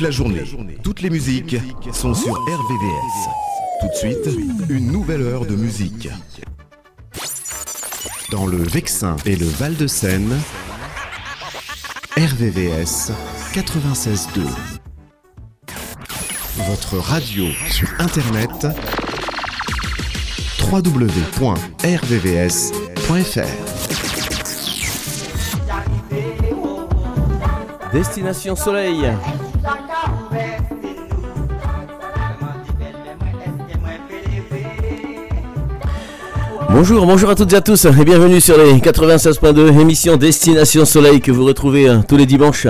[0.00, 0.42] La journée,
[0.82, 1.56] toutes les musiques
[1.92, 3.28] sont sur RVVS.
[3.80, 4.30] Tout de suite,
[4.70, 6.08] une nouvelle heure de musique.
[8.30, 10.34] Dans le Vexin et le Val-de-Seine,
[12.16, 13.12] RVVS
[13.52, 14.40] 96.2.
[16.66, 18.68] Votre radio sur Internet
[20.72, 21.10] www.rvvs.fr
[27.92, 29.12] Destination Soleil.
[36.80, 41.20] Bonjour, bonjour à toutes et à tous et bienvenue sur les 96.2 émission Destination Soleil
[41.20, 42.66] que vous retrouvez euh, tous les dimanches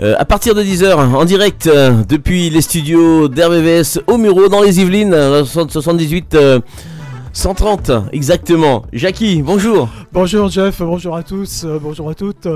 [0.00, 4.60] euh, à partir de 10h en direct euh, depuis les studios d'RVVS au Muro dans
[4.60, 6.58] les Yvelines, euh, 78 euh,
[7.32, 8.86] 130 exactement.
[8.92, 9.88] Jackie, bonjour.
[10.12, 12.48] Bonjour Jeff, bonjour à tous, bonjour à toutes.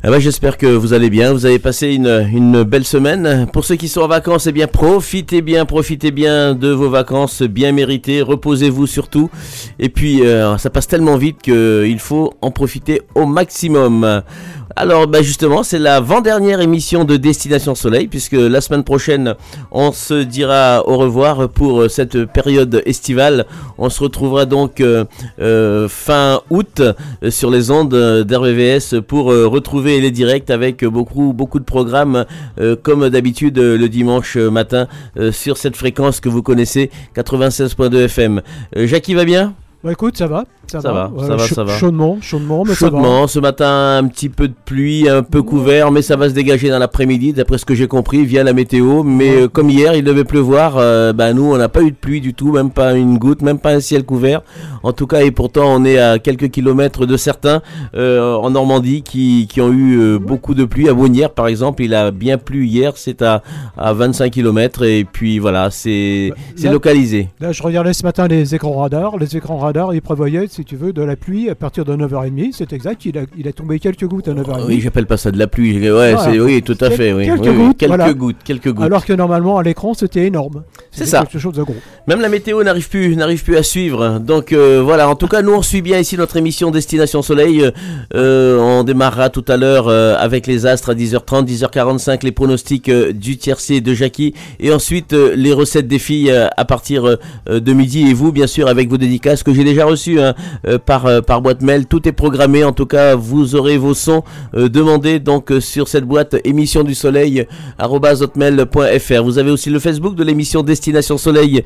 [0.00, 3.48] Ah bah, J'espère que vous allez bien, vous avez passé une, une belle semaine.
[3.52, 7.42] Pour ceux qui sont en vacances, eh bien profitez bien, profitez bien de vos vacances
[7.42, 9.28] bien méritées, reposez-vous surtout.
[9.80, 14.22] Et puis euh, ça passe tellement vite qu'il faut en profiter au maximum.
[14.80, 19.34] Alors bah justement, c'est l'avant-dernière émission de Destination Soleil, puisque la semaine prochaine,
[19.72, 23.46] on se dira au revoir pour euh, cette période estivale.
[23.76, 26.80] On se retrouvera donc euh, fin août
[27.28, 29.46] sur les ondes d'RVVS pour euh,
[29.88, 32.26] retrouver les directs avec beaucoup, beaucoup de programmes,
[32.60, 34.86] euh, comme d'habitude euh, le dimanche euh, matin
[35.32, 38.42] sur cette fréquence que vous connaissez, 96.2 FM.
[38.76, 39.54] Jackie va bien?
[39.84, 41.72] Bah écoute, ça va, ça, Ça va, va, ça va, ça va.
[41.78, 45.92] Chaudement, chaudement, mais ça Chaudement, ce matin un petit peu de pluie, un peu couvert,
[45.92, 49.04] mais ça va se dégager dans l'après-midi, d'après ce que j'ai compris, via la météo.
[49.04, 49.42] Mais Ouais.
[49.42, 52.20] euh, comme hier, il devait pleuvoir, euh, bah, nous, on n'a pas eu de pluie
[52.20, 54.42] du tout, même pas une goutte, même pas un ciel couvert.
[54.82, 57.62] En tout cas, et pourtant, on est à quelques kilomètres de certains
[57.94, 60.88] euh, en Normandie qui, qui ont eu euh, beaucoup de pluie.
[60.88, 63.42] À Bonnières, par exemple, il a bien plu hier, c'est à,
[63.76, 67.28] à 25 kilomètres, et puis voilà, c'est Là- localisé.
[67.40, 67.46] va.
[67.46, 69.16] Là, je regardais ce matin les écrans radars.
[69.18, 72.50] Les écrans radars, ils prévoyaient, si tu veux, de la pluie à partir de 9h30.
[72.52, 74.64] C'est exact, il a, il a tombé quelques gouttes à 9h30.
[74.66, 75.78] Oui, j'appelle pas ça de la pluie.
[75.90, 76.42] Ouais, Voilà.
[76.42, 77.12] oui, tout à Quel- fait.
[77.12, 78.12] Oui, quelques Oui, gouttes, quelques voilà.
[78.12, 78.84] gouttes, quelques gouttes.
[78.84, 80.62] Alors que normalement, à l'écran, c'était énorme.
[80.90, 81.20] C'est ça.
[81.20, 81.76] quelque chose de gros.
[82.06, 84.18] Même la météo n'arrive plus, n'arrive plus à suivre.
[84.18, 87.62] Donc euh, voilà, en tout cas, nous on suit bien ici notre émission Destination Soleil.
[87.62, 87.70] Euh,
[88.14, 92.90] euh, on démarrera tout à l'heure euh, avec les astres à 10h30, 10h45, les pronostics
[92.90, 94.34] du tiercé de Jackie.
[94.60, 97.16] Et ensuite les recettes des filles à partir
[97.48, 98.08] de midi.
[98.08, 100.34] Et vous, bien sûr, avec vos dédicaces que j'ai déjà reçues hein,
[100.68, 101.86] euh, par, euh, par boîte mail.
[101.86, 102.62] Tout est programmé.
[102.62, 104.22] En tout cas, vous aurez vos sons
[104.54, 107.44] euh, demandés donc sur cette boîte émission du soleil
[107.80, 109.22] hotmail.fr.
[109.24, 111.64] Vous avez aussi le Facebook de l'émission Destination Soleil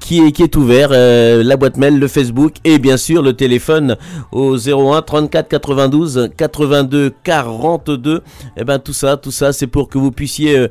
[0.00, 3.96] qui, est, qui est ouvert, la boîte mail, le Facebook et bien sûr le téléphone
[4.32, 8.22] au 01 34 92 82 42.
[8.56, 10.66] Et ben tout ça, tout ça, c'est pour que vous puissiez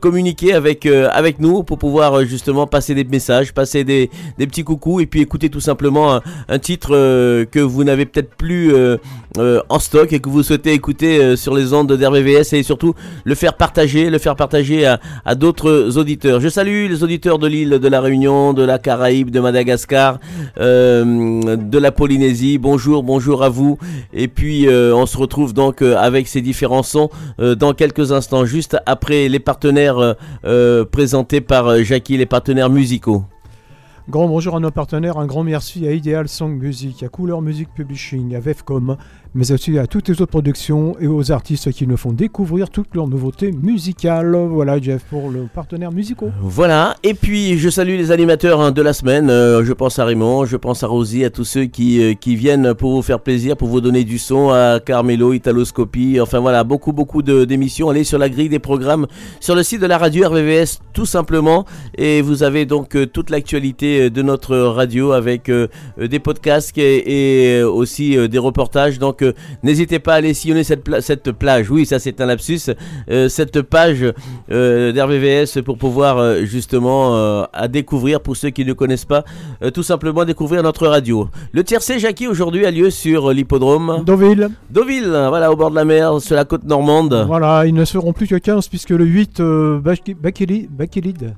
[0.00, 5.00] communiquer avec avec nous pour pouvoir justement passer des messages, passer des, des petits coucous
[5.00, 6.09] et puis écouter tout simplement
[6.48, 8.96] un, titre euh, que vous n'avez peut-être plus euh,
[9.38, 12.94] euh, en stock et que vous souhaitez écouter sur les ondes d'RVVS et surtout
[13.24, 16.40] le faire partager, le faire partager à, à d'autres auditeurs.
[16.40, 20.18] Je salue les auditeurs de l'île de la Réunion, de la Caraïbe, de Madagascar,
[20.58, 22.58] de la Polynésie.
[22.58, 23.78] Bonjour, bonjour à vous.
[24.12, 29.28] Et puis on se retrouve donc avec ces différents sons dans quelques instants, juste après
[29.28, 30.16] les partenaires
[30.90, 33.24] présentés par Jackie, les partenaires musicaux.
[34.08, 37.68] Grand bonjour à nos partenaires, un grand merci à Ideal Song Music, à Couleur Music
[37.74, 38.96] Publishing, à Vefcom,
[39.34, 42.94] mais aussi à toutes les autres productions et aux artistes qui nous font découvrir toutes
[42.94, 44.36] leurs nouveautés musicales.
[44.50, 46.30] Voilà Jeff pour le partenaire musicaux.
[46.40, 49.30] Voilà, et puis je salue les animateurs hein, de la semaine.
[49.30, 52.34] Euh, je pense à Raymond, je pense à Rosie, à tous ceux qui, euh, qui
[52.34, 56.64] viennent pour vous faire plaisir, pour vous donner du son, à Carmelo, Italoscopie, enfin voilà,
[56.64, 57.90] beaucoup beaucoup d'émissions.
[57.90, 59.06] Allez sur la grille des programmes
[59.40, 61.64] sur le site de la radio RVVS tout simplement,
[61.96, 65.50] et vous avez donc euh, toute l'actualité de notre radio avec
[65.98, 68.98] des podcasts et, aussi des reportages.
[69.22, 69.32] Euh,
[69.62, 71.70] n'hésitez pas à aller sillonner cette, pla- cette plage.
[71.70, 72.60] Oui, ça c'est un lapsus.
[73.10, 74.04] Euh, cette page
[74.50, 79.24] euh, d'RVVS pour pouvoir euh, justement euh, à découvrir pour ceux qui ne connaissent pas,
[79.62, 81.28] euh, tout simplement découvrir notre radio.
[81.52, 85.84] Le tiercé Jackie aujourd'hui a lieu sur l'hippodrome Deauville, Deauville, voilà au bord de la
[85.84, 87.24] mer, sur la côte normande.
[87.26, 91.34] voilà, ils ne seront plus que 15 puisque le 8, euh, Baki- Bakili- Bakilid,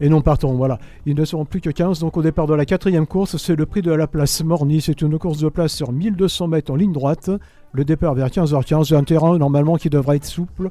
[0.00, 2.00] et non partons, voilà, ils ne seront plus que 15.
[2.00, 4.80] Donc au départ de la quatrième course, c'est le prix de la place Morny.
[4.80, 7.30] C'est une course de place sur 1200 mètres en ligne droite.
[7.72, 10.68] Le départ vers 15h15, un terrain normalement qui devrait être souple.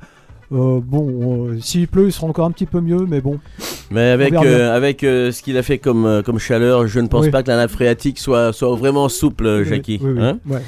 [0.51, 3.39] Euh, bon, euh, s'il pleut, il sera encore un petit peu mieux, mais bon.
[3.89, 7.31] Mais avec, euh, avec ce qu'il a fait comme, comme chaleur, je ne pense Oui.
[7.31, 9.99] pas que la nappe phréatique soit, soit vraiment souple, Jackie.
[10.03, 10.39] oui, oui, hein?
[10.47, 10.61] Ouais.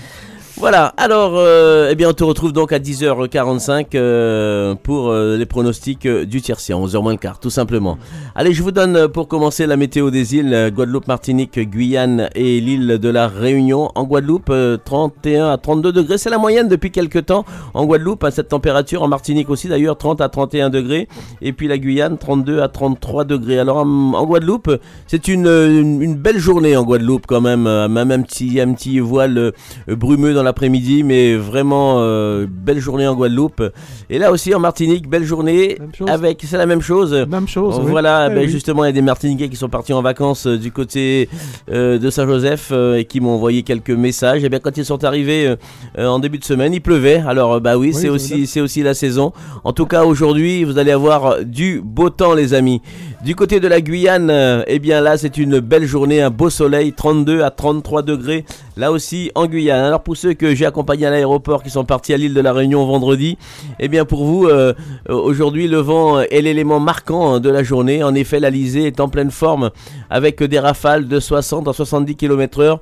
[0.59, 5.45] Voilà, alors, euh, eh bien, on te retrouve donc à 10h45 euh, pour euh, les
[5.45, 8.00] pronostics du tiercé, 11h moins le quart, tout simplement.
[8.33, 12.98] Allez, je vous donne pour commencer la météo des îles Guadeloupe, Martinique, Guyane et l'île
[12.98, 13.92] de la Réunion.
[13.94, 14.51] En Guadeloupe,
[14.83, 17.45] 31 à 32 degrés, c'est la moyenne depuis quelques temps.
[17.75, 21.07] En Guadeloupe, à cette température, en Martinique aussi d'ailleurs, 30 à 31 degrés.
[21.39, 23.60] Et puis la Guyane, 32 à 33 degrés.
[23.60, 24.71] Alors en, Guadeloupe,
[25.06, 29.53] c'est une, belle journée en Guadeloupe quand même, même un petit, un petit voile
[29.88, 33.61] brumeux dans l'après-midi, mais vraiment euh, belle journée en Guadeloupe.
[34.09, 35.77] Et là aussi en Martinique, belle journée.
[36.07, 37.13] Avec, c'est la même chose.
[37.29, 37.79] Même chose.
[37.81, 40.57] Voilà, eh ben, justement, il y a des Martiniquais qui sont partis en vacances euh,
[40.57, 41.29] du côté
[41.69, 44.44] euh, de Saint-Joseph et qui m'ont envoyé quelques messages.
[44.44, 45.55] Et eh bien quand ils sont arrivés
[45.97, 47.23] en début de semaine, il pleuvait.
[47.27, 49.33] Alors bah oui, c'est aussi, c'est aussi la saison.
[49.63, 52.81] En tout cas, aujourd'hui, vous allez avoir du beau temps, les amis.
[53.23, 56.93] Du côté de la Guyane, eh bien là, c'est une belle journée, un beau soleil,
[56.93, 58.45] 32 à 33 degrés.
[58.77, 59.83] Là aussi en Guyane.
[59.83, 62.53] Alors pour ceux que j'ai accompagnés à l'aéroport qui sont partis à l'île de la
[62.53, 63.39] Réunion vendredi,
[63.79, 64.73] eh bien pour vous, euh,
[65.09, 68.03] aujourd'hui le vent est l'élément marquant de la journée.
[68.03, 69.71] En effet, l'Alizé est en pleine forme
[70.11, 72.77] avec des rafales de 60 à 70 km/h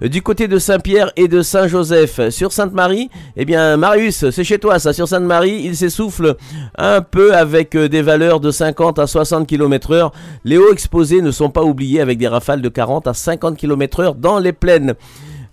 [0.00, 2.28] du côté de Saint-Pierre et de Saint-Joseph.
[2.30, 4.92] Sur Sainte-Marie, eh bien, Marius, c'est chez toi ça.
[4.92, 6.36] Sur Sainte-Marie, il s'essouffle
[6.76, 10.10] un peu avec euh, des valeurs de 50 à 60 km/h.
[10.44, 14.18] Les hauts exposés ne sont pas oubliés avec des rafales de 40 à 50 km/h
[14.18, 14.94] dans les plaines.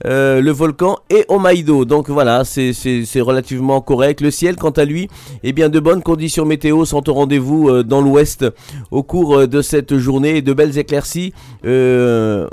[0.05, 1.85] Euh, le volcan et Omaïdo.
[1.85, 4.21] Donc voilà, c'est relativement correct.
[4.21, 5.07] Le ciel, quant à lui,
[5.43, 8.45] eh bien de bonnes conditions météo sont au rendez-vous euh, dans l'ouest
[8.91, 10.41] au cours euh, de cette journée.
[10.41, 11.33] De belles éclaircies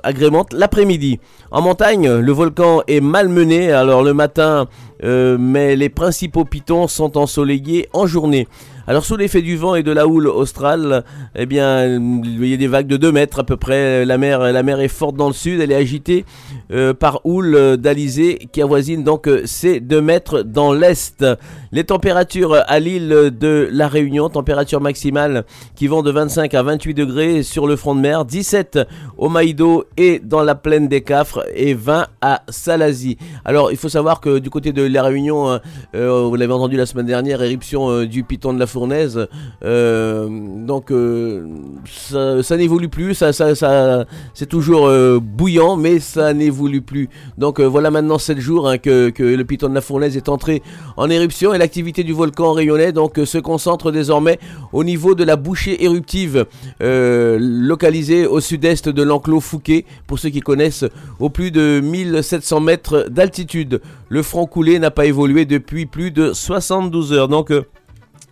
[0.02, 1.18] agrémentent l'après-midi.
[1.50, 3.72] En montagne, le volcan est malmené.
[3.72, 4.66] Alors le matin,
[5.02, 8.46] mais les principaux pitons sont ensoleillés en journée.
[8.86, 11.04] Alors sous l'effet du vent et de la houle australe,
[11.36, 14.04] eh bien, il y a des vagues de 2 mètres à peu près.
[14.04, 16.24] La mer, la mer est forte dans le sud, elle est agitée
[16.72, 21.24] euh, par houle d'Alizé qui avoisine donc euh, ces 2 mètres dans l'est.
[21.72, 25.44] Les températures à l'île de la Réunion, température maximale
[25.74, 28.80] qui vont de 25 à 28 degrés sur le front de mer, 17
[29.16, 33.18] au Maïdo et dans la plaine des Cafres et 20 à Salazie.
[33.44, 35.60] Alors il faut savoir que du côté de la Réunion,
[35.94, 39.28] euh, vous l'avez entendu la semaine dernière, éruption du piton de la fournaise.
[39.64, 40.28] Euh,
[40.66, 41.46] donc euh,
[41.86, 47.08] ça, n'évolue plus, c'est toujours euh, bouillant, mais ça n'évolue plus.
[47.38, 50.62] Donc voilà maintenant 7 jours hein, que, le piton de la fournaise est entré
[50.96, 54.38] en éruption l'activité du volcan rayonnais donc se concentre désormais
[54.72, 56.46] au niveau de la bouchée éruptive
[56.80, 59.84] localisée au sud-est de l'enclos Fouquet.
[60.06, 60.84] Pour ceux qui connaissent,
[61.18, 63.80] au plus de 1700 mètres d'altitude.
[64.08, 67.28] Le front coulé n'a pas évolué depuis plus de 72 heures.
[67.28, 67.52] Donc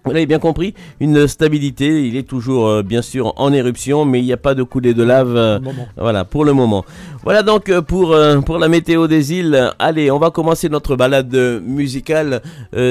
[0.09, 2.07] vous l'avez bien compris, une stabilité.
[2.07, 4.95] Il est toujours euh, bien sûr en éruption, mais il n'y a pas de coulée
[4.95, 5.37] de lave.
[5.37, 5.59] Euh,
[5.99, 6.85] voilà, pour le moment.
[7.25, 8.17] Voilà donc euh, pour,
[8.47, 9.73] pour la météo des îles.
[9.79, 11.35] Allez, on va commencer notre balade
[11.65, 12.43] musicale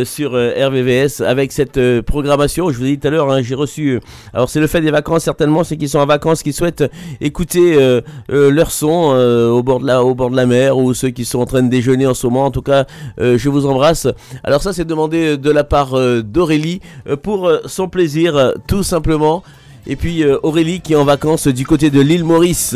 [0.05, 2.69] sur RVVS avec cette programmation.
[2.69, 3.99] Je vous ai dit tout à l'heure, hein, j'ai reçu.
[4.33, 6.83] alors c'est le fait des vacances certainement, ceux qui sont en vacances, qui souhaitent
[7.21, 11.69] écouter leur son au bord de la mer ou ceux qui sont en train de
[11.69, 12.45] déjeuner en ce moment.
[12.45, 12.85] En tout cas,
[13.19, 14.07] je vous embrasse.
[14.43, 16.81] Alors ça, c'est demandé de la part d'Aurélie.
[17.07, 19.43] Euh, pour euh, son plaisir, euh, tout simplement.
[19.85, 22.75] Et puis Aurélie qui est en vacances du côté de l'île Maurice.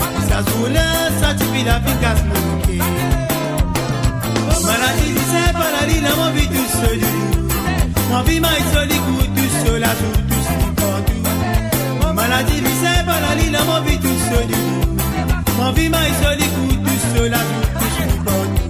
[0.41, 0.81] Et ça se là,
[1.19, 2.33] ça tu finis la fin casse mon
[4.65, 6.99] Maladie, c'est pas la ligne, mon vie tout seul.
[8.09, 8.95] Mon vie m'a isolé,
[9.35, 11.23] tout seul, à tout, tout seul, partout.
[12.13, 14.49] Maladie, c'est pas la ligne, mon vie tout seul.
[15.57, 16.45] Mon vie m'a isolé,
[16.85, 18.69] tout seul, à tout, tout seul, partout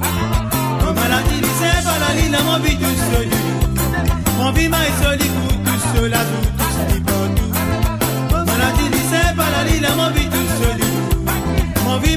[0.94, 2.82] maladie, c'est pas la ligne, mon tout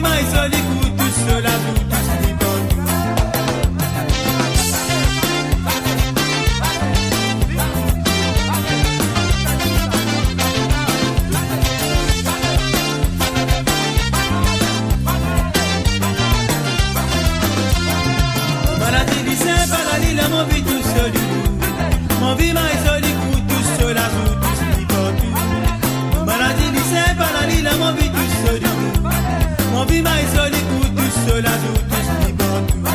[0.05, 0.84] Mon vie m'a
[29.85, 32.87] Mon vie m'a isolé pour tout cela, tout, tout, tout, tout.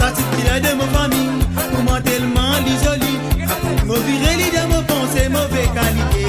[0.00, 1.28] Ça, c'est de mon famille,
[1.70, 3.12] pour moi tellement l'isolé.
[3.84, 6.24] Mon viré, de mon pensée, mauvais qualité.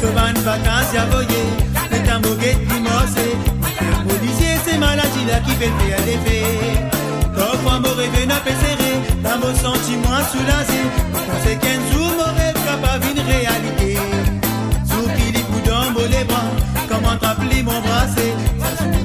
[0.00, 1.06] Sauvan vacances, y'a
[1.92, 3.36] le temps mauvais, dimorcé.
[3.80, 6.90] Le policier, c'est maladie là qui fait faire des faits.
[7.36, 8.40] Parfois, mon rêve n'a
[9.54, 10.82] sentiment soulagé.
[11.44, 13.72] C'est qu'un jour, mon rêve capable une réalité.
[13.84, 13.91] Sous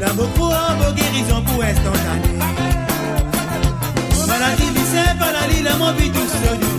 [0.07, 2.37] Dans beaucoup en guérison pour instantané.
[4.27, 5.47] Maladie, lycée, pas la
[5.93, 6.76] vie tout seul.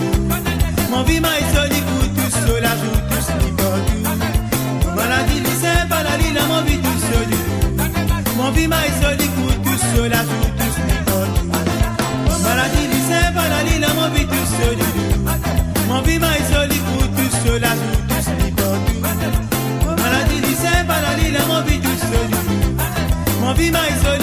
[23.59, 24.18] Mon vie m'a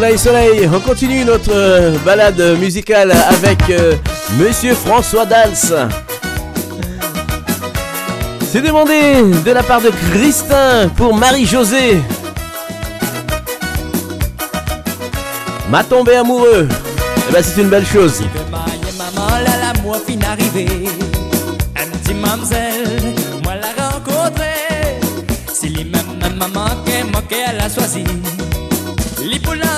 [0.00, 3.96] Soleil, soleil, on continue notre euh, balade musicale avec euh,
[4.38, 5.90] Monsieur François Dals.
[8.50, 12.00] C'est demandé de la part de Christin pour Marie-Josée.
[15.68, 16.66] M'a tombé amoureux.
[17.28, 18.22] Eh ben c'est une belle chose.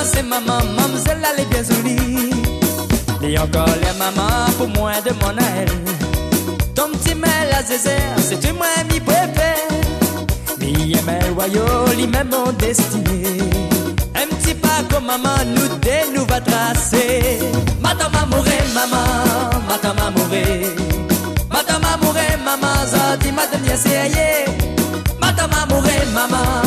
[0.05, 2.29] C'est maman, mamselle elle est bien jolie.
[3.21, 5.69] Et encore les mamans pour moi de mon aile.
[6.75, 9.69] Ton petit mêle à zézère, c'est moi mi préfère.
[10.59, 13.39] Mi aimait royaux, li même mon destiné.
[14.13, 17.39] Un petit pas comme maman, nous deux nous va tracer.
[17.81, 20.65] Madame amouré, maman, madame amouré.
[21.49, 21.81] Madame
[22.43, 24.45] maman, zadi, madame yasseye.
[25.21, 25.51] Madame
[26.13, 26.62] maman,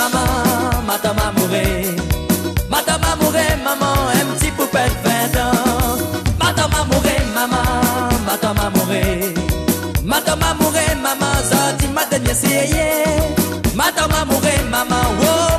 [0.00, 0.50] maman,
[3.64, 5.98] maman, un petit poupette 20 ans.
[6.38, 7.62] Madame amouré, maman,
[8.26, 8.70] maman,
[14.72, 15.58] maman, oh,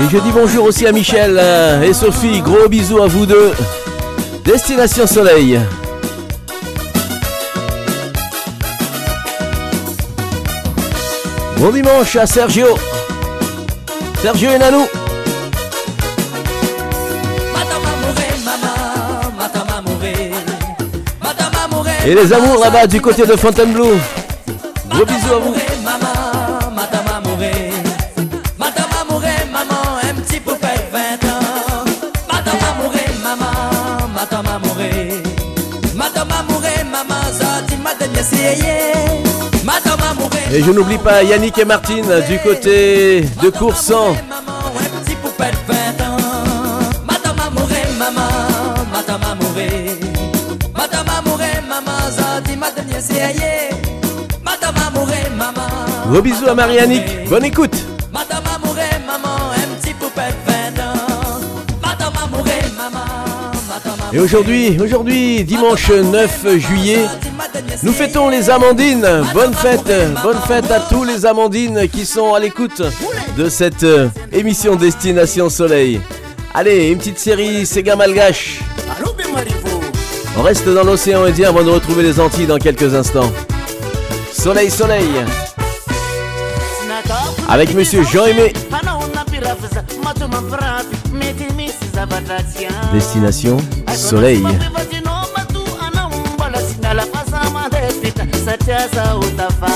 [0.00, 2.40] Et je dis bonjour aussi à Michel euh, et Sophie.
[2.40, 3.52] Gros bisous à vous deux.
[4.44, 5.60] Destination Soleil.
[11.58, 12.78] Bon dimanche à Sergio.
[14.22, 14.86] Sergio et Nanou.
[22.06, 23.90] Et les amours là-bas du côté de Fontainebleau.
[24.88, 25.54] Gros bisous à vous.
[40.52, 44.16] Et je n'oublie pas Yannick et Martine du côté de Coursan.
[56.10, 57.76] Gros bisous à Marie-Annick, bonne écoute
[64.10, 67.04] Et aujourd'hui, aujourd'hui, dimanche 9 juillet,
[67.82, 69.06] nous fêtons les Amandines.
[69.32, 69.90] Bonne fête,
[70.22, 72.82] bonne fête à tous les Amandines qui sont à l'écoute
[73.36, 76.00] de cette euh, émission Destination Soleil.
[76.54, 78.60] Allez, une petite série Sega Malgache.
[80.36, 83.30] On reste dans l'océan Indien avant de retrouver les Antilles dans quelques instants.
[84.32, 85.08] Soleil, soleil.
[87.48, 88.52] Avec monsieur Jean-Aimé.
[92.92, 93.56] Destination
[93.94, 94.44] Soleil.
[98.72, 99.70] azaho tafa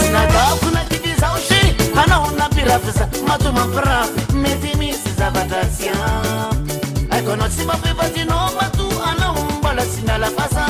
[0.00, 6.74] sy nadako nakity zao sy hanao nampirafy za mato mampirafy mety misy zavatra tsy ampy
[7.10, 10.66] ataonao tsy mampivatinao mato anao mbola sy mialafasa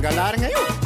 [0.00, 0.79] Angalarngayu.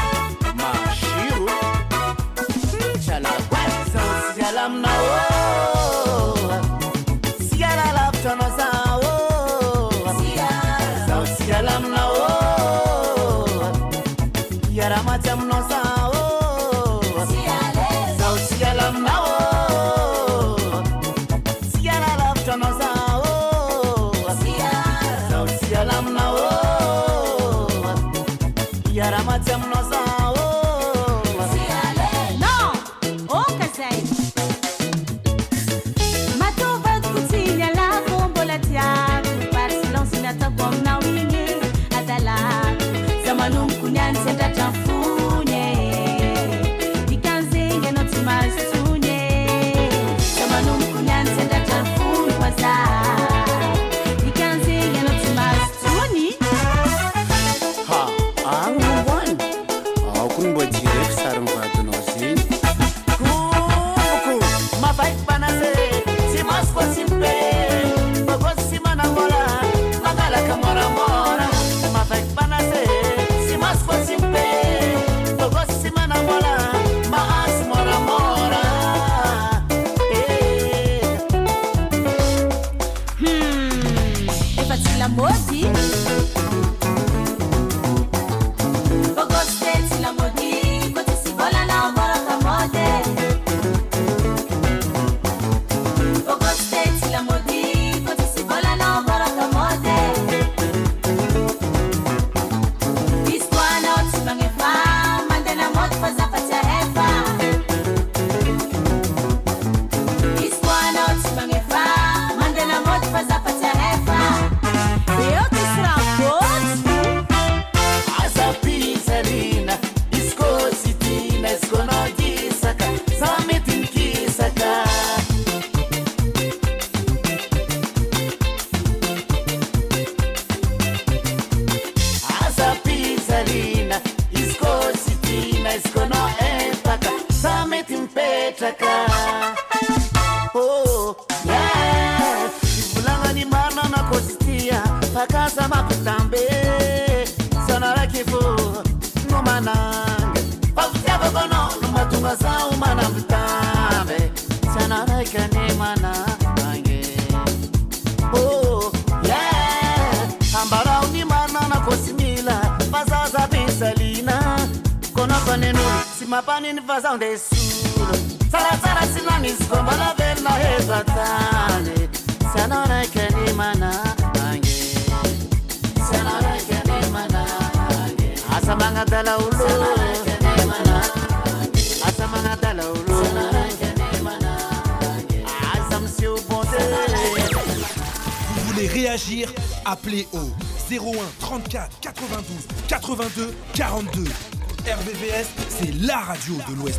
[196.45, 196.94] Radio de l'Ouest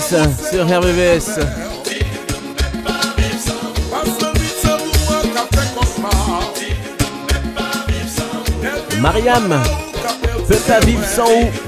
[0.00, 1.38] Vice sur RVVS.
[9.00, 9.62] Mariam,
[10.48, 11.63] peut-à vivre sans où?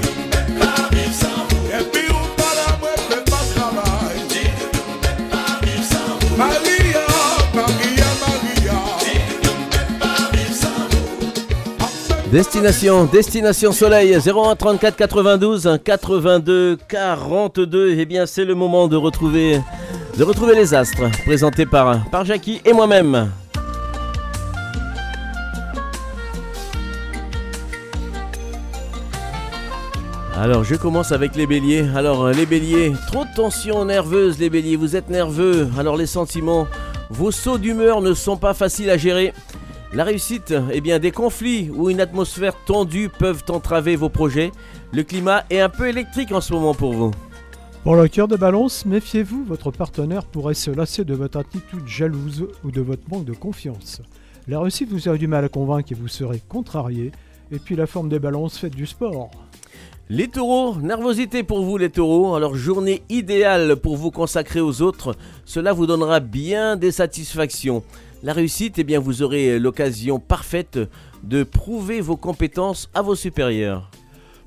[12.31, 17.95] Destination, destination soleil 01 34 92 82 42.
[17.97, 19.61] Eh bien, c'est le moment de retrouver,
[20.17, 23.31] de retrouver les astres présentés par, par Jackie et moi-même.
[30.35, 31.85] Alors, je commence avec les béliers.
[31.95, 35.69] Alors, les béliers, trop de tension nerveuse, les béliers, vous êtes nerveux.
[35.79, 36.67] Alors, les sentiments,
[37.09, 39.33] vos sauts d'humeur ne sont pas faciles à gérer.
[39.93, 44.51] La réussite, eh bien des conflits ou une atmosphère tendue peuvent entraver vos projets.
[44.91, 47.11] Le climat est un peu électrique en ce moment pour vous.
[47.83, 52.47] Pour le cœur de balance, méfiez-vous, votre partenaire pourrait se lasser de votre attitude jalouse
[52.65, 54.01] ou de votre manque de confiance.
[54.49, 57.13] La réussite vous aurez du mal à convaincre et vous serez contrarié.
[57.51, 59.31] Et puis la forme des balances, faites du sport.
[60.09, 65.15] Les taureaux, nervosité pour vous les taureaux, alors journée idéale pour vous consacrer aux autres,
[65.45, 67.83] cela vous donnera bien des satisfactions.
[68.23, 70.79] La réussite, eh bien, vous aurez l'occasion parfaite
[71.23, 73.91] de prouver vos compétences à vos supérieurs.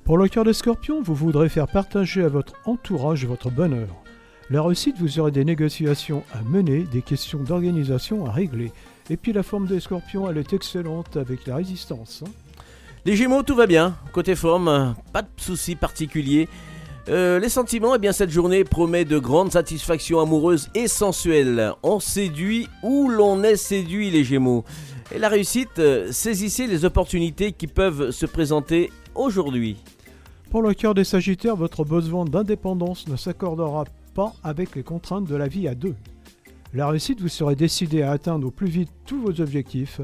[0.05, 3.89] Pour le cœur des scorpions, vous voudrez faire partager à votre entourage votre bonheur.
[4.51, 8.73] La réussite, vous aurez des négociations à mener, des questions d'organisation à régler.
[9.09, 12.25] Et puis la forme des scorpions, elle est excellente avec la résistance.
[12.27, 12.31] Hein.
[13.05, 13.95] Les Gémeaux, tout va bien.
[14.13, 16.49] Côté forme, pas de soucis particuliers.
[17.11, 21.73] Euh, les sentiments, eh bien cette journée promet de grandes satisfactions amoureuses et sensuelles.
[21.83, 24.65] On séduit ou l'on est séduit les Gémeaux.
[25.13, 29.77] Et la réussite, euh, saisissez les opportunités qui peuvent se présenter aujourd'hui.
[30.51, 35.35] Pour le cœur des Sagittaires, votre besoin d'indépendance ne s'accordera pas avec les contraintes de
[35.35, 35.97] la vie à deux.
[36.75, 40.01] La réussite, vous serez décidé à atteindre au plus vite tous vos objectifs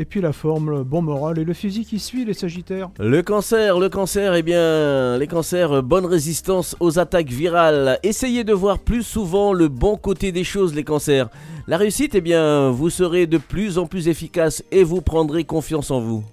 [0.00, 2.88] et puis la forme, le bon moral et le physique qui suit les Sagittaires.
[2.98, 7.98] Le cancer, le cancer, eh bien, les cancers, bonne résistance aux attaques virales.
[8.02, 11.28] Essayez de voir plus souvent le bon côté des choses, les cancers.
[11.66, 15.90] La réussite, eh bien, vous serez de plus en plus efficace et vous prendrez confiance
[15.90, 16.24] en vous.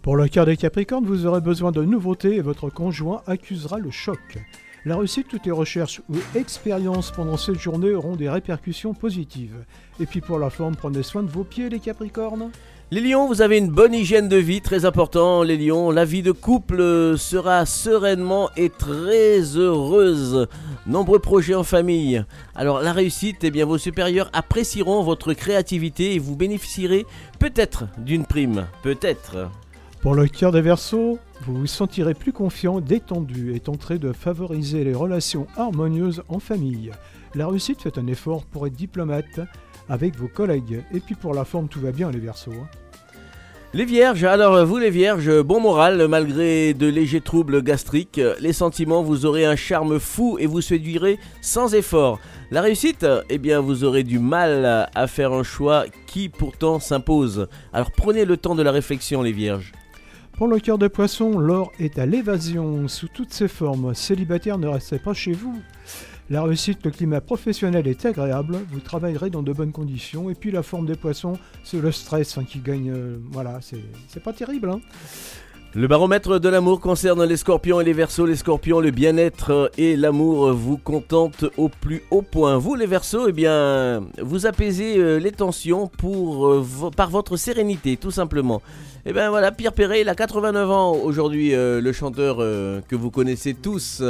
[0.00, 3.90] Pour le cœur des Capricornes, vous aurez besoin de nouveautés et votre conjoint accusera le
[3.90, 4.38] choc.
[4.84, 9.64] La réussite, toutes les recherches ou expériences pendant cette journée auront des répercussions positives.
[9.98, 12.50] Et puis pour la forme, prenez soin de vos pieds, les Capricornes.
[12.90, 15.42] Les lions, vous avez une bonne hygiène de vie, très important.
[15.42, 20.48] Les lions, la vie de couple sera sereinement et très heureuse.
[20.86, 22.24] Nombreux projets en famille.
[22.54, 27.04] Alors la réussite, eh bien vos supérieurs apprécieront votre créativité et vous bénéficierez
[27.38, 28.66] peut-être d'une prime.
[28.82, 29.50] Peut-être.
[30.00, 34.82] Pour le cœur des Verseaux, vous vous sentirez plus confiant, détendu et tenterez de favoriser
[34.82, 36.92] les relations harmonieuses en famille.
[37.34, 39.40] La réussite fait un effort pour être diplomate
[39.88, 40.82] avec vos collègues.
[40.92, 42.52] Et puis pour la forme, tout va bien les Verseaux.
[42.52, 42.68] Hein.
[43.74, 49.02] Les vierges, alors vous les vierges, bon moral malgré de légers troubles gastriques, les sentiments,
[49.02, 52.18] vous aurez un charme fou et vous séduirez sans effort.
[52.50, 57.46] La réussite, eh bien vous aurez du mal à faire un choix qui pourtant s'impose.
[57.74, 59.72] Alors prenez le temps de la réflexion les vierges.
[60.38, 63.92] Pour le cœur des poissons, l'or est à l'évasion sous toutes ses formes.
[63.92, 65.60] Célibataire, ne restez pas chez vous.
[66.30, 70.50] La réussite, le climat professionnel est agréable, vous travaillerez dans de bonnes conditions, et puis
[70.50, 72.90] la forme des poissons, c'est le stress hein, qui gagne.
[72.94, 74.68] Euh, voilà, c'est pas terrible.
[74.68, 74.80] Hein.
[75.74, 78.26] Le baromètre de l'amour concerne les scorpions et les versos.
[78.26, 82.58] Les scorpions, le bien-être et l'amour vous contentent au plus haut point.
[82.58, 86.62] Vous, les versos, eh bien, vous apaisez euh, les tensions euh,
[86.94, 88.60] par votre sérénité, tout simplement.
[89.06, 93.10] Et eh bien voilà, Pierre Perret, il a 89 ans aujourd'hui, le chanteur que vous
[93.10, 94.02] connaissez tous.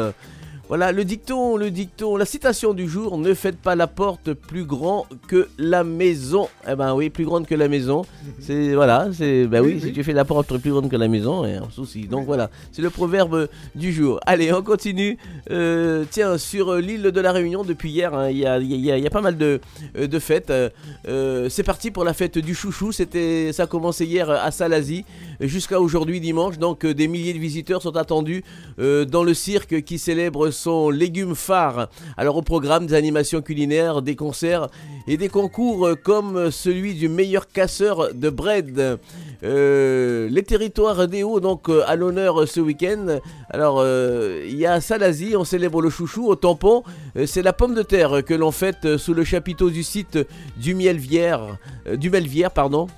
[0.68, 4.66] Voilà, le dicton, le dicton, la citation du jour, ne faites pas la porte plus
[4.66, 6.46] grand que la maison.
[6.70, 8.02] Eh ben oui, plus grande que la maison.
[8.02, 8.32] Mhm.
[8.40, 11.46] C'est voilà, c'est ben oui, si tu fais la porte plus grande que la maison,
[11.46, 12.02] et un souci.
[12.02, 14.20] Donc voilà, c'est le proverbe du jour.
[14.26, 15.16] Allez, on continue.
[15.50, 19.38] Euh, tiens, sur l'île de la Réunion depuis hier, hein, il y, a, pas mal
[19.38, 19.62] de,
[19.96, 20.50] euh, de fêtes.
[20.50, 22.92] Euh, c'est parti pour la fête du chouchou.
[22.92, 25.06] C'était, ça a commencé hier à Salazie
[25.40, 26.58] jusqu'à aujourd'hui dimanche.
[26.58, 28.44] Donc des milliers de visiteurs sont attendus
[28.76, 31.88] dans le cirque qui célèbre son légume phare.
[32.16, 34.68] Alors au programme des animations culinaires, des concerts
[35.06, 38.98] et des concours comme celui du meilleur casseur de bread.
[39.44, 43.20] Euh, les territoires des Hauts donc euh, à l'honneur ce week-end.
[43.50, 46.82] Alors euh, il y a Salazie, on célèbre le chouchou au tampon.
[47.26, 50.18] c'est la pomme de terre que l'on fête sous le chapiteau du site
[50.56, 51.58] du Mielvière,
[51.94, 52.88] du Melvière pardon,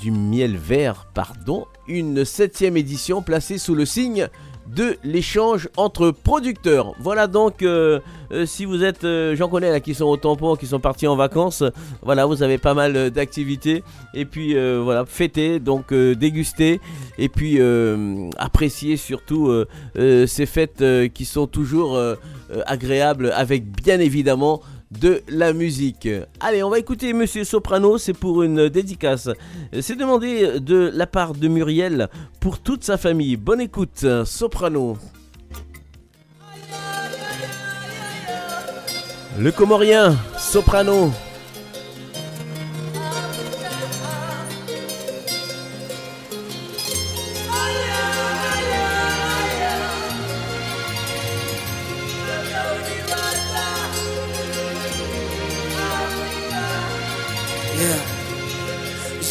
[0.00, 4.28] du Miel Vert pardon, une septième édition placée sous le signe
[4.66, 6.94] de l'échange entre producteurs.
[6.98, 8.00] Voilà donc, euh,
[8.32, 11.06] euh, si vous êtes, euh, j'en connais là qui sont au tampon, qui sont partis
[11.06, 11.62] en vacances,
[12.02, 13.82] voilà, vous avez pas mal d'activités.
[14.14, 16.80] Et puis voilà, fêter, donc déguster,
[17.18, 17.58] et puis
[18.38, 19.52] apprécier surtout
[19.96, 21.98] ces fêtes qui sont toujours
[22.66, 24.60] agréables avec bien évidemment
[25.00, 26.08] de la musique.
[26.40, 29.28] Allez, on va écouter Monsieur Soprano, c'est pour une dédicace.
[29.80, 32.08] C'est demandé de la part de Muriel
[32.40, 33.36] pour toute sa famille.
[33.36, 34.96] Bonne écoute, Soprano.
[39.38, 41.10] Le Comorien, Soprano.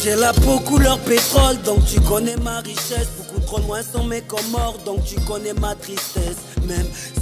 [0.04, 3.08] J'ai la peau couleur pétrole, donc tu connais ma richesse.
[3.16, 6.36] Beaucoup trop loin sont mes morts, donc tu connais ma tristesse.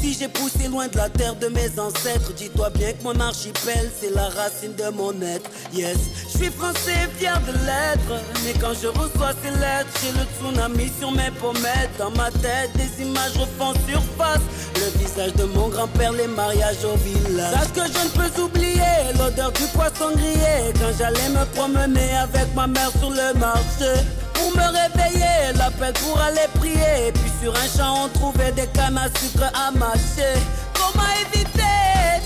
[0.00, 3.90] Si j'ai poussé loin de la terre de mes ancêtres, dis-toi bien que mon archipel,
[4.00, 5.50] c'est la racine de mon être.
[5.72, 5.96] Yes,
[6.32, 8.22] je suis français, fier de l'être.
[8.44, 11.90] Mais quand je reçois ces lettres, j'ai le tsunami sur mes pommettes.
[11.98, 14.42] Dans ma tête, des images refont surface.
[14.74, 17.52] Le visage de mon grand-père, les mariages au village.
[17.52, 20.72] Sache que je ne peux oublier l'odeur du poisson grillé.
[20.74, 24.21] Quand j'allais me promener avec ma mère sur le marché.
[24.34, 27.08] Pour me réveiller, l'appel pour aller prier.
[27.08, 30.34] Et puis sur un champ, on trouvait des cannes à sucre à mâcher.
[30.74, 31.62] Comment éviter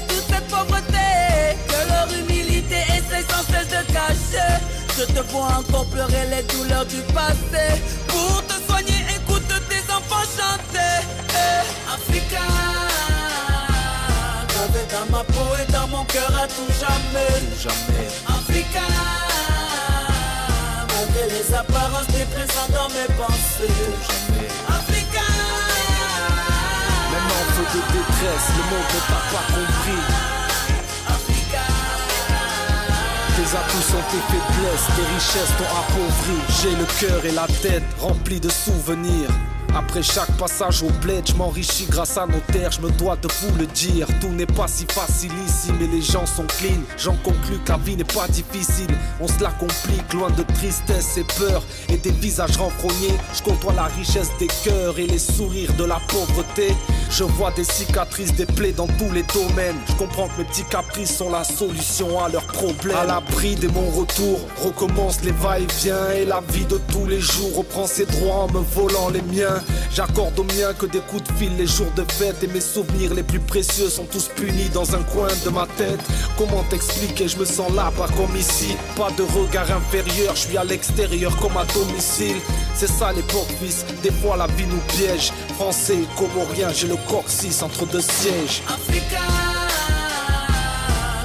[0.09, 1.57] toute cette pauvreté?
[1.69, 4.53] Que leur humilité essaie sans cesse de cacher?
[4.99, 7.65] Je te vois encore pleurer les douleurs du passé.
[8.09, 11.05] Pour te soigner, écoute tes enfants chanter.
[11.29, 12.47] Eh, Africa,
[14.49, 17.41] gravé dans ma peau et dans mon cœur à tout jamais.
[17.61, 18.09] jamais.
[18.27, 18.87] Africa,
[20.97, 23.73] malgré les apparences, t'es présent dans mes pensées.
[24.09, 24.49] Jamais.
[24.69, 25.27] Africa,
[27.13, 30.05] Même en feu de détresse, le monde ne t'a pas compris.
[31.17, 31.65] Africa.
[33.37, 36.39] Tes atouts sont tes faiblesses, tes richesses t'ont appauvri.
[36.61, 39.31] J'ai le cœur et la tête remplis de souvenirs.
[39.77, 43.29] Après chaque passage au bled, je m'enrichis grâce à nos terres, je me dois de
[43.29, 44.07] vous le dire.
[44.23, 46.81] Tout n'est pas si facile ici, mais les gens sont clean.
[46.97, 48.89] J'en conclus que la vie n'est pas difficile.
[49.21, 53.19] On se la complique, loin de tristesse et peur et des visages renfrognés.
[53.35, 56.75] Je côtoie la richesse des cœurs et les sourires de la pauvreté.
[57.11, 59.77] Je vois des cicatrices, des plaies dans tous les domaines.
[59.89, 62.97] Je comprends que mes petits caprices sont la solution à leurs problèmes.
[62.97, 67.59] À l'abri de mon retour, recommence les va-et-vient et la vie de tous les jours
[67.59, 69.61] reprend ses droits en me volant les miens.
[69.93, 73.15] J'accorde aux miens que des coups de fil les jours de fête et mes souvenirs
[73.15, 76.01] les plus précieux sont tous punis dans un coin de ma tête.
[76.37, 78.77] Comment t'expliquer, je me sens là, pas comme ici.
[78.97, 82.37] Pas de regard inférieur, je suis à l'extérieur comme à domicile.
[82.75, 83.85] C'est ça l'époque, fils.
[84.03, 85.33] Des fois la vie nous piège.
[85.55, 88.63] Français, comorien, j'ai le corps 6 entre deux sièges.
[88.69, 89.23] Africa,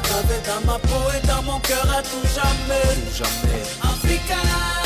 [0.04, 2.96] gravé dans ma peau et dans mon cœur à tout jamais.
[3.14, 3.64] Jamais.
[3.84, 4.81] Africa,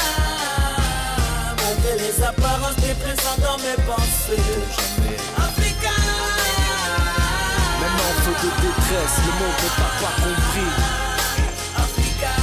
[1.93, 4.41] les apparences, présent dans mes pensées.
[4.75, 5.17] Jamais.
[5.37, 5.95] Africa,
[7.81, 10.71] Même en feu de détresse, le monde ne t'a pas compris.
[11.77, 12.33] Africa,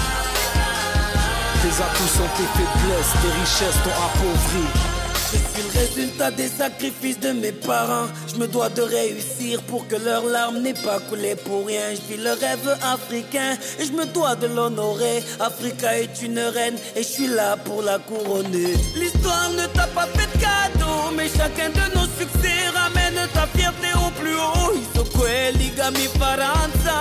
[1.63, 5.02] Tes atouts sont tes faiblesses, tes richesses t'ont appauvri.
[5.33, 8.09] Je suis le résultat des sacrifices de mes parents.
[8.29, 11.95] Je me dois de réussir pour que leurs larmes n'aient pas coulé pour rien.
[11.95, 15.23] Je vis le rêve africain et je me dois de l'honorer.
[15.41, 18.75] Africa est une reine et je suis là pour la couronner.
[18.97, 23.89] L'histoire ne t'a pas fait de cadeau, mais chacun de nos succès ramène ta fierté
[23.95, 24.73] au plus haut.
[24.83, 26.99] Isokwe ligami faranza,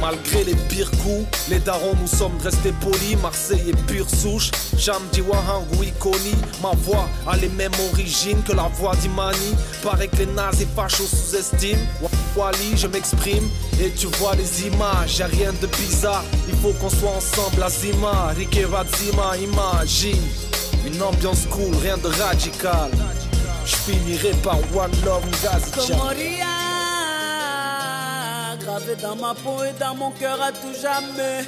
[0.00, 3.16] Malgré les pires coups, les darons nous sommes restés polis.
[3.20, 4.50] Marseille est pure souche.
[4.76, 6.34] Jamdi Wahangou Koni.
[6.62, 9.54] Ma voix a les mêmes origines que la voix d'Imani.
[9.82, 11.82] Paraît que les nazis fachos sous-estiment.
[12.00, 13.48] Wa- Wali, je m'exprime
[13.80, 15.18] et tu vois les images.
[15.18, 16.24] Y'a rien de bizarre.
[16.48, 17.62] Il faut qu'on soit ensemble.
[17.62, 20.22] Azima, Rikeva Zima, imagine.
[20.86, 22.90] Une ambiance cool, rien de radical.
[23.66, 25.70] Je finirai par One Love Ngazi.
[28.70, 31.40] Gravé dans ma peau et dans mon cœur à tout jamais.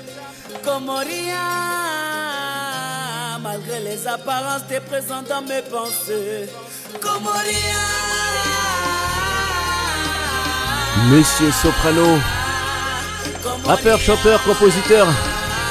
[0.65, 1.37] Comoria,
[3.41, 6.49] malgré les apparences, t'es présent dans mes pensées.
[7.01, 7.79] Comoria,
[11.13, 12.19] Monsieur Soprano,
[13.67, 15.07] rappeur, chanteur, compositeur,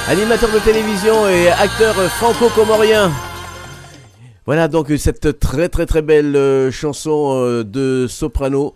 [0.08, 3.12] animateur de télévision et acteur franco-comorien.
[4.46, 8.74] Voilà donc cette très très très belle euh, chanson euh, de Soprano.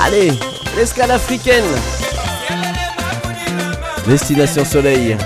[0.00, 0.32] Allez,
[0.76, 1.64] l'escale africaine.
[4.06, 5.16] Destination Soleil.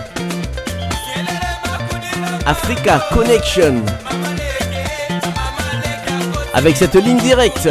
[2.45, 3.83] Africa Connection.
[6.55, 7.69] Avec cette ligne directe.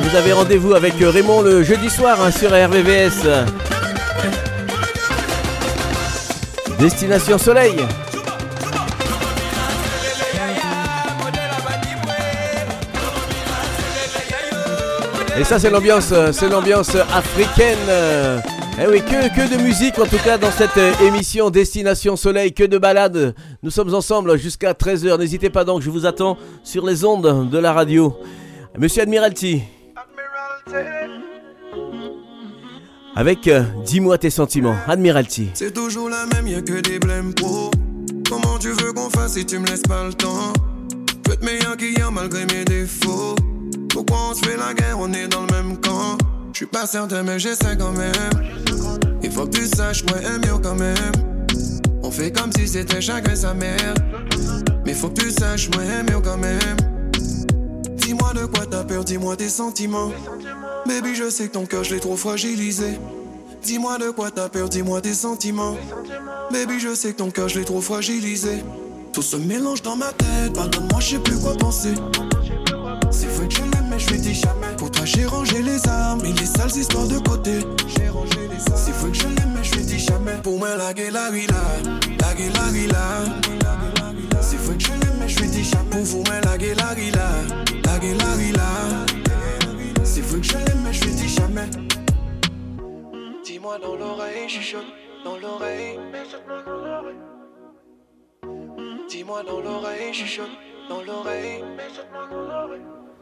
[0.00, 3.28] Vous avez rendez-vous avec Raymond le jeudi soir hein, sur RVVS.
[6.78, 7.76] Destination Soleil.
[15.38, 17.78] Et ça c'est l'ambiance, c'est l'ambiance africaine.
[18.82, 22.64] Eh oui, que, que de musique en tout cas dans cette émission Destination Soleil, que
[22.64, 23.34] de balades.
[23.62, 25.18] Nous sommes ensemble jusqu'à 13h.
[25.18, 28.16] N'hésitez pas donc, je vous attends sur les ondes de la radio.
[28.78, 29.62] Monsieur Admiralty.
[33.16, 35.50] Avec euh, Dis-moi tes sentiments, Admiralty.
[35.54, 37.70] C'est toujours la même, y'a que des blèmes pro.
[38.28, 40.52] Comment tu veux qu'on fasse si tu me laisses pas le temps?
[41.26, 43.34] Je être meilleur qu'hier malgré mes défauts.
[43.90, 46.18] Pourquoi on se fait la guerre, on est dans le même camp?
[46.52, 48.12] Je suis pas certain, mais j'essaie quand même.
[49.22, 51.12] Il faut que tu saches, moi, aime mieux quand même.
[52.02, 53.94] On fait comme si c'était chacun sa mère.
[54.84, 56.76] Mais faut que tu saches, moi, aime mieux quand même.
[57.96, 60.10] Dis-moi de quoi t'as peur, dis-moi tes sentiments.
[60.86, 62.98] Baby, je sais que ton cœur, je l'ai trop fragilisé.
[63.62, 65.76] Dis-moi de quoi t'as peur, dis-moi tes sentiments.
[66.52, 68.62] Baby, je sais que ton cœur, je l'ai trop fragilisé.
[69.12, 71.94] Tout se mélange dans ma tête, pardonne-moi, je sais plus quoi penser.
[73.10, 74.76] C'est vrai que je l'aime, mais je lui dis jamais.
[74.76, 77.60] Pour toi, j'ai rangé les armes et les sales histoires de côté.
[77.96, 78.76] J'ai rangé armes.
[78.76, 80.36] C'est vrai que je l'aime, mais je lui dis jamais.
[80.42, 81.54] Pour moi, la gueule, la villa.
[82.20, 82.34] La.
[84.42, 85.90] C'est vrai que je l'aime, mais je lui dis jamais.
[85.90, 87.28] Pour vous, la gueule, la villa.
[87.84, 88.93] La
[90.34, 91.68] vrai que je l'aime, mais je lui dis jamais.
[93.44, 94.86] Dis-moi dans l'oreille, chuchote
[95.24, 95.98] dans l'oreille.
[99.08, 100.50] Dis-moi dans l'oreille, chuchote
[100.88, 101.62] dans l'oreille.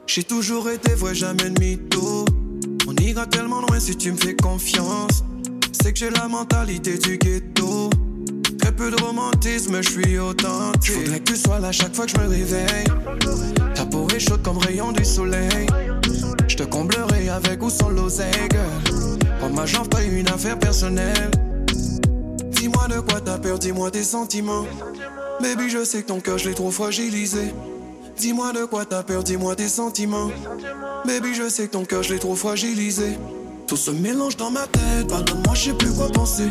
[0.07, 2.25] J'ai toujours été vrai, jamais de mytho.
[2.89, 5.25] On ira tellement loin si tu me fais confiance.
[5.73, 7.91] C'est que j'ai la mentalité du ghetto.
[8.59, 10.93] Très peu de romantisme, je suis authentique.
[10.93, 12.85] Faudrait que tu sois là chaque fois que je me réveille.
[13.75, 15.67] Ta peau est chaude comme rayon du soleil.
[16.83, 18.49] Comblerai avec ou sans l'oseille.
[19.39, 21.31] Prends ma jambe, pas une affaire personnelle.
[22.51, 24.65] Dis-moi de quoi t'as peur, dis-moi tes sentiments.
[25.41, 27.55] Baby, je sais que ton cœur, je l'ai trop fragilisé.
[28.17, 30.33] Dis-moi de quoi t'as peur, dis-moi tes sentiments.
[31.07, 33.17] Baby, je sais que ton cœur, je l'ai trop fragilisé.
[33.69, 36.49] Tout se mélange dans ma tête, pardonne-moi, je sais plus quoi penser.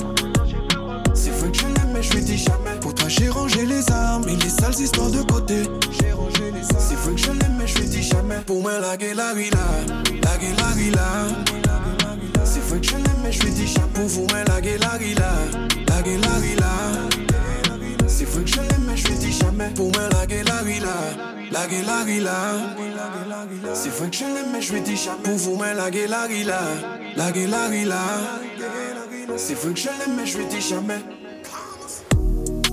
[1.14, 2.80] C'est vrai que je l'aime, mais je lui dis jamais.
[2.80, 5.64] Pour toi, j'ai rangé les armes et les sales histoires de côté.
[6.80, 7.51] C'est vrai que je l'aime,
[8.12, 8.42] jamais.
[8.46, 9.58] Pour moi, la gueule, la villa.
[10.24, 11.08] La gueule, la villa.
[12.44, 13.74] C'est vrai je l'aime, mais je dis.
[13.94, 15.32] Pour vous, moi, la gueule, la villa.
[15.88, 16.72] La gueule, la villa.
[18.08, 19.70] C'est vrai que je l'aime, mais je lui dis jamais.
[19.76, 20.62] Pour moi, la gueule, la.
[23.74, 24.10] C'est vrai
[24.52, 24.74] mais je
[25.38, 26.60] vous, moi, la gueule, la villa.
[27.16, 28.02] La gueule, la villa.
[29.38, 31.00] C'est vrai je l'aime, mais je dis jamais.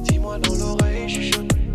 [0.00, 1.67] Dis-moi dans l'oreille, chuchote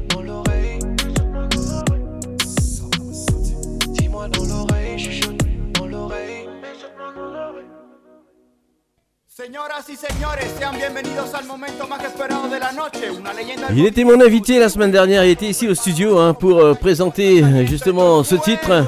[13.71, 16.75] Il était mon invité la semaine dernière, il était ici au studio hein, pour euh,
[16.75, 18.85] présenter justement ce titre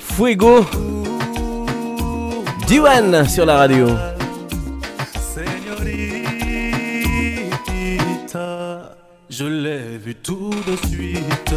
[0.00, 0.64] Fuego
[2.66, 3.86] Diwan sur la radio.
[5.32, 6.16] Señorita,
[9.30, 11.54] je l'ai vu tout de suite.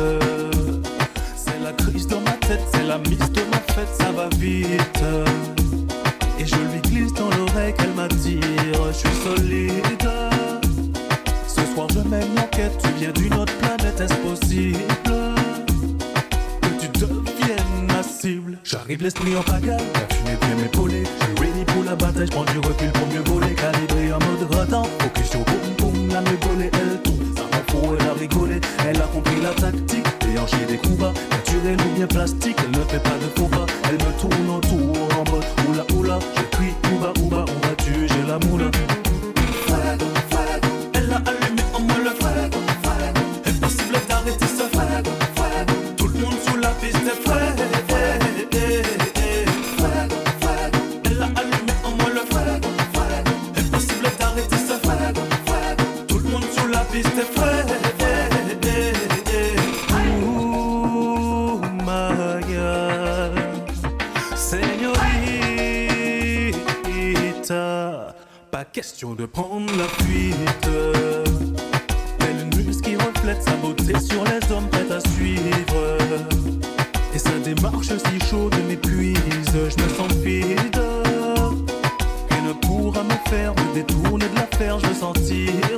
[1.36, 5.02] C'est la crise dans ma tête, c'est la mise de ma fête, ça va vite.
[6.40, 6.79] Et je lui
[7.20, 8.40] dans l'oreille qu'elle m'attire,
[8.88, 10.10] je suis solide.
[11.48, 17.88] Ce soir je mène l'enquête, tu viens d'une autre planète, est-ce possible que tu deviennes
[17.88, 18.58] ma cible?
[18.64, 21.04] J'arrive l'esprit en pagaille, la fumée vient m'épauler.
[21.04, 23.54] Je suis ready pour la bataille, je prends du recul pour mieux voler.
[23.54, 27.22] Calibré en mode ratant, focus sur boum boum, la me volée, elle tombe.
[27.36, 30.06] Ça m'en fout, elle a rigolé, elle a compris la tactique.
[30.22, 33.66] Déhanché des coups bas, naturel ou bien plastique, elle ne fait pas de pas.
[33.90, 36.20] Elle me tourne autour en mode oula oula.
[36.38, 36.74] Je crie
[38.30, 38.70] la moula.
[40.94, 42.50] Elle a allumé en moi le feu.
[43.48, 45.19] Impossible d'arrêter ce feu.
[68.72, 70.70] Question de prendre la fuite.
[72.22, 75.98] Elle une muse qui reflète sa beauté sur les hommes prêts à suivre.
[77.14, 79.20] Et sa démarche si chaude m'épuise,
[79.54, 80.82] je me sens vide.
[82.30, 85.69] Rien ne pourra me faire me détourner de l'affaire, je sentir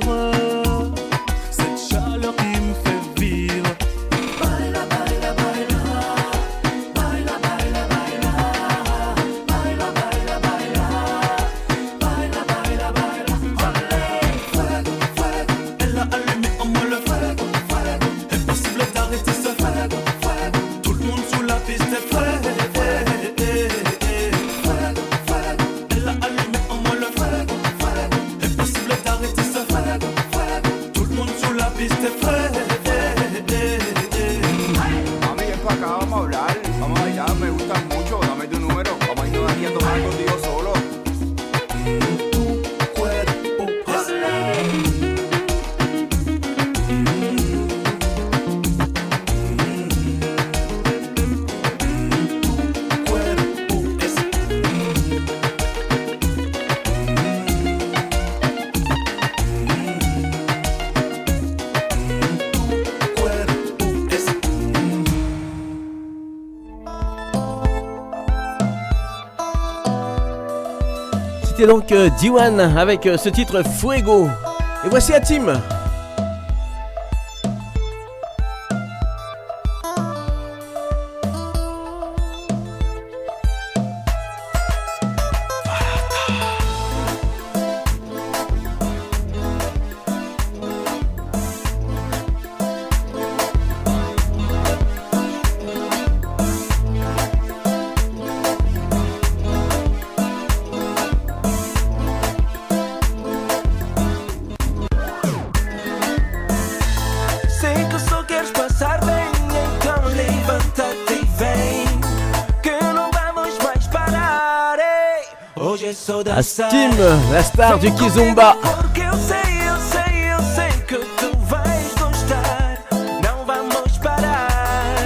[71.62, 74.26] C'était donc euh, Diwan avec euh, ce titre Fuego.
[74.84, 75.62] Et voici Atim.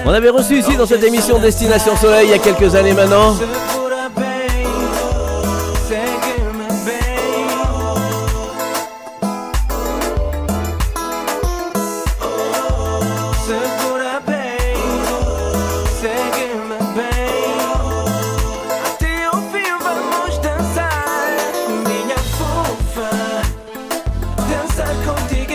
[0.06, 3.34] On avait reçu ici dans cette émission Destination Soleil il y a quelques années maintenant.
[24.86, 25.45] circle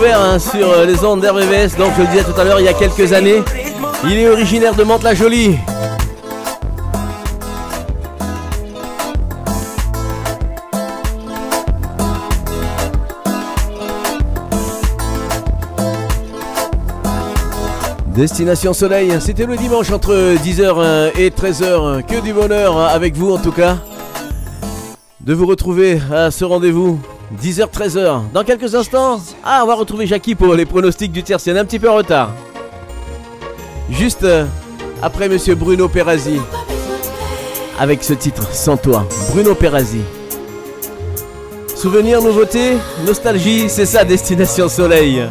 [0.00, 2.68] hein, sur euh, les ondes d'RVVS, donc je le disais tout à l'heure, il y
[2.68, 3.42] a quelques années.
[4.04, 5.56] Il est originaire de Mantes-la-Jolie.
[18.14, 22.04] Destination Soleil, c'était le dimanche entre 10h et 13h.
[22.04, 23.78] Que du bonheur avec vous en tout cas.
[25.20, 26.98] De vous retrouver à ce rendez-vous
[27.40, 28.22] 10h, 13h.
[28.32, 31.56] Dans quelques instants, ah, on va retrouver Jackie pour les pronostics du tiercien.
[31.56, 32.30] Un petit peu en retard.
[33.90, 34.46] Juste euh,
[35.02, 36.40] après Monsieur Bruno Perazzi.
[37.78, 39.06] Avec ce titre, Sans toi.
[39.30, 40.02] Bruno Perazzi.
[41.74, 45.26] Souvenir, nouveauté, nostalgie, c'est ça, Destination Soleil.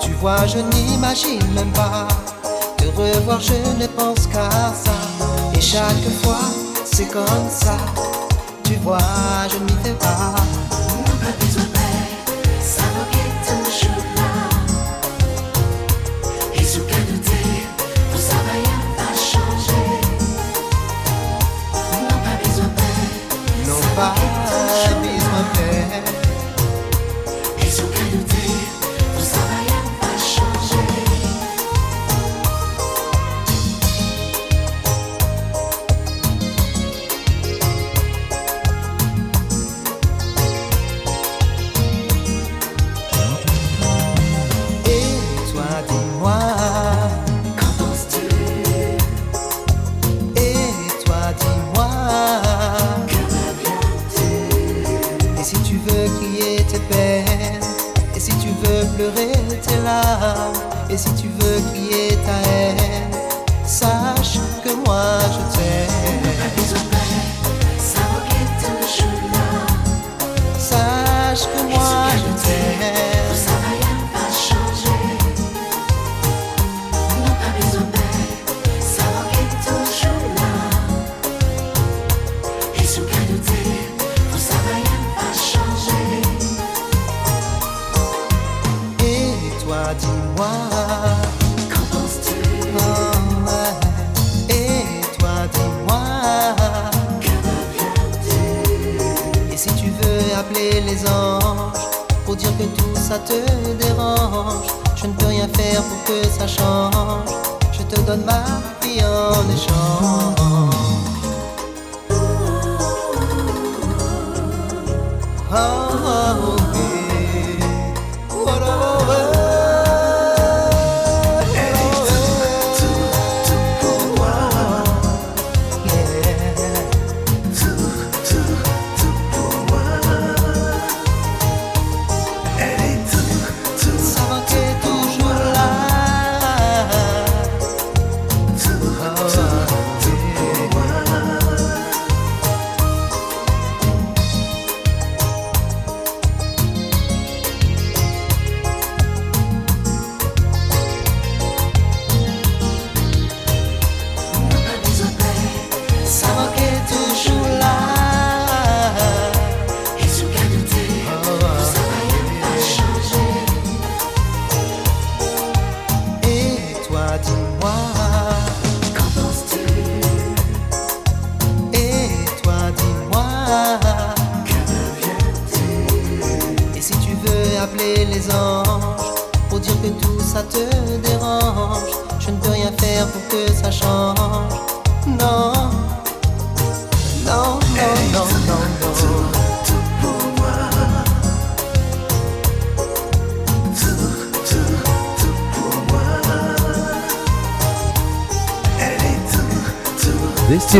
[0.00, 2.08] Tu vois, je n'imagine même pas
[2.76, 4.92] te revoir, je ne pense qu'à ça.
[5.54, 6.40] Et chaque fois,
[6.84, 7.76] c'est comme ça.
[8.64, 8.98] Tu vois,
[9.50, 9.92] je n'y fais.
[9.92, 10.34] Pas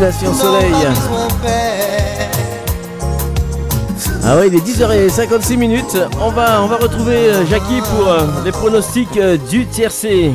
[0.01, 0.73] Destination Soleil.
[4.25, 5.97] Ah ouais, il est 10h56 minutes.
[6.21, 10.33] On va, on va retrouver euh, Jackie pour euh, les pronostics euh, du tiercé.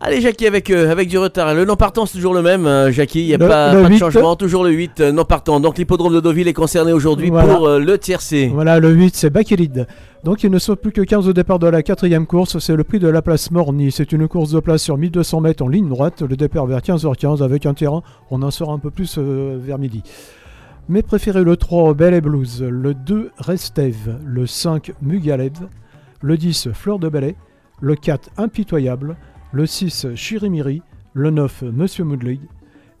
[0.00, 1.52] Allez Jackie avec, euh, avec du retard.
[1.52, 2.64] Le non partant c'est toujours le même.
[2.66, 3.98] euh, Jackie, il n'y a Le- pas, le pas de 8.
[3.98, 4.36] changement.
[4.36, 5.60] Toujours le 8 euh, non partant.
[5.60, 7.54] Donc l'hippodrome de Deauville est concerné aujourd'hui Voilà.
[7.54, 8.50] pour euh, le tiercé.
[8.54, 9.86] Voilà, le 8, c'est Bakélide.
[10.22, 12.58] Donc il ne sont plus que 15 au départ de la quatrième course.
[12.58, 13.90] C'est le prix de la place Morny.
[13.90, 16.20] C'est une course de place sur 1200 mètres en ligne droite.
[16.20, 18.02] Le départ vers 15h15 avec un terrain.
[18.30, 20.02] On en saura un peu plus euh, vers midi.
[20.90, 22.62] Mes préférés le 3, Belle et Blues.
[22.62, 24.18] Le 2, Restève.
[24.22, 25.68] Le 5, Mugalev.
[26.20, 27.34] Le 10, Fleur de Ballet.
[27.80, 29.16] Le 4, Impitoyable.
[29.52, 30.82] Le 6, Chirimiri.
[31.14, 32.40] Le 9, Monsieur Moodley.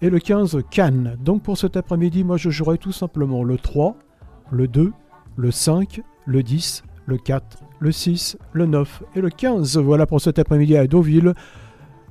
[0.00, 1.18] Et le 15, Cannes.
[1.22, 3.94] Donc pour cet après-midi, moi je jouerai tout simplement le 3,
[4.50, 4.92] le 2,
[5.36, 9.76] le 5, le 10, le 4, le 6, le 9 et le 15.
[9.78, 11.34] Voilà pour cet après-midi à Deauville.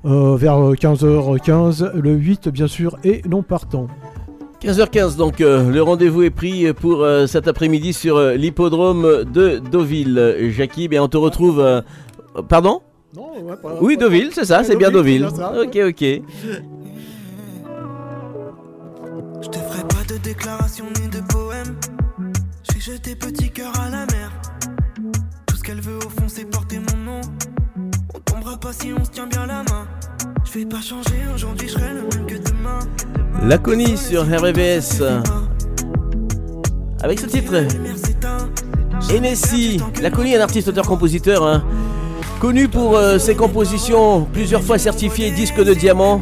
[0.06, 3.88] euh, vers 15h15, le 8 bien sûr, et non partant.
[4.62, 9.60] 15h15, donc euh, le rendez-vous est pris pour euh, cet après-midi sur euh, l'hippodrome de
[9.72, 10.52] Deauville.
[10.52, 11.60] Jackie, bien on te retrouve.
[11.62, 11.82] euh,
[12.48, 12.82] Pardon?
[13.82, 15.54] Oui, Deauville, c'est ça, c'est bien Deauville, ça.
[15.62, 16.04] Ok, ok.
[19.42, 21.76] Je te ferai pas de déclaration ni de poème.
[22.72, 23.72] J'ai jeté petit cœur
[25.70, 27.22] qu'elle veut au fond, c'est porter mon nom.
[28.16, 29.88] On tombera pas si on se tient bien la main.
[30.44, 32.80] Je vais pas changer aujourd'hui, je serai le même que demain.
[33.44, 35.04] Laconie sur RVVS.
[37.04, 37.54] Avec ce titre,
[39.14, 39.80] Hennessy.
[40.02, 41.46] Laconie est un artiste auteur-compositeur.
[41.46, 41.64] hein.
[42.40, 46.20] Connu pour euh, ses compositions, plusieurs fois certifié disque de diamant.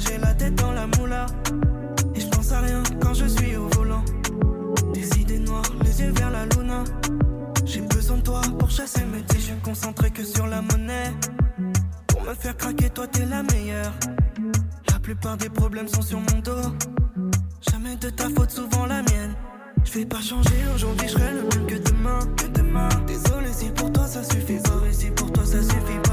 [0.00, 1.26] J'ai la tête dans la moula.
[2.14, 4.04] Et je pense à rien quand je suis au volant.
[4.92, 6.84] Des idées noires, les yeux vers la luna.
[7.64, 9.38] J'ai besoin de toi pour chasser mes dés.
[9.38, 11.12] Je suis concentré que sur la monnaie.
[12.06, 13.92] Pour me faire craquer, toi t'es la meilleure.
[14.90, 16.72] La plupart des problèmes sont sur mon dos.
[17.70, 19.34] Jamais de ta faute, souvent la mienne.
[19.84, 22.18] Je vais pas changer aujourd'hui, je serai le même que demain.
[22.36, 22.88] Que demain.
[23.06, 24.58] Désolé si pour toi ça suffit
[25.16, 26.07] pour toi ça suffit.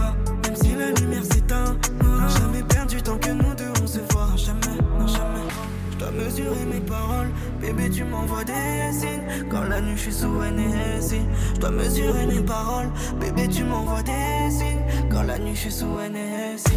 [7.66, 9.24] Bébé, tu m'envoies des signes.
[9.50, 11.22] Quand la nuit, je suis sous NSI.
[11.56, 12.90] Je dois mesurer mes paroles.
[13.20, 14.82] Bébé, tu m'envoies des signes.
[15.10, 16.74] Quand la nuit, je suis sous NSI.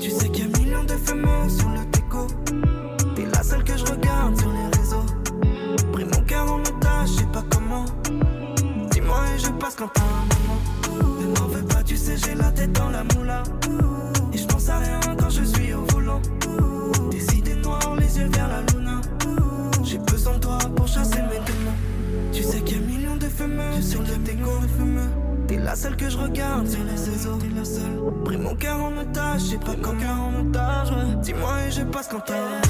[0.00, 2.26] Tu sais qu'il y a millions de fumeux sur le déco.
[3.16, 5.06] T'es la seule que je regarde sur les réseaux.
[5.92, 7.84] Pris mon cœur en otage, je sais pas comment.
[8.90, 11.20] Dis-moi et je passe quand t'as un moment.
[11.20, 13.42] Ne m'en veux pas, tu sais, j'ai la tête dans la moula.
[14.32, 16.20] Et je pense à rien quand je suis au volant.
[17.10, 17.56] Des idées
[17.98, 18.73] les yeux vers la luna.
[20.58, 21.78] De pour chasser mes démons.
[22.32, 24.50] Tu sais qu'il y a millions de fumeux sur le déco.
[25.46, 27.36] T'es la seule que je regarde sur les réseaux.
[27.36, 28.00] T'es la seule.
[28.24, 30.90] Pris mon cœur en otage, je pas quand cœur en otage.
[31.22, 32.60] Dis-moi et je passe quand t'as.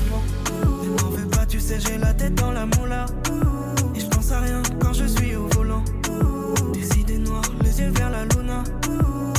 [0.83, 3.07] Ne m'en veux pas, tu sais, j'ai la tête dans la moula.
[3.95, 5.85] Et je pense à rien quand je suis au volant.
[6.73, 8.65] Des idées noires, les yeux vers la luna.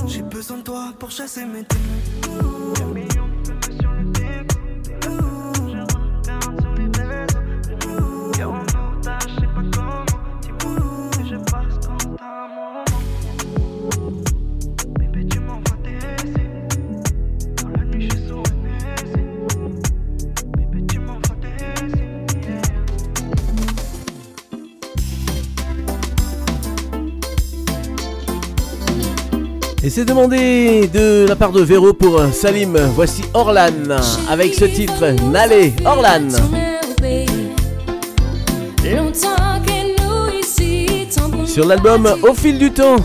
[0.07, 3.24] J'ai besoin de toi pour chasser mes démons.
[29.85, 32.75] Et c'est demandé de la part de Véro pour Salim.
[32.95, 33.69] Voici Orlan
[34.27, 36.27] avec ce titre N'allez Orlan.
[41.45, 42.95] Sur l'album Au fil du temps.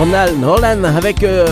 [0.00, 1.46] Ornal Orlan avec euh,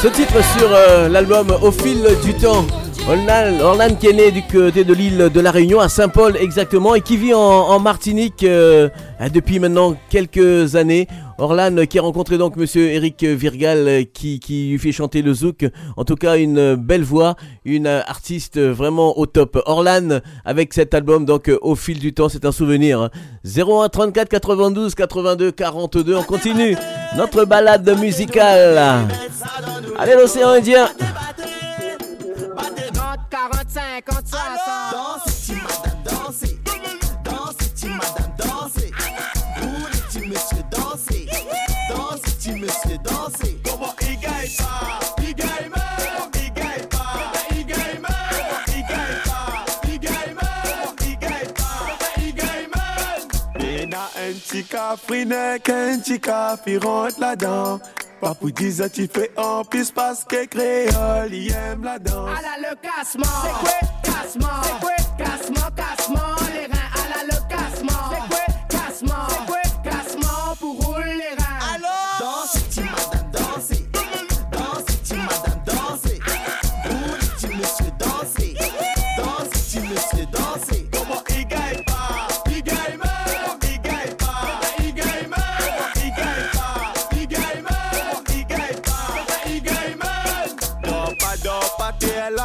[0.00, 2.64] ce titre sur euh, l'album Au fil du temps.
[3.06, 7.02] Orlan, qui est né du côté de l'île de la Réunion, à Saint-Paul exactement, et
[7.02, 8.88] qui vit en, Martinique euh,
[9.20, 11.06] hein, depuis maintenant quelques années.
[11.42, 15.66] Orlan qui a rencontré donc monsieur Eric Virgal qui, qui lui fait chanter le zouk.
[15.96, 17.34] En tout cas, une belle voix,
[17.64, 19.60] une artiste vraiment au top.
[19.66, 23.10] Orlan avec cet album, donc au fil du temps, c'est un souvenir.
[23.44, 26.76] 01 34 92 82 42, on continue
[27.16, 29.08] notre balade musicale.
[29.98, 30.88] Allez, l'océan Indien!
[54.72, 57.78] Kafrine, Kenchi, Kafi, rentre là-dedans.
[58.22, 62.30] Papou disait tu fais en plus parce que créole, il aime la danse.
[62.34, 66.01] Ah là le cassement, c'est quoi cassement, c'est quoi cassement, cassement.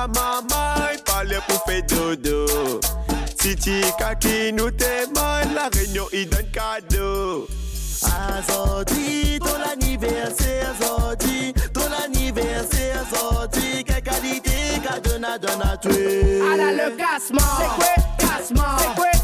[0.08, 2.80] maman, il parlait pour faire dodo.
[3.38, 7.48] Titi Kaki nous témoigne, la réunion il donne cadeau.
[8.04, 14.52] Azoti, ton anniversaire, Azoti, ton anniversaire, Azoti, quelle qualité
[14.84, 16.40] qu'a donné à donner à tuer.
[16.42, 19.17] Le casse-moi, c'est quoi, casse-moi.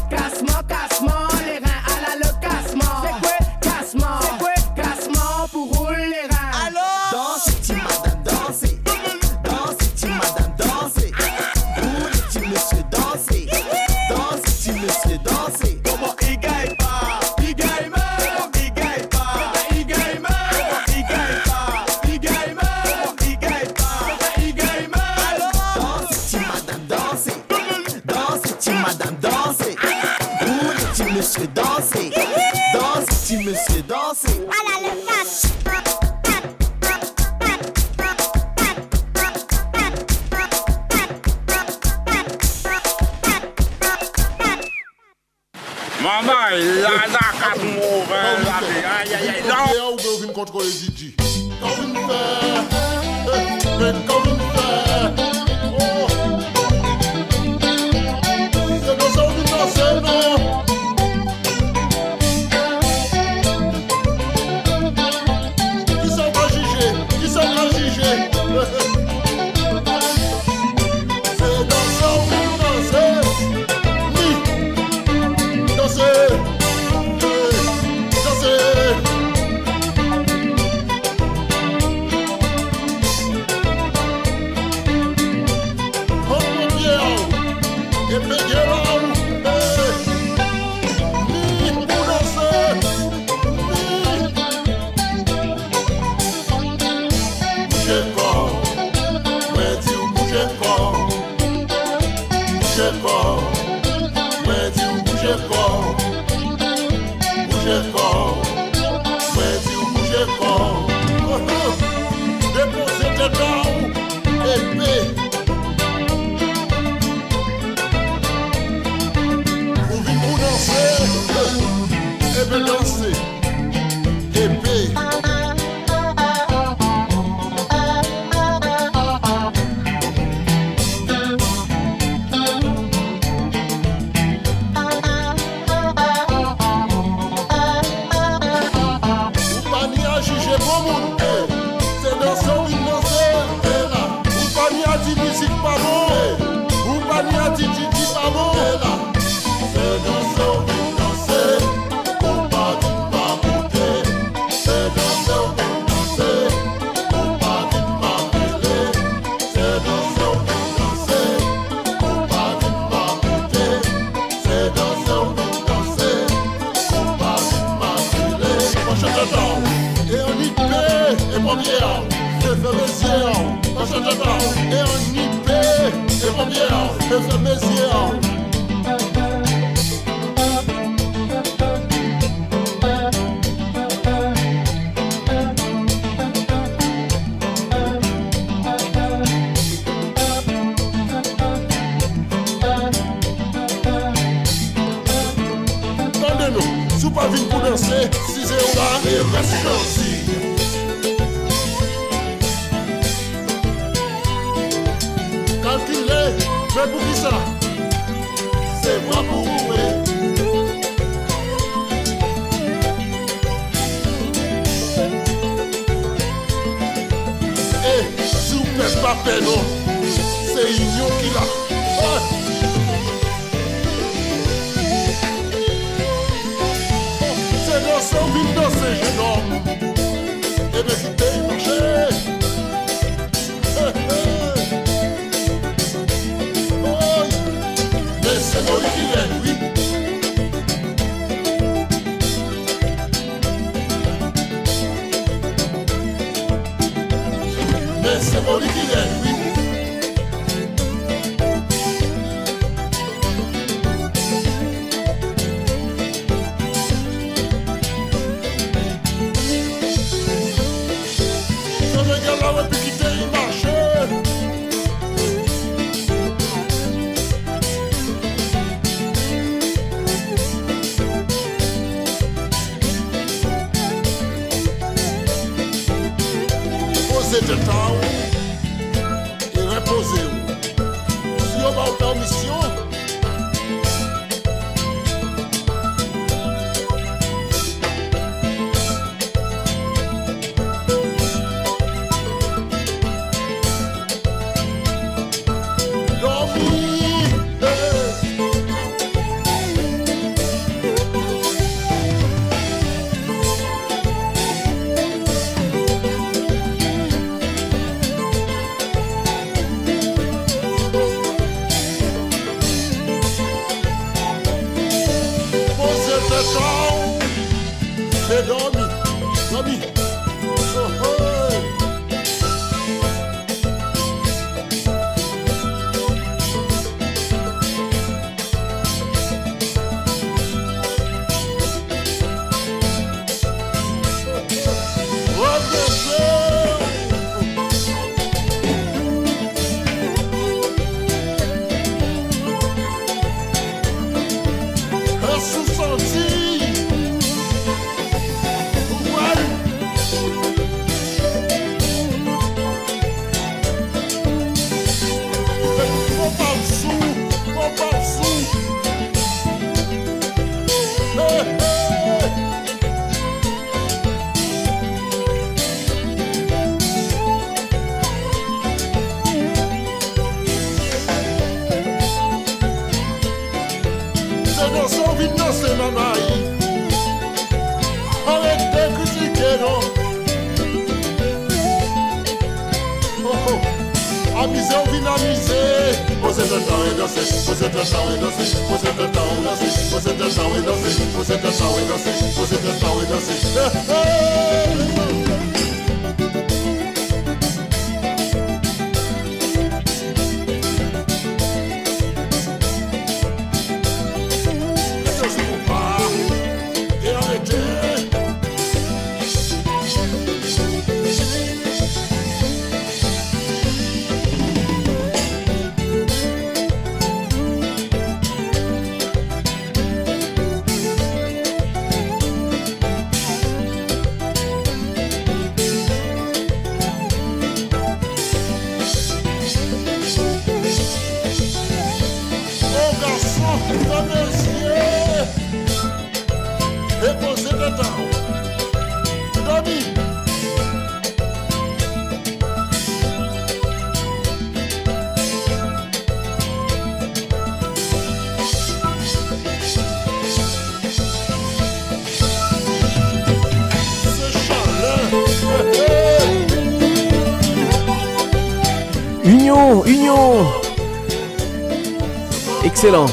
[462.84, 463.06] excellent.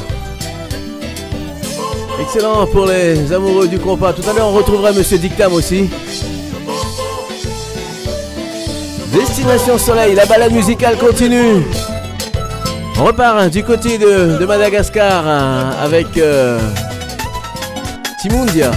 [2.20, 4.12] Excellent pour les amoureux du compas.
[4.12, 5.90] Tout à l'heure, on retrouvera Monsieur Dictam aussi.
[9.14, 11.64] Destination Soleil, la balade musicale continue.
[13.00, 16.60] On repart hein, du côté de, Madagascar hein, avec euh,
[18.22, 18.72] Timundia.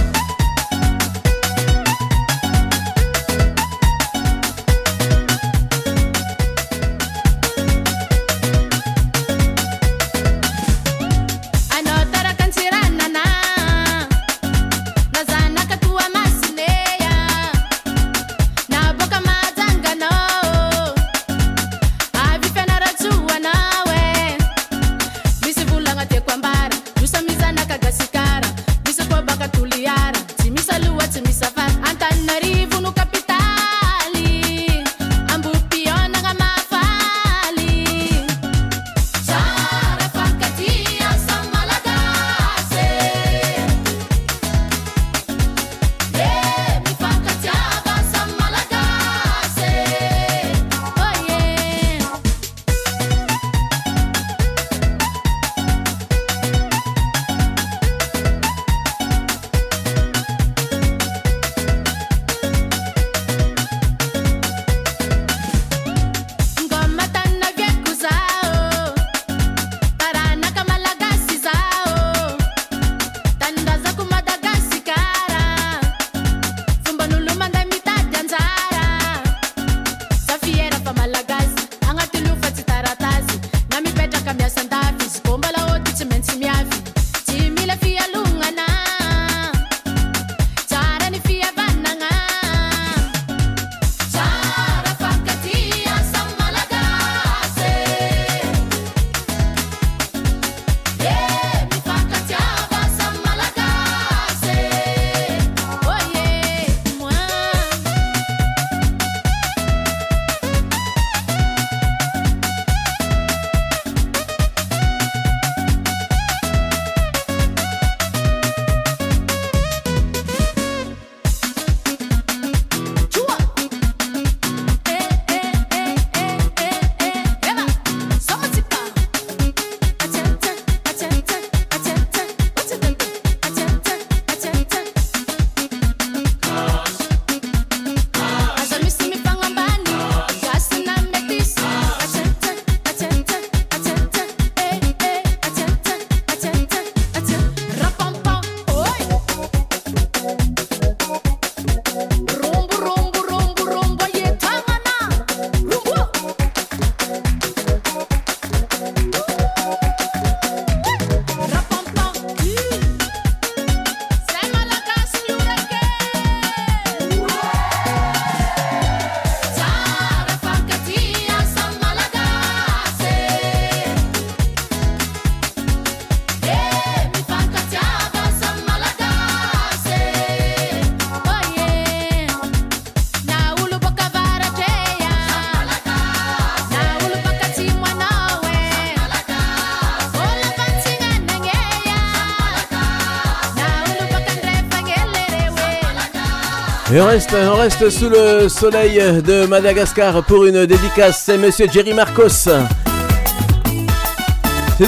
[196.95, 201.23] Et on reste, on reste sous le soleil de Madagascar pour une dédicace.
[201.25, 202.29] C'est monsieur Jerry Marcos.
[202.29, 202.61] C'est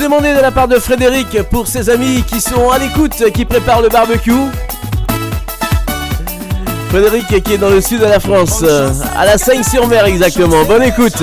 [0.02, 3.82] demandé de la part de Frédéric pour ses amis qui sont à l'écoute, qui préparent
[3.82, 4.32] le barbecue.
[6.92, 10.64] Frédéric qui est dans le sud de la France, à la 5 sur mer exactement.
[10.64, 11.22] Bonne écoute.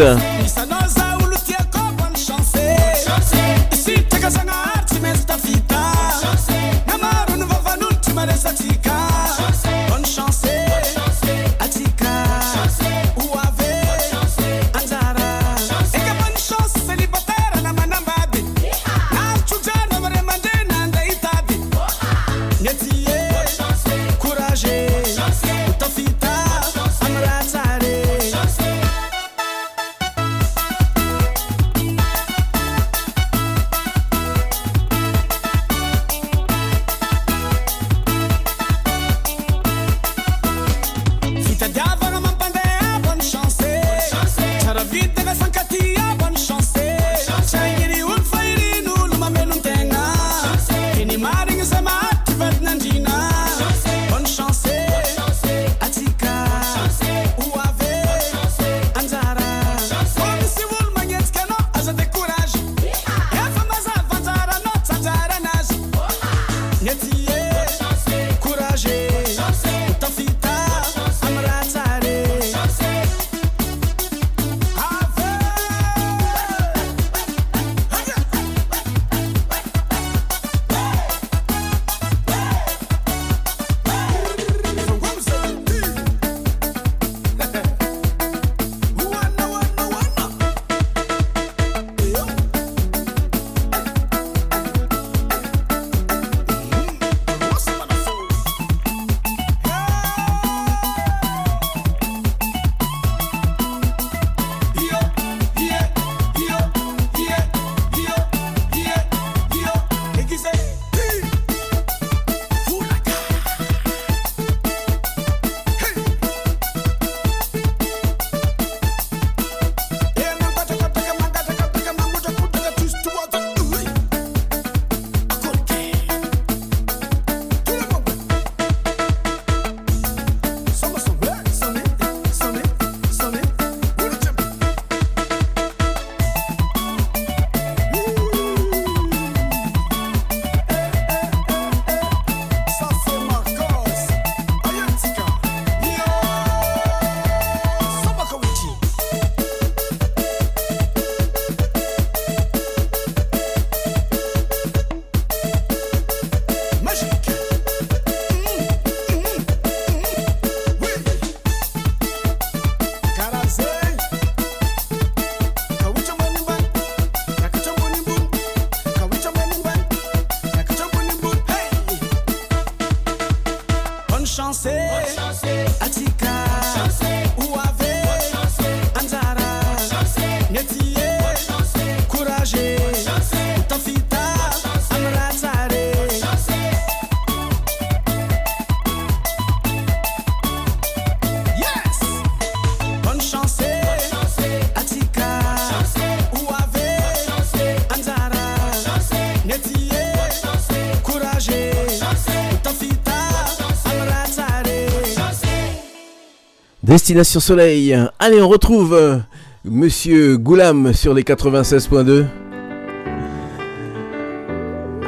[206.94, 207.98] Destination Soleil.
[208.20, 209.16] Allez, on retrouve euh,
[209.64, 212.24] Monsieur Goulam sur les 96.2.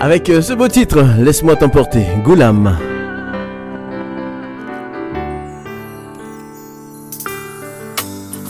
[0.00, 2.76] Avec euh, ce beau titre, Laisse-moi t'emporter, Goulam.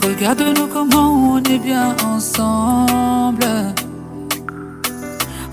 [0.03, 3.45] Regarde-nous comment on est bien ensemble.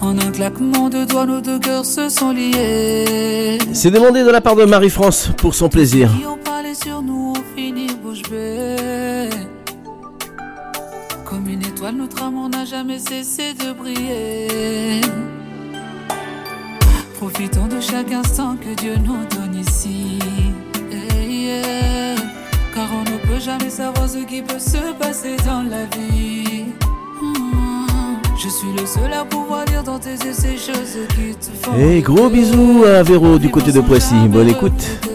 [0.01, 3.59] En un claquement de doigts, nos deux cœurs se sont liés.
[3.75, 6.09] C'est demandé de la part de Marie-France pour son plaisir.
[13.09, 15.01] Cessé de briller.
[17.19, 20.19] Profitons de chaque instant que Dieu nous donne ici.
[20.91, 22.15] Eh, yeah.
[22.75, 26.65] Car on ne peut jamais savoir ce qui peut se passer dans la vie.
[27.21, 28.17] Hmm.
[28.43, 31.77] Je suis le seul à pouvoir lire dans tes yeux ces choses qui te font.
[31.77, 34.15] Et gros bisous à Véro du côté de Poissy.
[34.29, 35.14] Bonne écoute.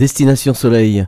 [0.00, 1.06] Destination Soleil.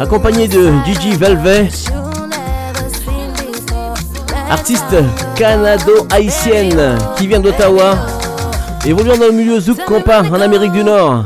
[0.00, 1.68] Accompagné de Gigi Velvet,
[4.50, 4.96] artiste
[5.36, 7.96] canado-haïtienne qui vient d'Ottawa,
[8.86, 11.24] évoluant dans le milieu zouk compas en Amérique du Nord.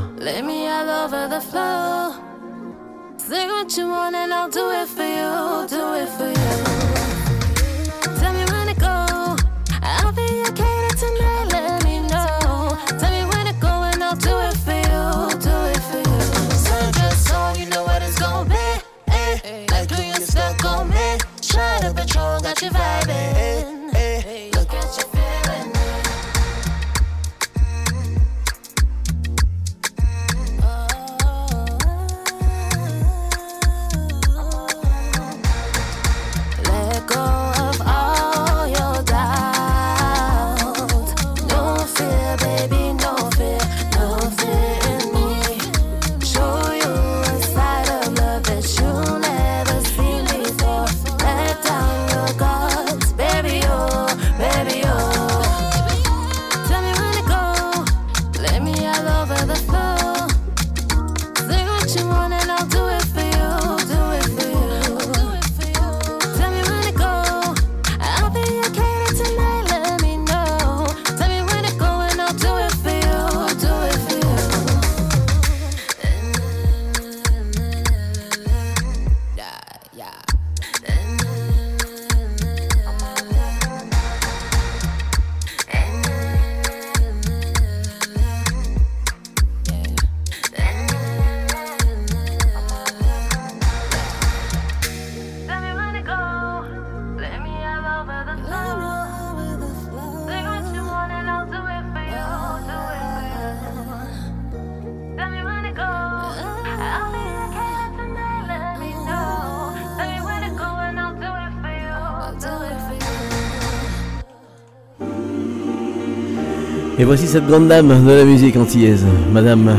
[116.98, 119.76] Et voici cette grande dame de la musique antillaise, Madame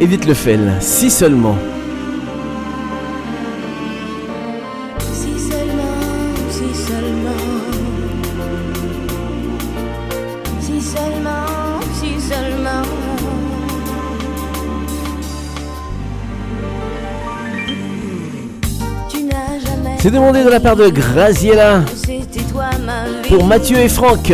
[0.00, 1.56] Edith Lefel, si seulement.
[5.10, 5.82] si seulement...
[10.60, 11.80] si seulement...
[11.90, 12.82] si seulement...
[19.12, 21.80] je n'as C'est demandé de la part de Graziella
[23.28, 24.32] pour Mathieu et Franck.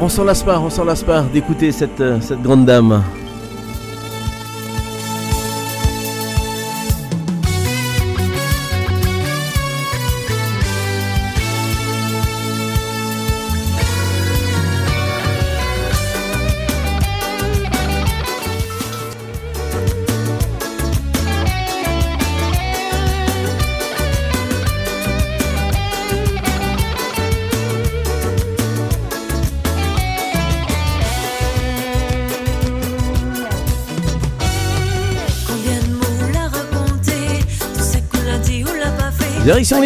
[0.00, 3.02] On s'en lasse pas, on s'en lasse pas d'écouter cette euh, grande dame.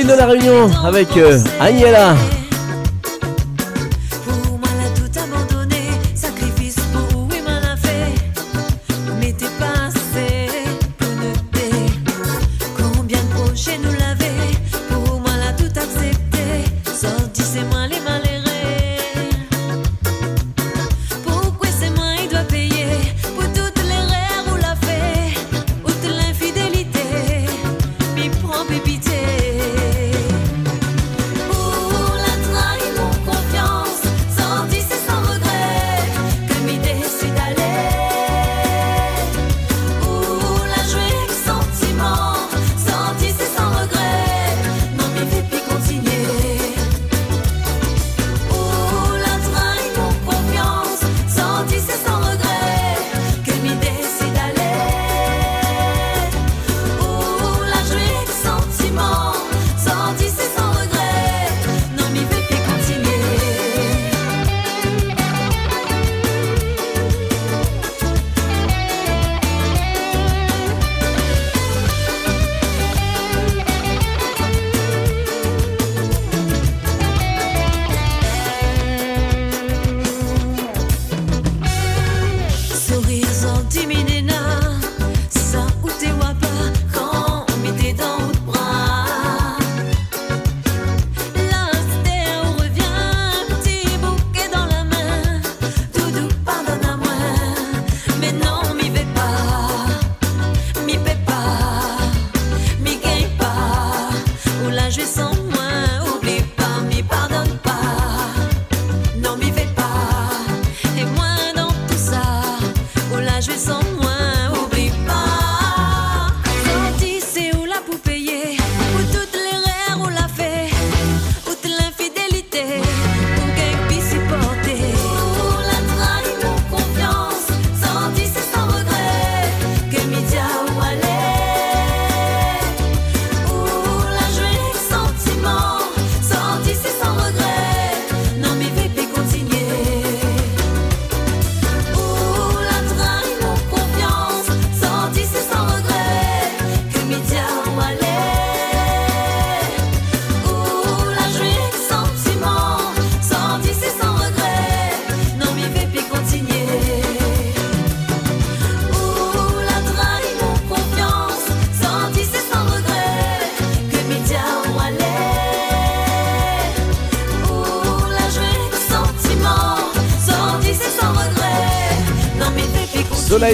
[0.09, 2.17] De la réunion avec eux, aïe elle a
[4.25, 5.83] Pour moi tout abandonné,
[6.15, 8.15] sacrifice pour oui mal à fait.
[9.21, 10.49] Mais dépassé
[10.99, 11.35] conne
[12.75, 14.57] Combien de projets nous l'avez
[14.89, 16.65] Pour moi la tout accepté.
[16.87, 19.29] Sortissez moi les malérés
[21.23, 22.97] Pourquoi c'est moi il doit payer
[23.37, 25.37] Pour toutes les rêves où l'a fait.
[25.85, 27.05] Out l'infidélité.
[28.17, 29.38] M'y prend pépitié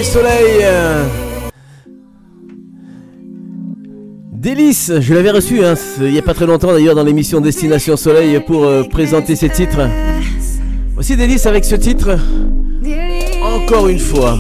[0.02, 0.64] Soleil.
[4.32, 7.96] Délice, je l'avais reçu hein, il n'y a pas très longtemps d'ailleurs dans l'émission Destination
[7.96, 9.88] Soleil pour euh, présenter ses titres.
[10.94, 12.18] Voici Délice avec ce titre.
[13.42, 14.36] Encore une fois.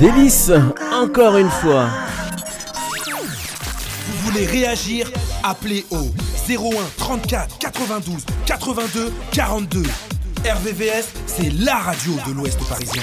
[0.00, 0.52] Délice,
[0.92, 1.88] encore une fois.
[4.06, 5.10] Vous voulez réagir?
[5.42, 6.12] Appelez au
[6.48, 9.82] 01 34 92 82 42.
[10.44, 13.02] RVVS, c'est la radio de l'Ouest parisien.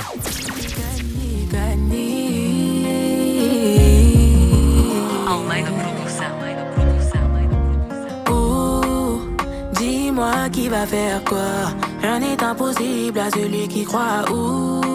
[8.29, 9.21] Oh,
[9.73, 11.39] dis-moi qui va faire quoi.
[12.01, 14.31] Rien n'est impossible à celui qui croit.
[14.31, 14.94] Ouh,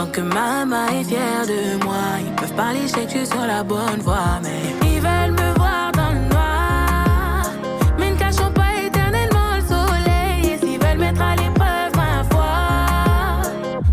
[0.00, 3.26] tant que maman est fière de moi, ils peuvent parler, je sais que je suis
[3.26, 7.50] sur la bonne voie, mais ils veulent me voir dans le noir.
[7.98, 10.52] Mais ne cachons pas éternellement le soleil.
[10.52, 12.56] Et s'ils veulent mettre à l'épreuve ma foi,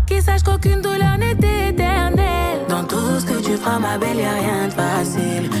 [0.06, 2.60] qu'ils sachent qu'aucune douleur n'est éternelle.
[2.68, 5.57] Dans tout ce que tu feras, ma belle, y a rien de facile.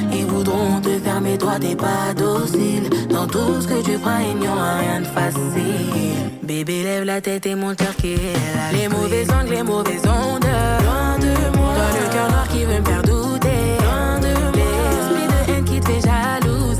[1.28, 2.88] Fermer, toi t'es pas docile.
[3.10, 6.30] Dans tout ce que tu feras, il n'y aura rien de facile.
[6.42, 8.72] Bébé, lève la tête et mon cœur qui est.
[8.72, 10.44] Les mauvais angles, les mauvaises ondes.
[10.44, 11.74] Loin de moi.
[11.74, 13.78] Dans le cœur noir qui veut me faire douter.
[13.82, 14.66] Loin de moi.
[14.90, 16.77] L'esprit de haine qui te fait jalouser.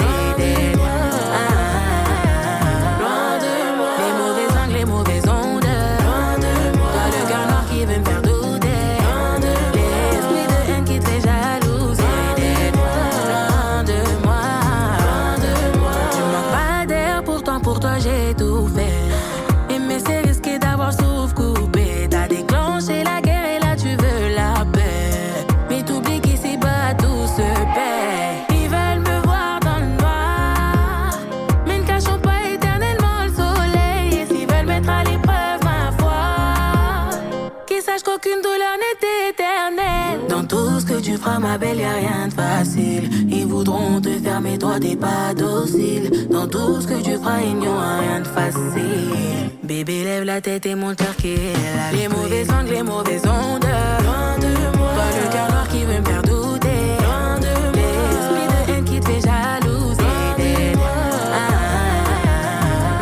[41.19, 43.11] tu feras ma belle, y a rien de facile.
[43.29, 46.29] Ils voudront te fermer, toi t'es pas docile.
[46.31, 49.51] Dans tout ce que tu feras, il n'y aura rien de facile.
[49.63, 51.93] Bébé, lève la tête et mon cœur qui est là.
[51.93, 53.67] Les mauvais angles, les mauvaises ondes.
[54.05, 54.91] Loin de moi.
[54.95, 56.81] Toi, le cœur noir qui veut me faire douter.
[57.05, 57.89] Loin de moi.
[58.11, 60.03] L'esprit de haine qui te fait jalouser.
[60.03, 60.89] Loin de moi.
[61.33, 62.19] Ah, ah,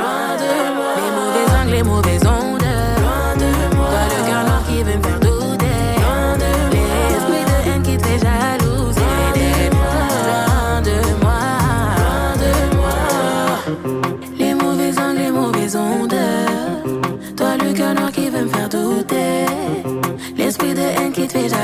[0.01, 0.37] ah.
[0.97, 2.16] Les mauvais angles, les mauvaises
[21.27, 21.57] vite fait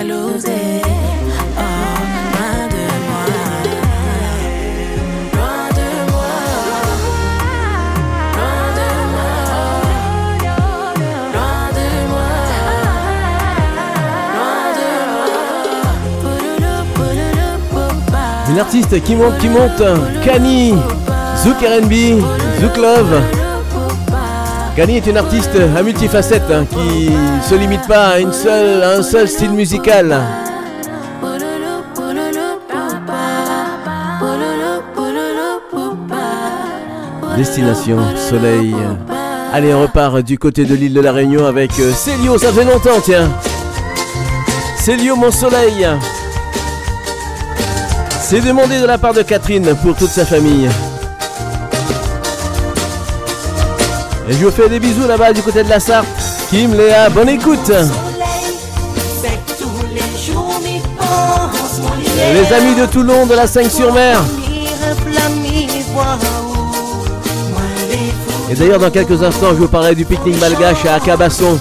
[18.54, 19.82] l'artiste qui monte, qui monte.
[20.24, 20.74] Kani.
[21.42, 22.20] Zouk RB.
[22.60, 23.41] Zouk Love.
[24.76, 29.02] Gani est une artiste à multifacette hein, qui ne se limite pas à, à un
[29.02, 30.18] seul style musical.
[37.36, 38.74] Destination Soleil.
[39.52, 42.64] Allez, on repart du côté de l'île de la Réunion avec euh, Célio, ça fait
[42.64, 43.30] longtemps, tiens.
[44.78, 45.86] Célio, mon soleil.
[48.20, 50.68] C'est demandé de la part de Catherine pour toute sa famille.
[54.28, 56.06] Et je vous fais des bisous là-bas du côté de la Sarthe.
[56.50, 57.72] Kim, Léa, bonne écoute.
[62.32, 64.22] Les amis de Toulon, de la 5-sur-Mer.
[68.50, 71.58] Et d'ailleurs, dans quelques instants, je vous parlerai du pique-nique malgache à Acabasson.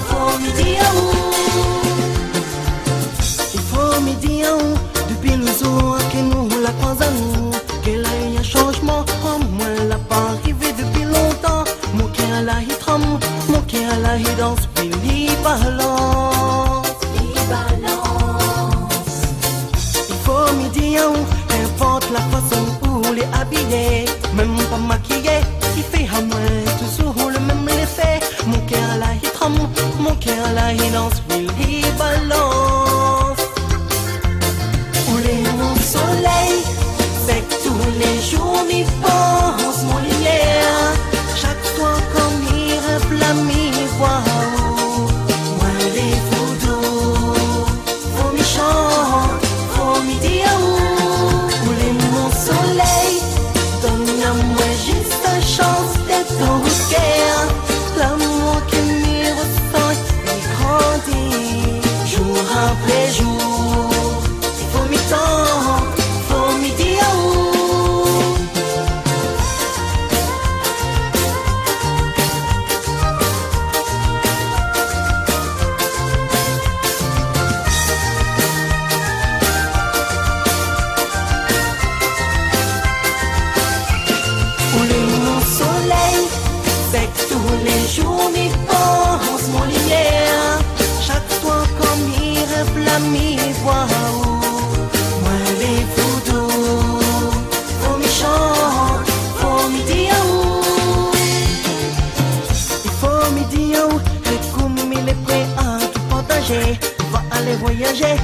[107.11, 108.15] va aller voyager.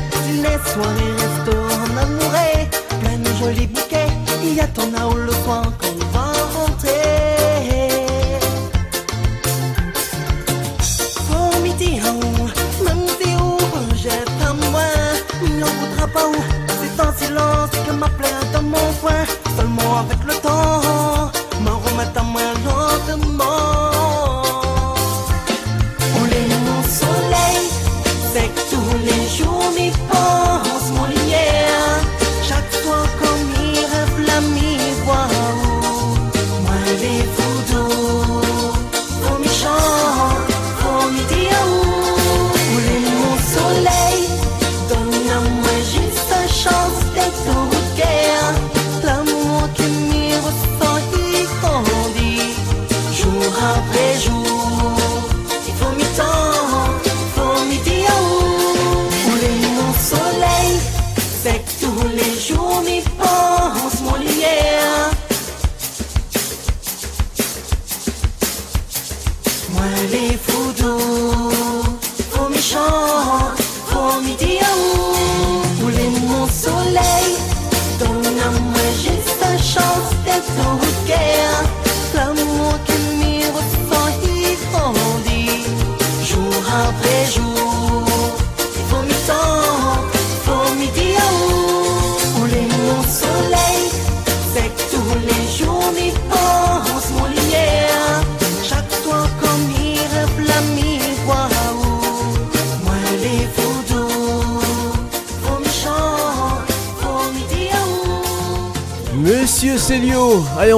[0.44, 2.68] Les soirées resto en amoureux,
[3.00, 4.08] plein de jolis bouquets.
[4.44, 5.72] Il y a ton haut le soir.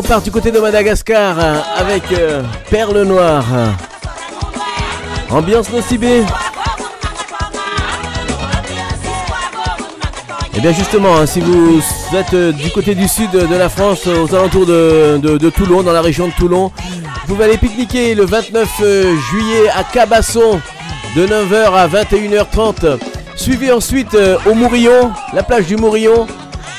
[0.09, 2.41] part du côté de Madagascar euh, avec euh,
[2.71, 3.45] Perle Noire.
[5.29, 6.21] Ambiance nocibé.
[6.21, 6.23] Et
[10.57, 11.79] eh bien justement, hein, si vous
[12.15, 16.01] êtes euh, du côté du sud de la France, aux alentours de, Toulon, dans la
[16.01, 16.71] région de Toulon,
[17.27, 18.67] vous pouvez aller pique-niquer le 29
[19.29, 20.59] juillet à Cabasson
[21.15, 22.97] de 9h à 21h30.
[23.35, 24.17] Suivez ensuite
[24.47, 26.25] au Mourillon, la plage du Mourillon,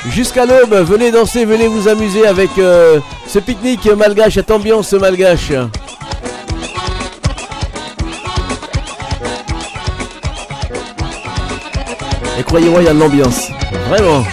[0.08, 0.74] jusqu'à l'aube.
[0.74, 2.50] Venez danser, venez vous amuser avec
[3.32, 5.52] ce pique-nique malgache, cette ambiance malgache.
[12.36, 13.50] Et croyez-moi, il y a de l'ambiance.
[13.88, 14.24] Vraiment.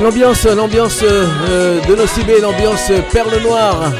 [0.00, 3.90] Voilà l'ambiance, euh, de Nocibé, l'ambiance Perle Noire.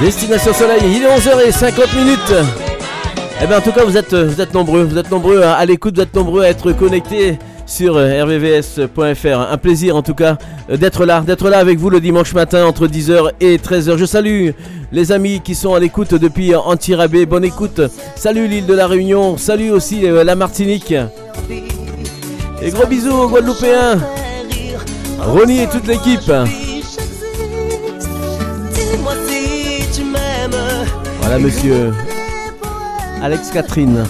[0.00, 2.34] Destination Soleil, il est 11h50 minutes.
[3.40, 5.94] Eh bien en tout cas vous êtes, vous êtes nombreux, vous êtes nombreux à, l'écoute,
[5.94, 9.52] vous êtes nombreux à être connectés sur euh, rvvs.fr.
[9.52, 10.36] Un plaisir en tout cas
[10.68, 13.96] euh, d'être là, d'être là avec vous le dimanche matin entre 10h et 13h.
[13.96, 14.50] Je salue
[14.90, 17.24] les amis qui sont à l'écoute depuis Antirabé.
[17.24, 17.80] Bonne écoute.
[18.16, 20.92] Salut l'île de la Réunion, salut aussi euh, la Martinique.
[22.60, 24.00] Et gros bisous aux Guadeloupéens.
[25.24, 26.30] Ronnie et toute l'équipe.
[31.20, 31.92] Voilà, monsieur.
[33.22, 34.04] Alex Catherine.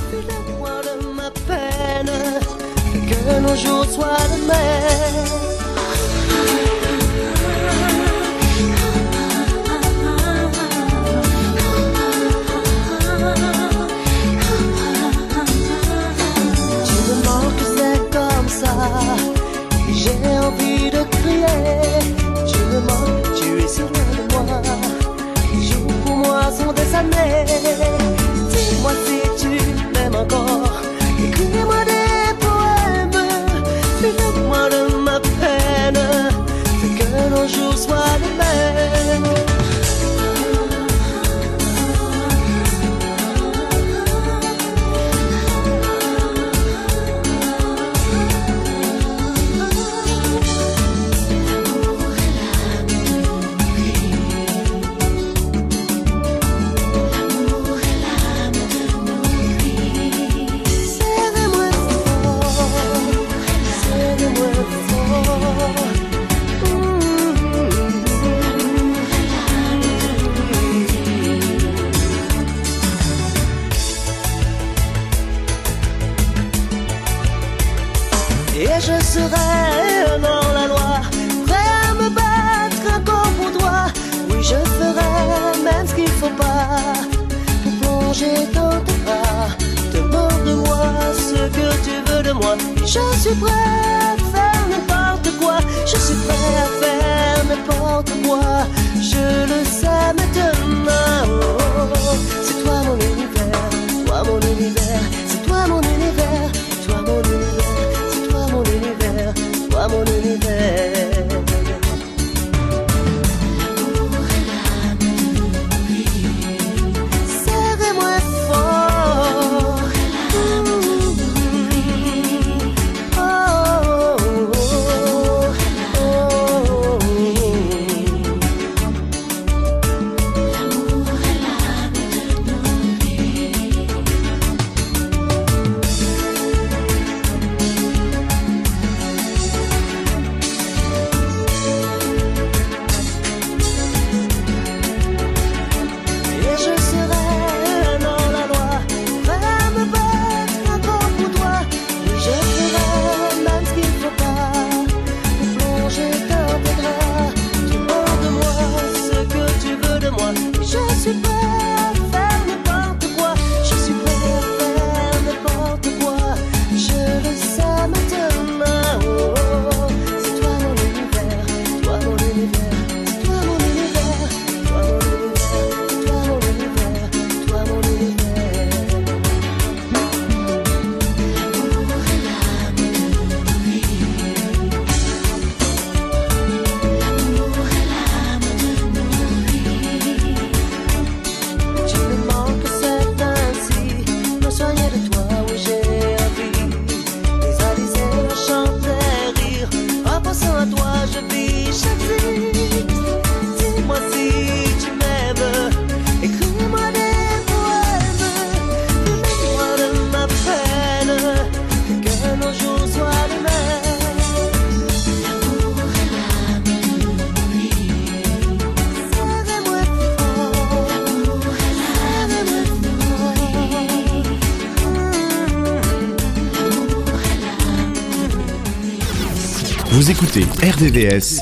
[230.12, 231.40] écoutez RDVS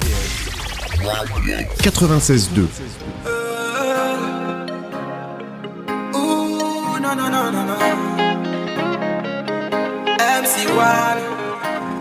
[1.83, 2.67] 96.2.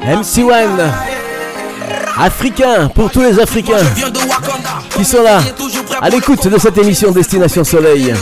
[0.04, 0.70] MC1
[2.20, 3.78] Africain pour tous les Africains
[4.96, 5.40] qui sont là
[6.00, 8.14] à l'écoute de cette émission Destination Soleil.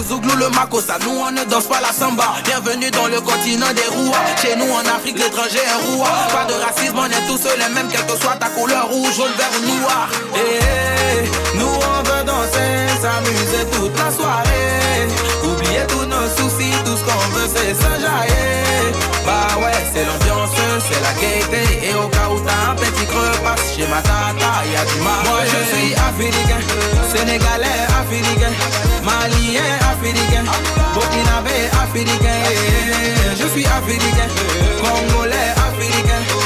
[0.57, 2.33] Nous on ne danse pas la samba.
[2.43, 4.17] Bienvenue dans le continent des rouas.
[4.41, 6.09] Chez nous en Afrique, l'étranger est roi.
[6.33, 9.31] Pas de racisme, on est tous les mêmes, quelle que soit ta couleur, rouge, jaune,
[9.37, 10.09] vert ou noir.
[10.33, 15.07] Hey, nous on veut danser, s'amuser toute la soirée.
[15.43, 18.97] Oublier tous nos soucis, tout ce qu'on veut c'est s'enjailler.
[19.27, 20.57] Bah ouais, c'est l'ambiance,
[20.89, 21.87] c'est la gaieté.
[21.87, 25.21] Et au cas où t'as un petit creux, passe chez ma tata, y'a du mal.
[25.23, 26.61] Moi je suis africain,
[27.13, 28.86] sénégalais, africain.
[29.07, 30.45] malien, eh, africain,
[30.93, 32.39] burkinabé, africain,
[33.39, 34.29] je suis africain,
[34.83, 36.36] congolais, africain.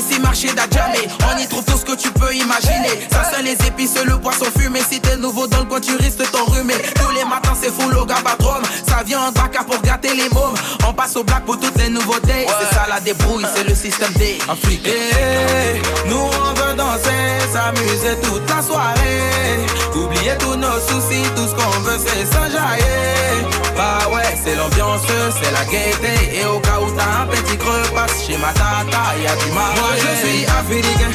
[0.00, 1.08] ici marché d'Adjamé.
[1.32, 3.06] On y trouve tout ce que tu peux imaginer.
[3.12, 4.80] Ça seul les épices, le poisson fumé.
[4.90, 8.04] Si t'es nouveau dans le coin tu risques t'enrhumer Tous les matins c'est full au
[8.04, 10.54] gabatron Ça vient en vaca pour gâter les mômes.
[10.88, 12.46] On passe au black pour toutes les nouveautés.
[12.46, 14.38] C'est ça la débrouille, c'est le système D.
[14.48, 14.82] Afrique.
[14.86, 16.08] Eh, eh, eh.
[16.08, 19.66] Nous on veut danser, s'amuser toute la soirée.
[19.94, 23.46] Oublier tous nos soucis, tout ce qu'on veut c'est s'enjailler.
[23.76, 25.02] Bah ouais, c'est l'ambiance,
[25.42, 26.38] c'est la gaieté.
[26.40, 29.89] Et au cas où t'as un petit crepasse chez ma tata, y'a du mal.
[29.96, 31.10] Je suis africain,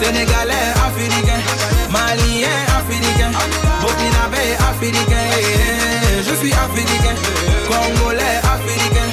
[0.00, 1.40] sénégalais africain,
[1.90, 3.30] malien africain,
[3.80, 5.26] burkinabé africain.
[6.28, 7.14] Je suis africain,
[7.68, 9.08] congolais africain,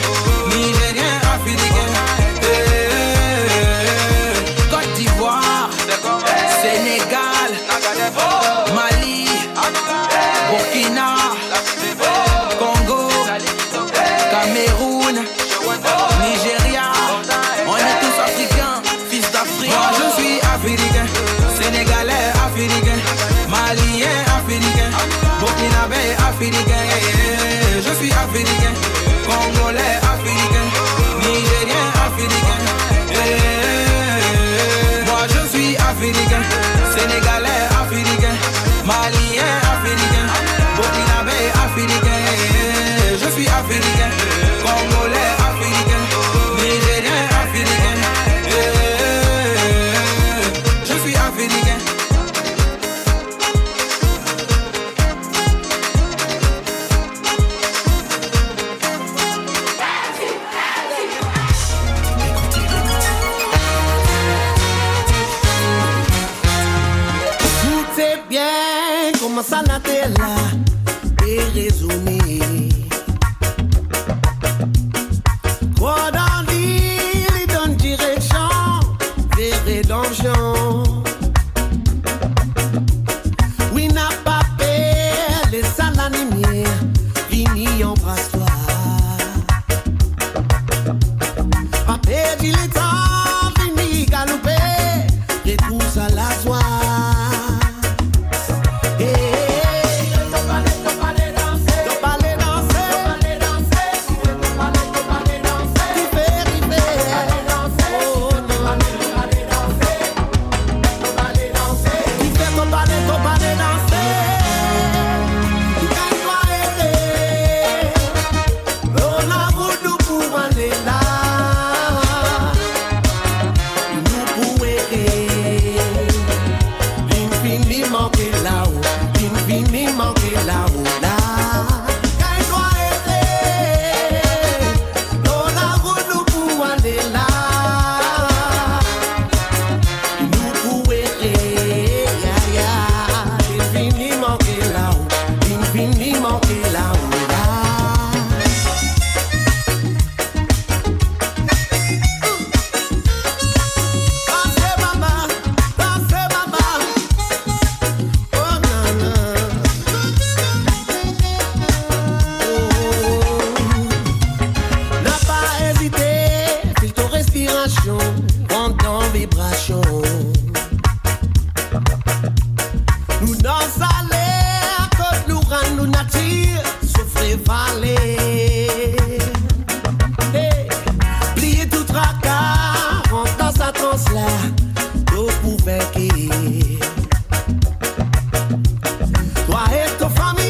[189.53, 190.42] Toi et ta famille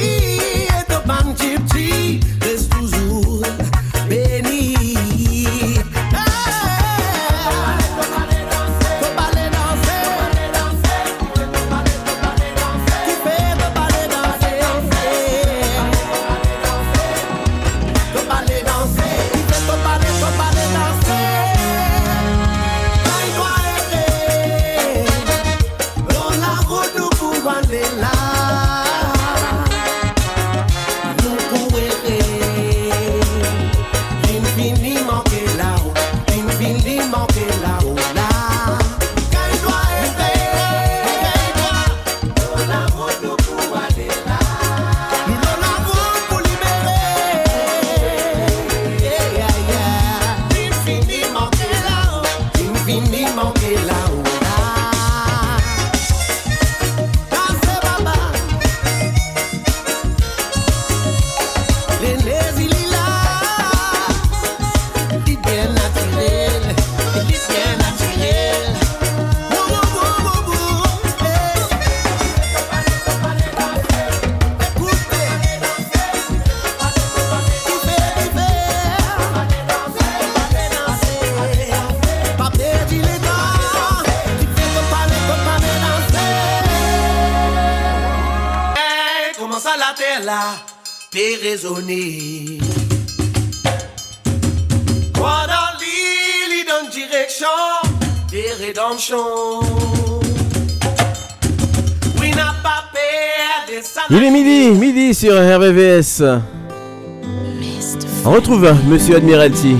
[108.33, 109.75] retrouve Monsieur Admiralty.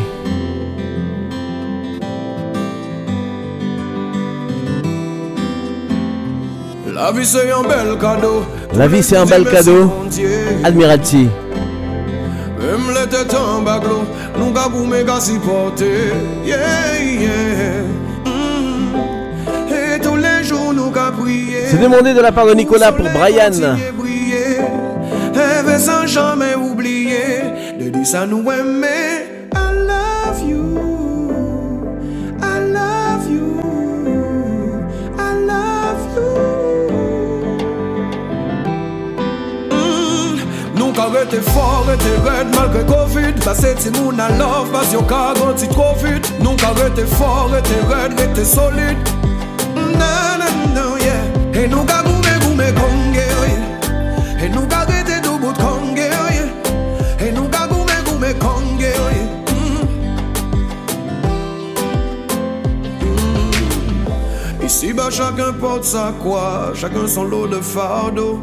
[6.93, 8.43] La vie c'est un bel cadeau.
[8.75, 9.91] La vie c'est un bel cadeau.
[10.63, 11.30] Admiralty.
[12.59, 14.03] Même les têtes en baglo,
[14.38, 16.13] nous gabou méga supporter.
[16.45, 16.57] Yeah,
[17.01, 17.81] yeah.
[18.25, 19.95] Mm.
[19.95, 21.65] Et tous les jours nous prier.
[21.71, 23.51] C'est demandé de la part de Nicolas pour Brian.
[28.14, 29.26] Sa nou eme.
[29.57, 30.61] I love you.
[32.45, 33.48] I love you.
[35.18, 36.30] I love you.
[39.73, 40.38] Mm,
[40.77, 43.41] Nou ka rete for, rete red malgre covid.
[43.45, 47.81] Bas eti moun a love, bas yo ka ganti covid Nou ka rete for, rete
[47.90, 48.98] red, rete solid.
[49.73, 51.57] Nan nan nan yeah.
[51.57, 52.02] E nou ka
[65.03, 68.39] bas chacun porte sa croix Chacun son lot de fardeau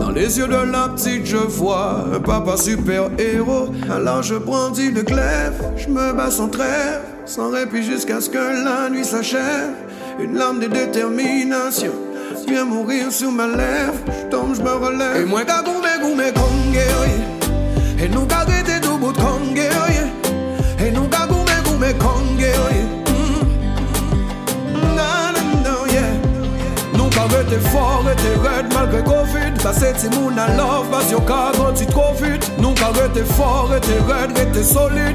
[0.00, 3.68] dans les yeux de la petite, je vois un papa super héros.
[3.88, 8.64] Alors je brandis le glaive, je me bats sans trêve, sans répit jusqu'à ce que
[8.64, 9.70] la nuit s'achève.
[10.18, 11.92] Une lame de détermination
[12.48, 13.94] vient mourir sur ma lèvre.
[14.08, 15.22] Je tombe, je me relève.
[15.22, 16.32] Et moi, goumé,
[18.02, 18.26] Et nous
[27.44, 29.62] Ete for, ete red malgre covid.
[29.62, 33.68] Pase ti moun an love Bas yo ka ganti tro vit Nou kar ete for,
[33.76, 35.14] ete red, ete solid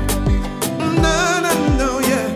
[1.02, 2.30] Nan nan nan yeah.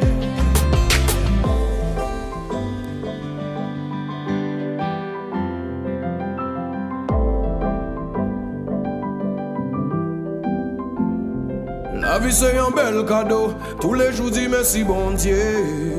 [12.02, 15.93] La vi se yon bel kado Tous les jours di mersi bon dieu.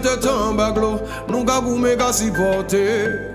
[0.00, 3.27] te tombe à l'eau, nous gagoume qu'à supporter.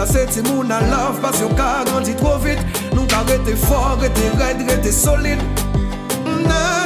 [0.00, 2.56] Pase ti moun an lav, pasyon ka grandi tro vit
[2.94, 5.42] Nou ka rete for, rete red, rete solid
[6.24, 6.79] Mnen mm,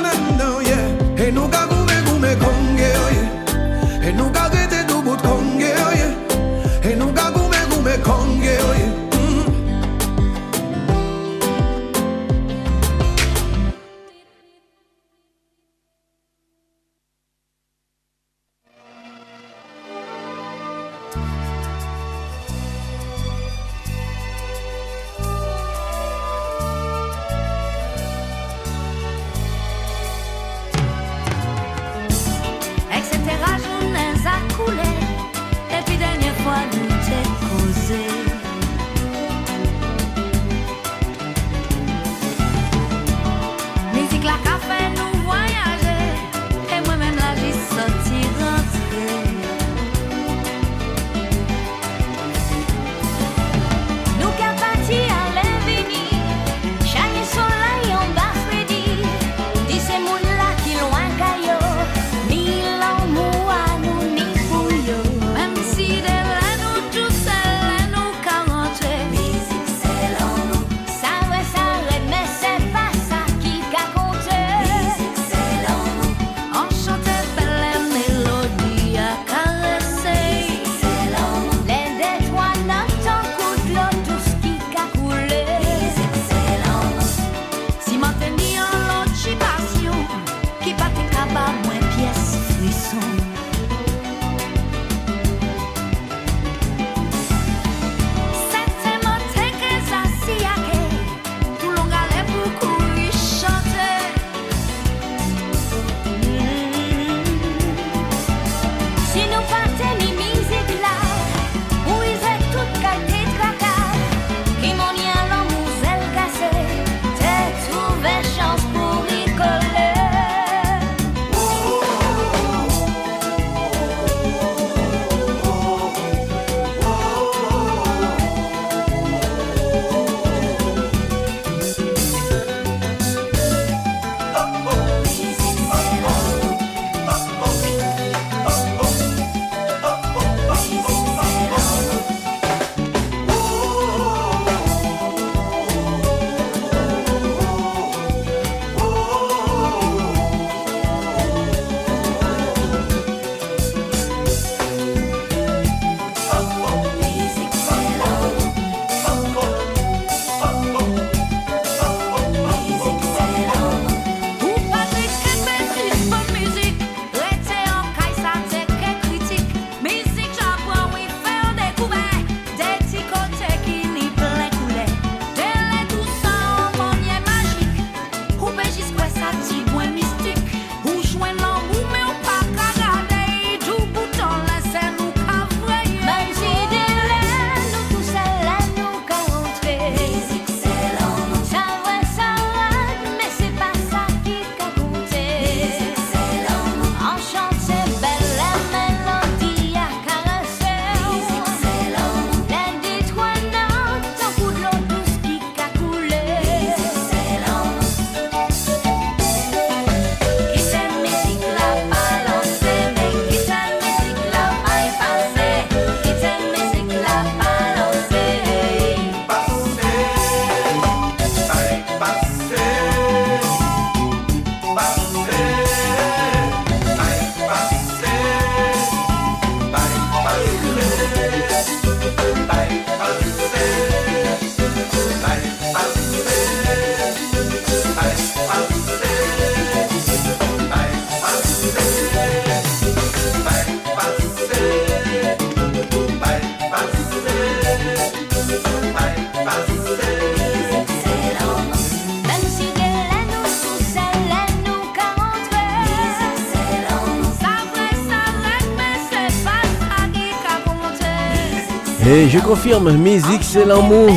[262.44, 264.10] confirme, musique c'est l'amour.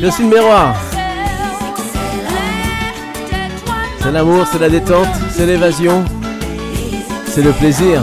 [0.00, 0.74] Jocelyne Miroir.
[4.00, 6.04] C'est l'amour, c'est la détente, c'est l'évasion,
[7.26, 8.02] c'est le plaisir.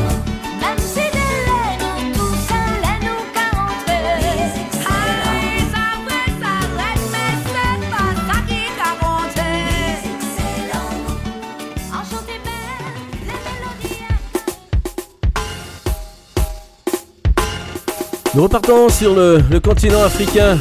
[18.43, 20.57] Repartons sur le, le continent africain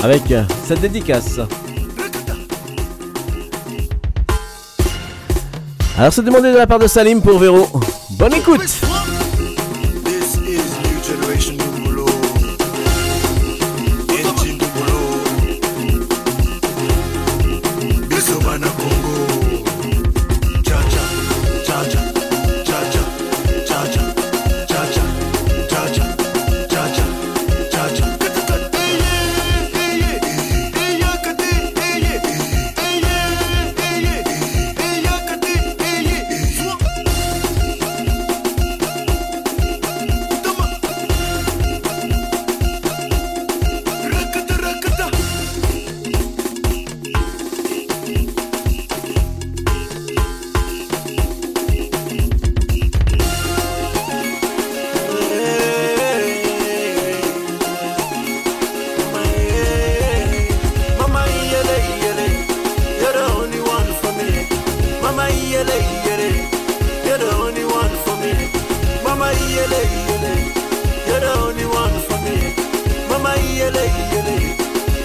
[0.00, 0.22] avec
[0.64, 1.40] cette dédicace.
[5.98, 7.66] Alors c'est demandé de la part de Salim pour Véro.
[8.10, 8.85] Bonne écoute
[69.26, 70.34] Mama yele yele,
[71.08, 72.54] you're the only one for me.
[73.10, 74.36] Mama yele yele,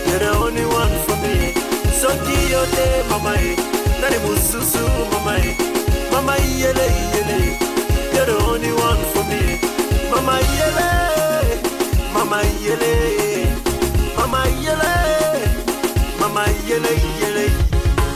[0.07, 1.53] you're the only one for me.
[1.99, 3.55] Soki yote mama e,
[3.99, 5.57] nani mususu mama e.
[6.11, 7.39] Mama yele yele,
[8.13, 9.57] you're the only one for me.
[10.11, 10.89] Mama yele,
[12.13, 12.93] mama yele,
[14.15, 14.93] mama yele.
[16.19, 17.49] Mama yele yele,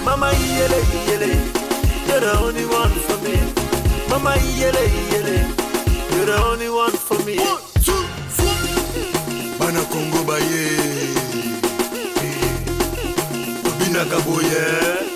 [0.06, 1.32] mama yele yele,
[2.08, 3.36] you're the only one for me.
[4.08, 5.65] Mama yele yele,
[6.16, 7.38] you're the only one for me.
[7.38, 8.04] One, two,
[8.38, 9.60] four.
[9.60, 10.76] Bana Congo baye,
[13.80, 14.64] Bina kaboye.
[15.02, 15.15] Mama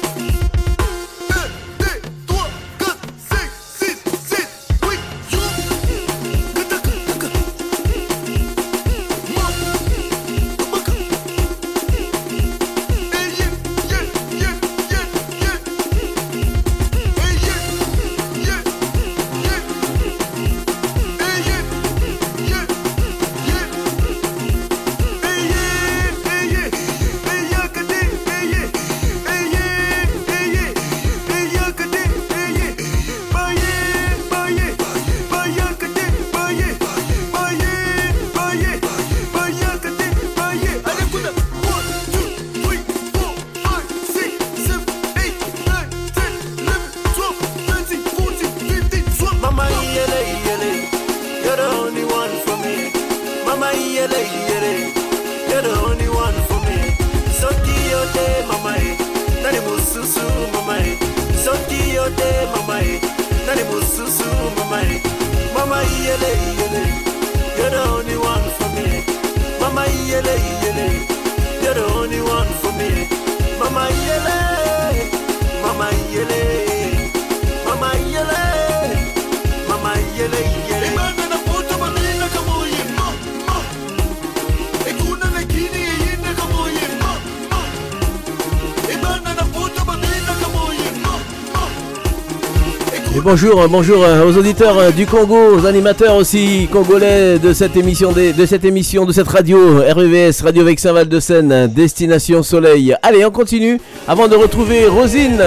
[93.30, 98.12] bonjour, bonjour euh, aux auditeurs euh, du Congo, aux animateurs aussi congolais de cette émission,
[98.12, 102.96] de cette radio RVVS, Radio Vexin Val de Seine, Destination Soleil.
[103.04, 105.40] Allez, on continue avant de retrouver Rosine.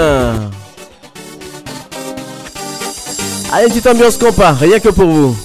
[3.53, 5.37] Allez, petite ambiance compas, rien que pour vous.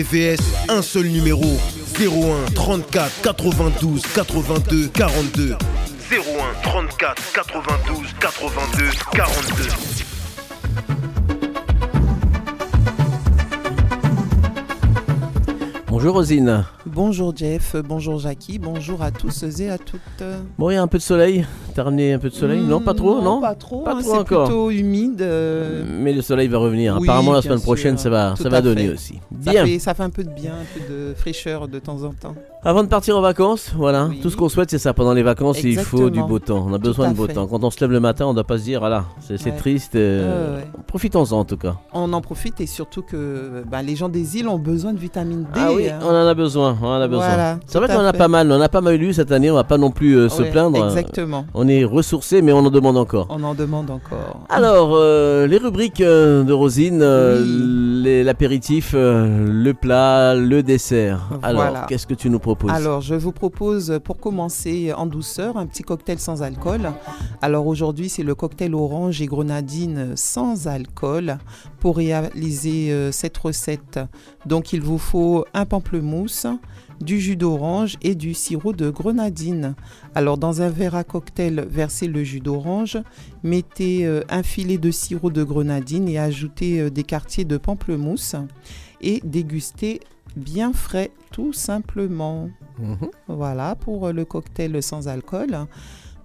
[0.00, 0.40] RVVS,
[0.70, 1.44] un seul numéro
[1.98, 5.56] 01 34 92 82 42.
[6.10, 6.16] 01
[6.62, 9.68] 34 92 82 42.
[15.88, 16.64] Bonjour Rosine.
[16.86, 20.00] Bonjour Jeff, bonjour Jackie, bonjour à tous et à toutes.
[20.58, 21.44] Bon, il y a un peu de soleil?
[21.74, 24.12] T'as ramené un peu de soleil Non, pas trop, non, Pas trop, Pas hein, trop
[24.12, 24.44] c'est encore.
[24.44, 25.22] plutôt humide.
[25.22, 26.96] euh, Mais le soleil va revenir.
[27.00, 28.92] oui, Apparemment, la semaine prochaine, sûr, ça va, tout ça va donner fait.
[28.94, 29.14] aussi.
[29.44, 29.64] Ça Bien.
[29.66, 32.34] fait, ça fait un peu de bien, un peu de fraîcheur de temps en temps.
[32.62, 34.92] Avant de partir en vacances, voilà, tout ce qu'on souhaite, c'est ça.
[34.92, 36.66] Pendant les vacances, il faut du beau temps.
[36.68, 37.32] On a besoin de beau fait.
[37.32, 37.46] temps.
[37.46, 39.50] Quand on se lève le matin, on ne doit pas se dire, voilà, c'est c'est
[39.52, 39.56] Ouais.
[39.56, 39.94] triste.
[39.94, 40.66] euh, Ouais, ouais.
[40.86, 41.76] Profitons-en en tout cas.
[41.94, 45.44] On en profite et surtout que bah, les gens des îles ont besoin de vitamine
[45.44, 45.48] D.
[45.54, 46.00] Ah oui, hein.
[46.02, 47.26] on en a besoin, on en a besoin.
[47.28, 48.18] Voilà, c'est vrai qu'on a fait.
[48.18, 50.28] pas mal, on a pas mal lu cette année, on va pas non plus euh,
[50.28, 50.84] se plaindre.
[50.84, 51.46] exactement.
[51.54, 53.26] On est ressourcés, mais on en demande encore.
[53.30, 54.40] On en demande encore.
[54.50, 57.02] Alors, euh, les rubriques de Rosine,
[58.22, 61.20] l'apéritif, le plat, le dessert.
[61.42, 61.86] Alors, Voilà.
[61.88, 65.82] qu'est-ce que tu nous proposes Alors, je vous propose, pour commencer en douceur, un petit
[65.82, 66.92] cocktail sans alcool.
[67.42, 71.38] Alors, aujourd'hui, c'est le cocktail orange et grenadine sans alcool.
[71.80, 74.00] Pour réaliser euh, cette recette,
[74.46, 76.46] donc, il vous faut un pamplemousse,
[77.00, 79.74] du jus d'orange et du sirop de grenadine.
[80.14, 82.98] Alors, dans un verre à cocktail, versez le jus d'orange,
[83.42, 88.36] mettez euh, un filet de sirop de grenadine et ajoutez euh, des quartiers de pamplemousse
[89.00, 90.00] et dégustez
[90.36, 92.50] bien frais, tout simplement.
[92.78, 93.10] Mhm.
[93.28, 95.66] Voilà pour euh, le cocktail sans alcool.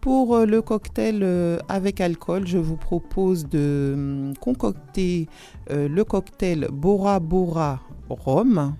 [0.01, 5.27] Pour euh, le cocktail euh, avec alcool, je vous propose de hum, concocter
[5.69, 8.75] le cocktail Bora Bora Rhum.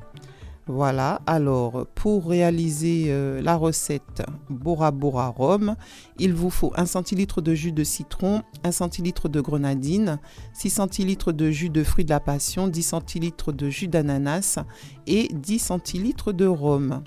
[0.67, 5.75] Voilà, alors pour réaliser euh, la recette Bora Bora Rhum,
[6.17, 10.17] il vous faut 1 centilitre de jus de citron, 1 centilitre de grenadine,
[10.53, 14.57] 6 centilitres de jus de fruits de la passion, 10 centilitres de jus d'ananas
[15.05, 17.03] et 10 centilitres de rhum.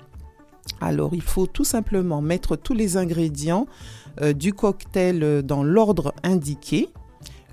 [0.81, 3.67] Alors, il faut tout simplement mettre tous les ingrédients
[4.21, 6.89] euh, du cocktail euh, dans l'ordre indiqué.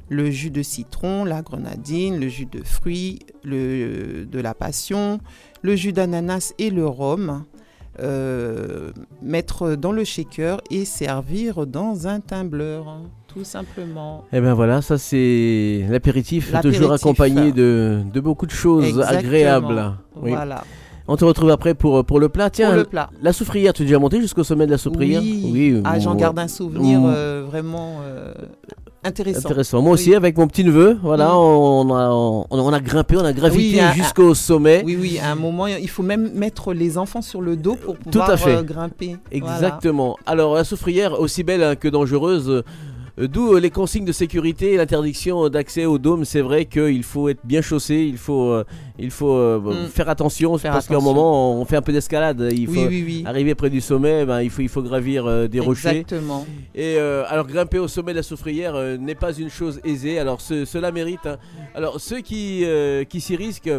[0.09, 5.19] Le jus de citron, la grenadine, le jus de fruits, le, de la passion,
[5.67, 7.45] le jus d'ananas et le rhum.
[7.99, 8.91] Euh,
[9.23, 14.25] mettre dans le shaker et servir dans un hein, tout simplement.
[14.35, 19.19] Eh bien voilà, ça c'est l'apéritif, toujours accompagné de, de beaucoup de choses Exactement.
[19.19, 19.93] agréables.
[20.15, 20.33] Oui.
[20.33, 20.63] Voilà.
[21.09, 22.51] On te retrouve après pour, pour le plat.
[22.51, 23.09] Tiens, le plat.
[23.23, 25.81] la soufrière, tu es déjà monté jusqu'au sommet de la soufrière Oui.
[25.85, 28.35] Ah, j'en garde un souvenir euh, vraiment euh,
[29.07, 29.39] intéressant.
[29.49, 29.83] Intéressant.
[29.83, 33.33] Moi aussi, avec mon petit neveu, voilà, on, a, on, on a grimpé, on a
[33.33, 34.83] gravité Oui, à- à- jusqu'au sommet.
[34.85, 37.97] Oui, oui, à un moment, il faut même mettre les enfants sur le dos pour
[37.97, 38.57] Tout pouvoir à fait.
[38.57, 39.17] euh, grimper.
[39.33, 39.55] Voilà.
[39.57, 40.17] Exactement.
[40.27, 42.49] Alors, la soufrière, aussi belle hein, que dangereuse,
[43.19, 46.25] euh, d'où euh, les consignes de sécurité et l'interdiction d'accès au dôme.
[46.25, 48.63] C'est vrai qu'il faut être bien chaussé, il faut,
[48.99, 49.89] il faut euh, Mm.
[49.89, 52.49] faire attention, Faire parce qu'à un moment, on fait un peu d'escalade.
[52.53, 53.23] Il faut Oui, oui, oui.
[53.27, 55.89] arriver près du sommet, ben, il, faut, il faut gravir euh, des rochers.
[56.01, 56.47] Exactement.
[56.75, 60.19] Et euh, alors grimper au sommet de la soufrière euh, n'est pas une chose aisée.
[60.19, 61.27] Alors ce- cela mérite.
[61.27, 61.37] hein.
[61.75, 62.65] Alors ceux qui,
[63.09, 63.71] qui s'y risquent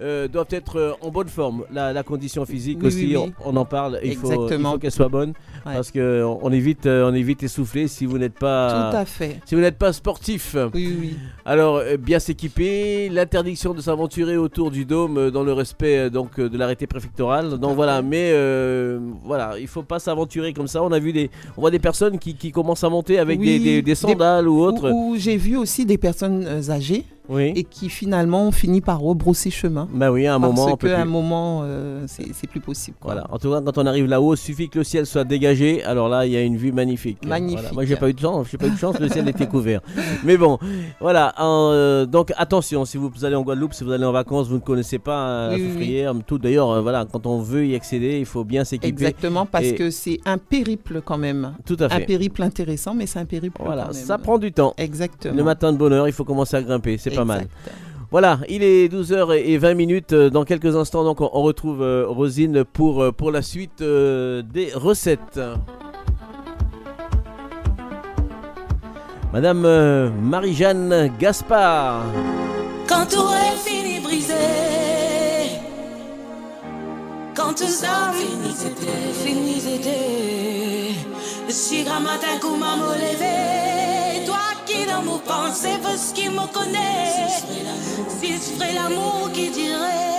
[0.00, 1.64] doivent être en bonne forme.
[1.72, 3.14] La, la condition physique aussi.
[3.16, 3.98] On, on en parle.
[4.04, 4.72] Il faut, il Exactement.
[4.72, 5.32] faut qu'elle soit bonne
[5.66, 5.72] Ouais.
[5.74, 8.90] parce que on est vite, on est vite essoufflé si vous n'êtes pas.
[8.92, 9.40] Tout à fait.
[9.46, 10.54] Si vous n'êtes pas sportif.
[10.74, 11.16] Oui, oui, oui.
[11.44, 16.38] Alors bien s'équiper, l'interdiction de s'aventurer autour du dôme euh, dans le respect euh, donc
[16.38, 17.58] euh, de l'arrêté préfectoral.
[17.58, 20.82] Donc voilà, mais euh, voilà, il faut pas s'aventurer comme ça.
[20.82, 23.46] On a vu des, on voit des personnes qui, qui commencent à monter avec Oui,
[23.46, 24.90] des, des- des sandales ou autres.
[24.90, 27.52] Où, où j'ai vu aussi des personnes âgées Oui.
[27.56, 29.88] et qui finalement ont fini par rebrousser chemin.
[29.92, 32.96] Bah oui, à un parce moment, peut qu'à un moment, euh, c'est plus possible.
[33.00, 33.12] quoi.
[33.14, 33.26] Voilà.
[33.32, 35.82] En tout cas, quand on arrive là-haut, il suffit que le ciel soit dégagé.
[35.84, 37.24] Alors là, il y a une vue magnifique.
[37.26, 37.58] Magnifique.
[37.58, 37.72] Voilà.
[37.72, 38.46] Moi, j'ai pas eu de chance.
[38.50, 38.98] J'ai pas eu de chance.
[39.00, 39.80] Le ciel était couvert.
[40.24, 40.58] Mais bon,
[41.00, 41.34] voilà.
[41.40, 44.60] euh, donc attention, si vous allez en Guadeloupe, si vous allez en vacances, vous ne
[44.60, 46.22] connaissez pas euh, la Oui.
[46.26, 48.88] Tout d'ailleurs, euh, voilà, quand on veut y accéder, il faut bien s'équiper.
[48.88, 51.54] Exactement, parce Et que c'est un périple quand même.
[51.64, 52.04] Tout à Un fait.
[52.06, 54.04] périple intéressant, mais c'est un périple Voilà, quand même.
[54.04, 54.74] ça prend du temps.
[54.78, 55.34] Exactement.
[55.34, 57.46] Le matin de bonne heure, il faut commencer à grimper, c'est pas mal.
[58.12, 60.12] Voilà, il est 12h20 minutes.
[60.12, 64.42] euh, Dans quelques instants, donc, on, retrouve euh, Rosine pour, euh, pour la suite euh,
[64.42, 65.40] des recettes.
[69.32, 72.04] Madame euh, Marie-Jeanne Gaspard.
[72.88, 74.34] Quand tout est fini brisé
[77.34, 80.94] Quand tout ça fini c'était Fini c'était
[81.48, 83.75] Si grand matin coup m'a me levé
[85.24, 87.28] pensée veux ce qui me connaît?
[88.08, 90.15] Si ce ferait l'amour qui dirait?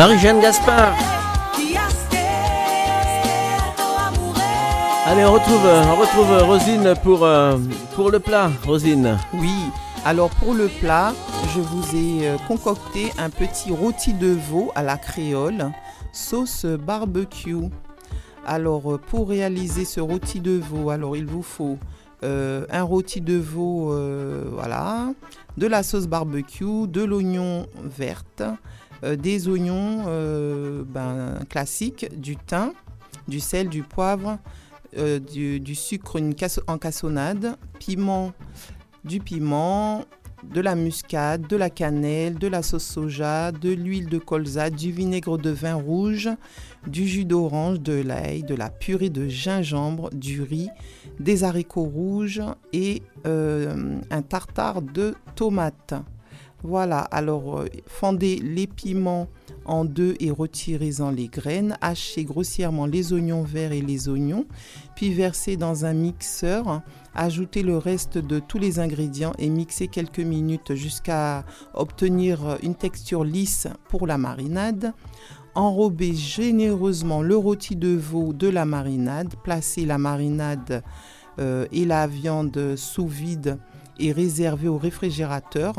[0.00, 0.94] Marie-Jeanne Gaspard.
[5.04, 7.58] Allez, on retrouve, Rosine pour, euh,
[7.94, 8.50] pour le plat.
[8.64, 9.18] Rosine.
[9.34, 9.52] Oui,
[10.06, 11.12] alors pour le plat,
[11.54, 15.70] je vous ai euh, concocté un petit rôti de veau à la créole,
[16.14, 17.68] sauce barbecue.
[18.46, 21.76] Alors euh, pour réaliser ce rôti de veau, alors il vous faut
[22.22, 23.94] un rôti de veau,
[24.52, 25.08] voilà,
[25.56, 28.29] de la sauce barbecue, de l'oignon verte, euh,
[29.02, 32.72] des oignons euh, ben, classiques, du thym,
[33.28, 34.38] du sel, du poivre,
[34.98, 36.20] euh, du, sucre
[36.66, 38.32] en cassonade, piment,
[39.04, 40.04] du piment,
[40.42, 44.90] de la muscade, de la cannelle, de la sauce soja, de l'huile de colza, du
[44.90, 46.28] vinaigre de vin rouge,
[46.86, 50.70] du jus d'orange, de l'ail, de la purée de gingembre, du riz,
[51.18, 55.94] des haricots rouges et euh, un tartare de tomates.
[56.62, 59.28] Voilà, alors euh, fendez les piments
[59.64, 61.76] en deux et retirez-en les graines.
[61.80, 64.46] Hachez grossièrement les oignons verts et les oignons,
[64.94, 66.82] puis versez dans un mixeur.
[67.14, 73.24] Ajoutez le reste de tous les ingrédients et mixez quelques minutes jusqu'à obtenir une texture
[73.24, 74.92] lisse pour la marinade.
[75.54, 79.34] Enrobez généreusement le rôti de veau de la marinade.
[79.42, 80.82] Placez la marinade
[81.38, 83.58] euh, et la viande sous vide
[83.98, 85.74] et réservez au réfrigérateur.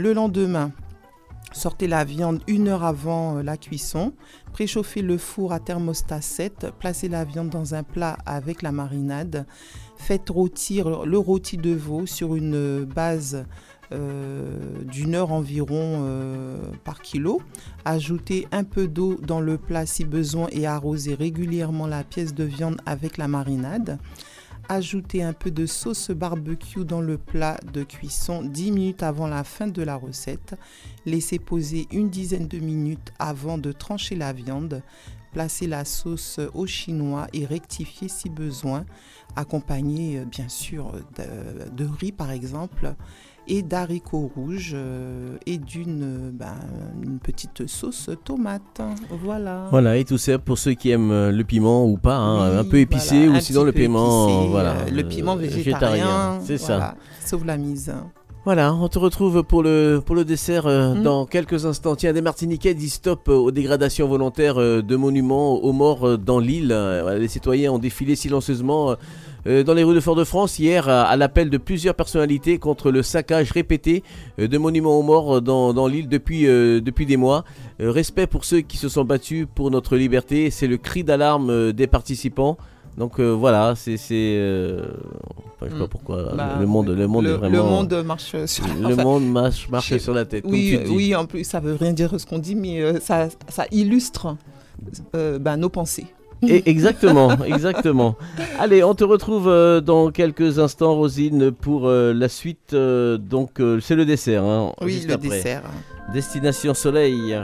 [0.00, 0.72] Le lendemain,
[1.52, 4.14] sortez la viande une heure avant euh, la cuisson.
[4.54, 6.68] Préchauffez le four à thermostat 7.
[6.78, 9.44] Placez la viande dans un plat avec la marinade.
[9.98, 13.44] Faites rôtir le rôti de veau sur une base
[13.92, 17.42] euh, d'une heure environ euh, par kilo.
[17.84, 22.44] Ajoutez un peu d'eau dans le plat si besoin et arrosez régulièrement la pièce de
[22.44, 23.98] viande avec la marinade.
[24.72, 29.42] Ajoutez un peu de sauce barbecue dans le plat de cuisson 10 minutes avant la
[29.42, 30.54] fin de la recette.
[31.06, 34.80] Laissez poser une dizaine de minutes avant de trancher la viande.
[35.32, 38.86] Placez la sauce au chinois et rectifiez si besoin,
[39.34, 42.94] accompagné euh, bien sûr de, de riz par exemple
[43.48, 46.54] et d'haricots rouges euh, et d'une ben,
[47.02, 48.80] une petite sauce tomate.
[49.24, 49.66] Voilà.
[49.70, 52.58] Voilà, et tout ça pour ceux qui aiment euh, le piment ou pas, hein, Oui,
[52.58, 56.38] un peu épicé voilà, ou sinon le piment, épicé, voilà, euh, le piment euh, végétarien,
[56.44, 57.26] c'est voilà, ça.
[57.26, 57.92] Sauve la mise.
[58.46, 61.02] Voilà, on te retrouve pour le, pour le dessert euh, Mm.
[61.02, 61.94] dans quelques instants.
[61.94, 66.68] Tiens, des Martiniquais disent stop aux dégradations volontaires de monuments aux morts dans l'île.
[67.18, 68.96] Les citoyens ont défilé silencieusement
[69.46, 74.02] dans les rues de Fort-de-France hier à, l'appel de plusieurs personnalités contre le saccage répété
[74.38, 77.44] euh, de monuments aux morts euh, dans, dans l'île depuis, euh, depuis des mois.
[77.80, 81.50] Euh, respect pour ceux qui se sont battus pour notre liberté, c'est le cri d'alarme
[81.50, 82.56] euh, des participants.
[82.98, 83.96] Donc euh, voilà, c'est...
[84.12, 84.82] euh,
[85.56, 85.88] enfin, je sais pas Mm.
[85.88, 87.56] pourquoi, Bah, le monde, le monde le- est vraiment...
[87.56, 90.76] le monde marche sur la- Le enfin, monde marche, sur la tête, comme Oui, tu
[90.76, 90.90] euh, dis.
[90.94, 94.36] oui, en plus, ça veut rien dire ce qu'on dit, mais euh, ça, ça illustre
[95.14, 96.06] euh, ben, nos pensées.
[96.46, 98.16] Et exactement, exactement.
[98.58, 102.72] Allez, on te retrouve euh, dans quelques instants, Rosine, pour euh, la suite.
[102.72, 104.42] euh, donc, euh, c'est le dessert.
[104.44, 105.28] hein, Oui, juste le après.
[105.28, 105.62] dessert.
[106.12, 107.38] Destination Soleil.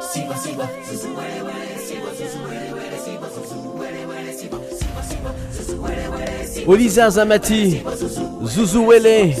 [0.00, 2.08] Siba, siba, zuzu, wele, wele, siba,
[8.52, 9.34] zuzu, wele,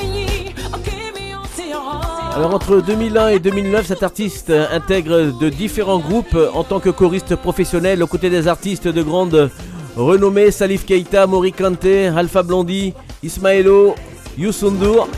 [0.00, 1.78] yi, okemi, osio.
[2.36, 7.34] Alors entre 2001 et 2009, cet artiste intègre de différents groupes en tant que choriste
[7.34, 9.50] professionnel aux côtés des artistes de grande
[9.96, 13.94] renommée Salif Keita, Mori Kante, Alpha Blondie, Ismaelo,
[14.38, 15.08] Youssoundour.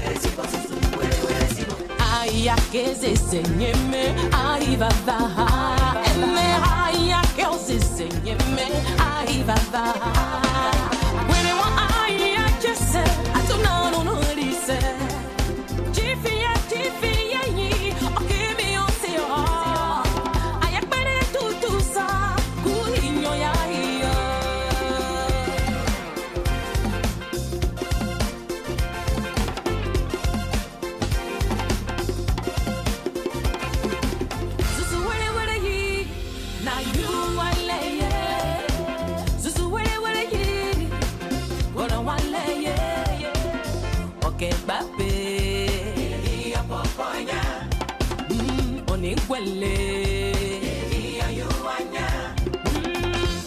[49.34, 50.34] kwele.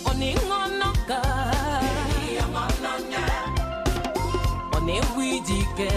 [0.06, 1.22] Oningonoka
[4.76, 5.90] onewijike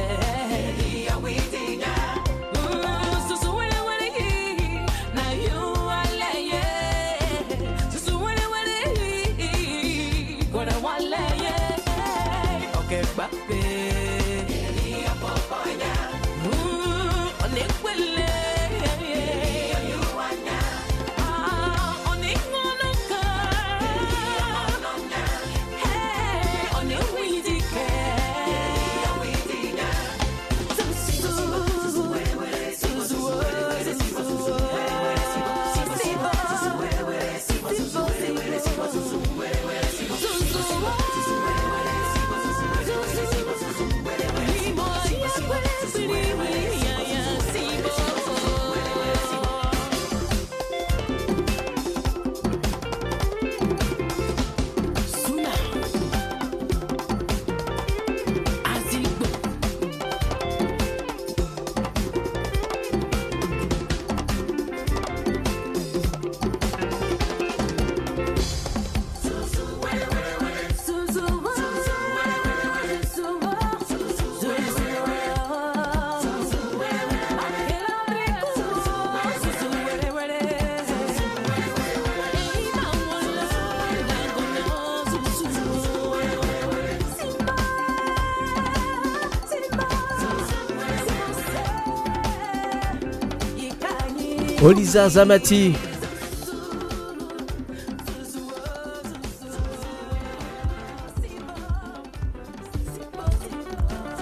[94.70, 95.74] Olisa Zamati.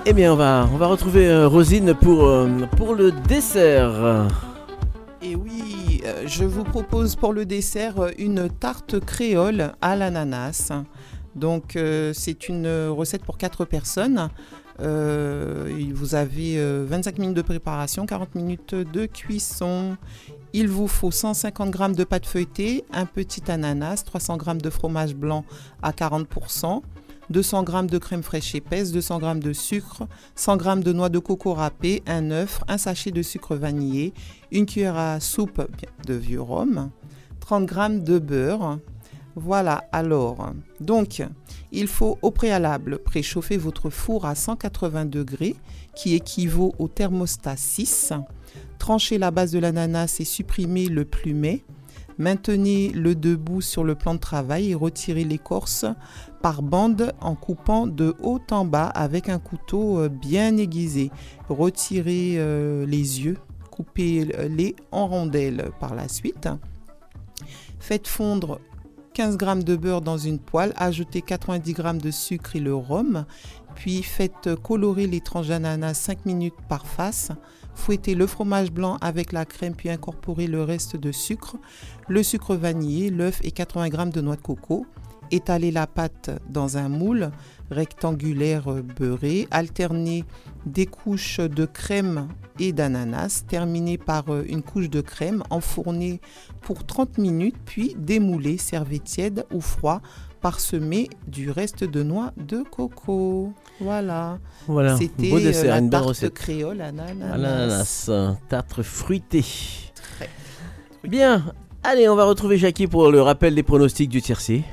[0.06, 4.26] Eh bien, on va, on va retrouver euh, Rosine pour, euh, pour le dessert.
[5.20, 10.72] Et oui, euh, je vous propose pour le dessert une tarte créole à l'ananas.
[11.36, 11.78] Donc,
[12.14, 14.30] c'est une recette pour 4 personnes.
[14.78, 19.96] Vous avez euh, 25 minutes de préparation, 40 minutes de cuisson.
[20.54, 25.14] Il vous faut 150 g de pâte feuilletée, un petit ananas, 300 g de fromage
[25.14, 25.44] blanc
[25.82, 26.80] à 40%,
[27.28, 31.18] 200 g de crème fraîche épaisse, 200 g de sucre, 100 g de noix de
[31.18, 34.14] coco râpée, un œuf, un sachet de sucre vanillé,
[34.50, 35.60] une cuillère à soupe
[36.06, 36.90] de vieux rhum,
[37.40, 38.78] 30 g de beurre.
[39.36, 41.22] Voilà, alors, donc,
[41.70, 45.54] il faut au préalable préchauffer votre four à 180 degrés,
[45.94, 48.14] qui équivaut au thermostat 6.
[48.78, 51.64] Tranchez la base de l'ananas et supprimez le plumet.
[52.18, 55.84] Maintenez le debout sur le plan de travail et retirez l'écorce
[56.42, 61.12] par bande en coupant de haut en bas avec un couteau euh, bien aiguisé.
[61.48, 63.36] Retirez euh, les yeux,
[63.70, 66.48] coupez-les en rondelles par la suite.
[67.78, 68.60] Faites fondre
[69.14, 73.26] 15 g de beurre dans une poêle, ajoutez 90 g de sucre et le rhum,
[73.76, 77.30] puis faites colorer les tranches d'ananas 5 minutes par face.
[77.78, 81.56] Fouettez le fromage blanc avec la crème, puis incorporez le reste de sucre,
[82.08, 84.84] le sucre vanillé, l'œuf et 80 g de noix de coco.
[85.30, 87.30] Étalez la pâte dans un moule
[87.70, 88.64] rectangulaire
[88.98, 90.24] beurré, alternez
[90.66, 96.20] des couches de crème et d'ananas, terminez par une couche de crème, enfournez
[96.60, 100.02] pour 30 minutes, puis démoulez, servez tiède ou froid,
[100.40, 103.52] parsemé du reste de noix de coco.
[103.80, 104.38] Voilà.
[104.66, 106.34] Voilà, C'était beau euh, dessert, la une belle tarte recette.
[106.34, 108.06] créole à l'ananas.
[108.08, 109.44] Euh, tarte fruitée.
[111.04, 111.44] Bien,
[111.82, 114.64] allez, on va retrouver Jackie pour le rappel des pronostics du tiercé.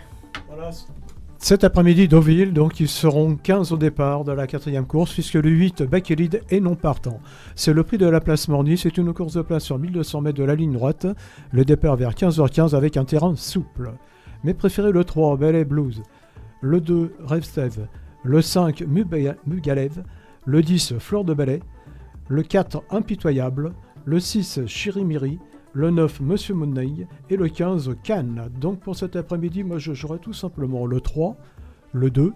[1.37, 5.49] Cet après-midi, Deauville, donc ils seront 15 au départ de la quatrième course, puisque le
[5.49, 7.19] 8, Bakélide est non partant.
[7.55, 10.39] C'est le prix de la place Morny, c'est une course de place sur 1200 mètres
[10.39, 11.05] de la ligne droite,
[11.51, 13.91] le départ vers 15h15 avec un terrain souple.
[14.45, 16.03] Mes préférés, le 3, Ballet Blues,
[16.61, 17.87] le 2, Revstev,
[18.23, 20.03] le 5, Mubaya- Mugalev,
[20.45, 21.61] le 10, Fleur de Ballet,
[22.27, 23.73] le 4, Impitoyable,
[24.05, 25.39] le 6, Chirimiri,
[25.73, 28.51] le 9, Monsieur Mounay et le 15, Cannes.
[28.61, 31.35] Donc pour cet après-midi, moi je jouerai tout simplement le 3,
[31.93, 32.31] le 2,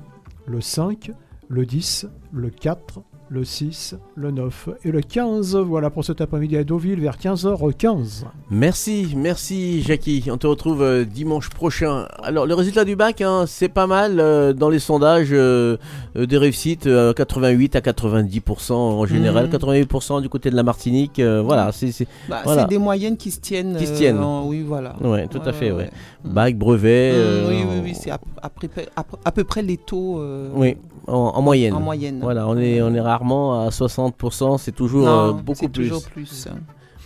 [0.48, 1.12] le 5,
[1.48, 5.56] le 10, le 4, le 6, le 9 et le 15.
[5.58, 8.24] Voilà pour cet après-midi à Deauville vers 15h15.
[8.49, 10.25] Merci, merci Jackie.
[10.32, 12.08] On te retrouve euh, dimanche prochain.
[12.24, 15.77] Alors le résultat du bac, hein, c'est pas mal euh, dans les sondages euh,
[16.16, 19.51] euh, des réussites, euh, 88 à 90% en général, Mhm.
[19.51, 21.19] 88% du côté de la Martinique.
[21.19, 22.66] euh, voilà, c'est c'est- Bah, voilà.
[22.66, 23.75] Des moyennes qui se tiennent.
[23.77, 24.19] Qui se euh, tiennent.
[24.24, 24.95] en- oui, voilà.
[25.01, 25.83] Ouais, tout à fait, ouais, ouais.
[25.83, 26.32] ouais.
[26.32, 27.11] Bac, brevet.
[27.11, 29.61] Mm, euh, oui, oui, oui, c'est à, à peu près- à peu- à peu près
[29.61, 30.19] les taux.
[30.19, 30.75] euh, Oui,
[31.10, 31.74] en, moyenne.
[31.74, 32.20] En moyenne.
[32.22, 35.90] Voilà, on est, on est rarement à 60%, c'est toujours euh, beaucoup plus.
[35.90, 36.48] toujours plus.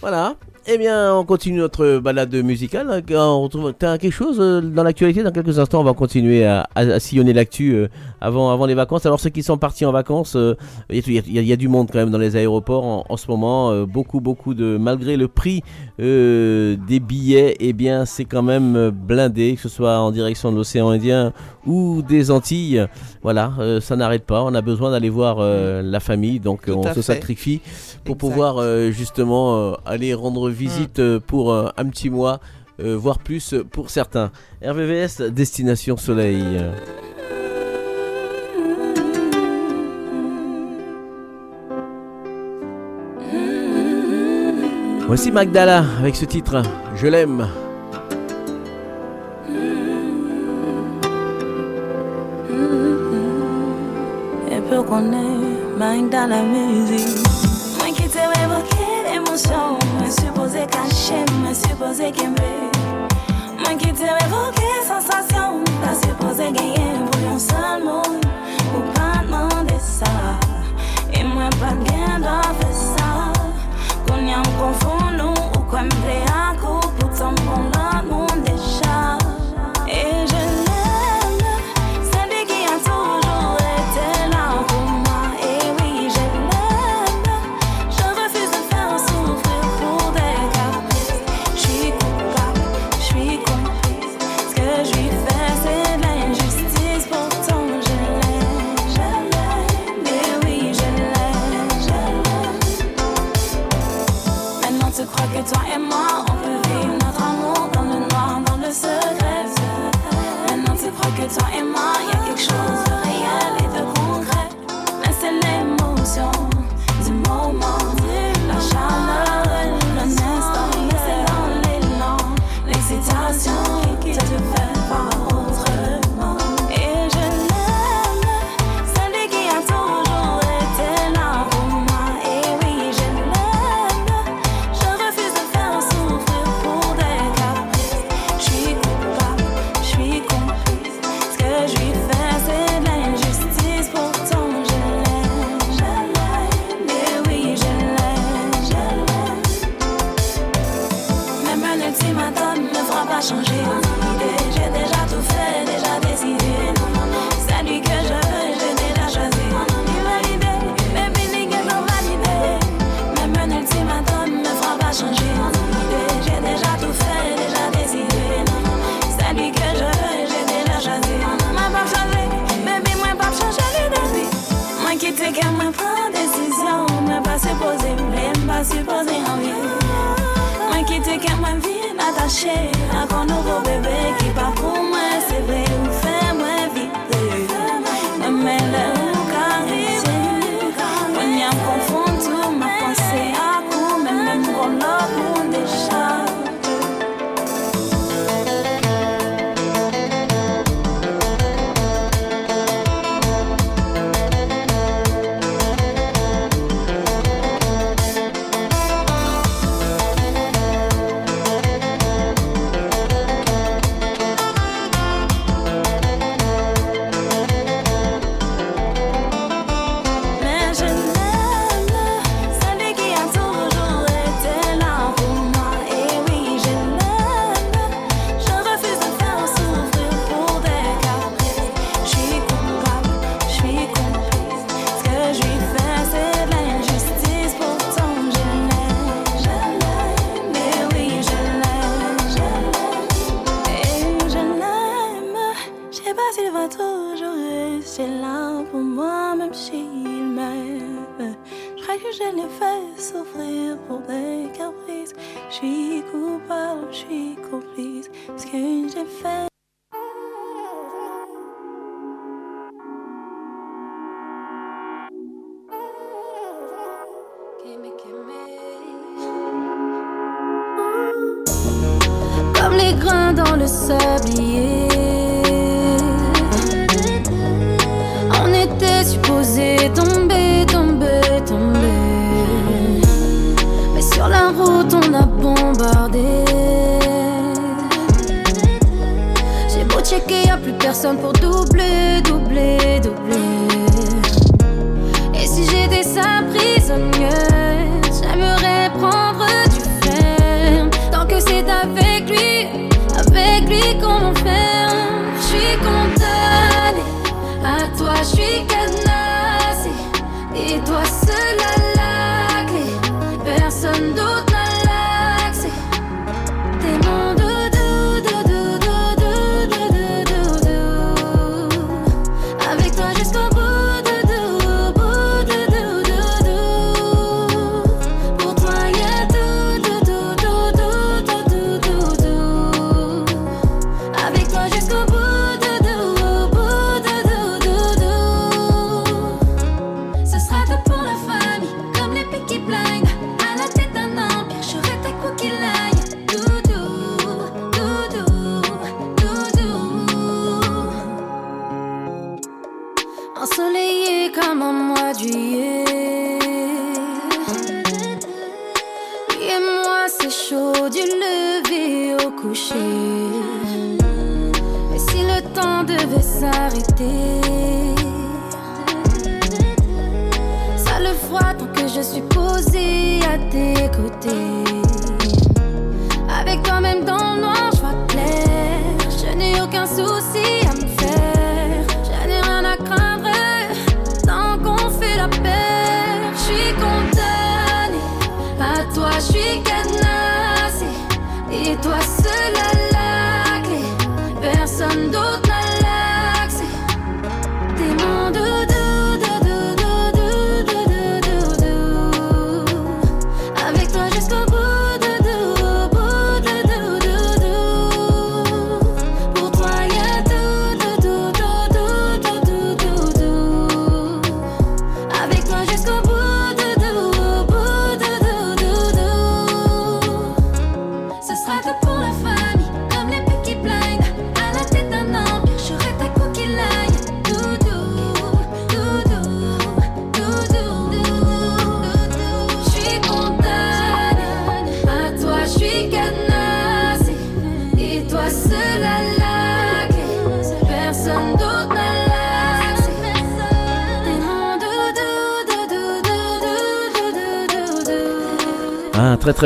[0.01, 0.35] Voilà.
[0.65, 2.89] Eh bien, on continue notre balade musicale.
[2.89, 3.73] Hein, on retrouve.
[3.77, 6.65] T'as quelque chose euh, dans l'actualité Dans quelques instants, on va continuer à,
[6.99, 7.89] sillonner l'actu euh,
[8.21, 9.05] avant, avant les vacances.
[9.05, 10.37] Alors, ceux qui sont partis en vacances,
[10.89, 13.85] il y, a, du monde quand même dans les aéroports en, ce moment.
[13.85, 14.77] beaucoup, beaucoup de.
[14.77, 15.63] Malgré le prix
[15.99, 20.51] euh, des billets, eh bien c'est quand même euh, blindé, que ce soit en direction
[20.51, 21.33] de l'océan Indien
[21.67, 22.87] ou des Antilles.
[23.21, 24.43] Voilà, euh, ça n'arrête pas.
[24.43, 25.81] On a besoin d'aller voir mm.
[25.81, 27.61] la famille, donc on se sacrifie
[28.05, 31.19] pour pouvoir justement aller rendre visite mm.
[31.19, 32.39] pour un petit mois,
[32.79, 34.31] voire plus pour certains.
[34.63, 36.43] RVVS Destination Soleil.
[45.07, 46.61] Voici Magdala avec ce titre,
[46.95, 47.47] je l'aime.
[55.77, 57.25] Magdala musique
[57.77, 62.71] Moi qui t'ai évoqué l'émotion Me supposé caché, me supposé qu'aimé
[63.59, 68.01] Moi qui t'ai évoqué sensation T'as supposé gagner pour un seul mot
[68.75, 70.05] Ou pas demander ça.
[71.13, 73.02] Et moi pas bien d'en faire ça.
[74.29, 74.43] I'm
[75.57, 77.72] ukwembe yako puta mkono.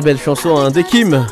[0.02, 1.26] Belle chanson hein, de Kim.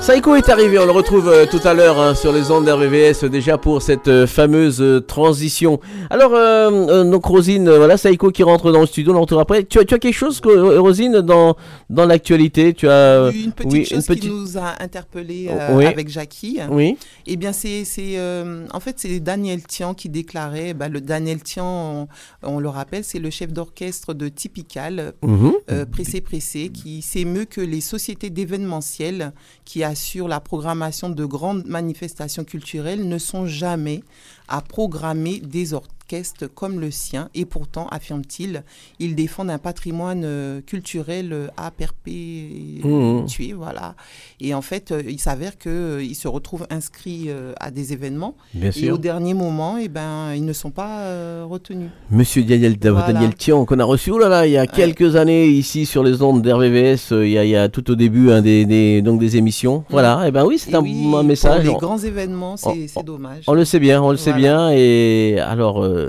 [0.00, 3.24] Saiko est arrivé, on le retrouve euh, tout à l'heure hein, sur les ondes d'RVVS
[3.24, 5.78] euh, déjà pour cette euh, fameuse transition.
[6.12, 9.62] Alors, euh, euh, donc Rosine, euh, voilà, Saiko qui rentre dans le studio, on après.
[9.62, 11.56] Tu as, tu as quelque chose, que, Rosine, dans,
[11.88, 12.74] dans l'actualité?
[12.74, 15.86] Tu as Une petite oui, chose une qui nous a interpellé Oui.
[15.86, 16.58] avec Jackie.
[16.68, 16.98] Oui.
[17.28, 20.74] Eh bien, c'est, c'est, euh, en fait, c'est Daniel Tian qui déclarait.
[20.74, 22.08] bah, le Daniel Tian,
[22.42, 25.52] on, on le rappelle, c'est le chef d'orchestre de Typical, Mhm.
[25.92, 29.32] pressé pressé, qui s'émeut que les sociétés d'événementiel
[29.64, 34.02] qui assurent la programmation de grandes manifestations culturelles ne sont jamais
[34.48, 35.94] à programmer des orchestres
[36.54, 37.28] comme le sien.
[37.34, 38.62] Et pourtant, affirme-t-il,
[38.98, 43.52] ils défendent un patrimoine euh, culturel euh, à perpétuer.
[43.52, 43.94] Voilà.
[44.40, 48.34] Et en fait, euh, il s'avère qu'ils se retrouvent inscrits à des événements.
[48.54, 48.94] Bien et sûr.
[48.94, 51.90] au dernier moment, eh ben, ils ne sont pas retenus.
[52.10, 53.12] Monsieur Daniel, Voilà.
[53.12, 56.02] Daniel Tian, qu'on a reçu oh là là, il y a quelques années ici sur
[56.02, 59.02] les ondes d'RVVS, il y, a- il y a tout au début hein, des, des-
[59.02, 59.84] donc des émissions.
[59.90, 60.74] Voilà, et ben oui, c'est Mm.
[60.76, 61.64] Un, oui, un message.
[61.64, 63.44] Pour les grands événements, c'est dommage.
[63.48, 64.70] On le sait bien, on le sait bien.
[64.72, 65.99] Et alors, euh,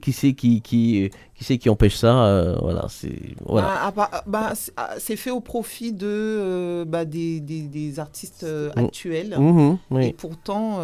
[0.00, 3.12] qui c'est qui, qui, qui, c'est qui empêche ça euh, Voilà, c'est
[3.44, 3.66] voilà.
[3.68, 7.62] Bah, à part- bah, c'est- ah, c'est fait au profit de euh, bah, des, des-
[7.68, 9.34] des artistes euh, actuels.
[9.38, 10.06] Mhm, oui.
[10.06, 10.78] Et pourtant,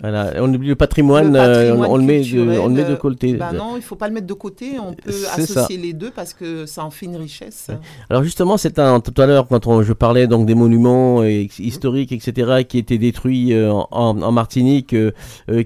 [0.00, 2.94] Voilà, on oublie le patrimoine, le patrimoine on, le met de, on le met de
[2.94, 3.34] côté.
[3.34, 4.78] bah non, il faut pas le mettre de côté.
[4.78, 5.66] On peut associer ça.
[5.70, 7.68] les deux parce que ça en fait une richesse.
[8.08, 11.46] Alors justement, c'est un tout à l'heure quand on- je parlais donc des monuments euh,
[11.58, 14.94] historiques, etc., qui étaient détruits en, en Martinique,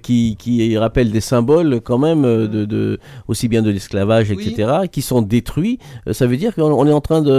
[0.02, 3.93] qui, qui rappellent des symboles quand même de, de aussi bien de l'esclavage,
[4.32, 5.78] etc., qui sont détruits.
[6.08, 7.30] Euh, ça veut dire qu'on on est en train de,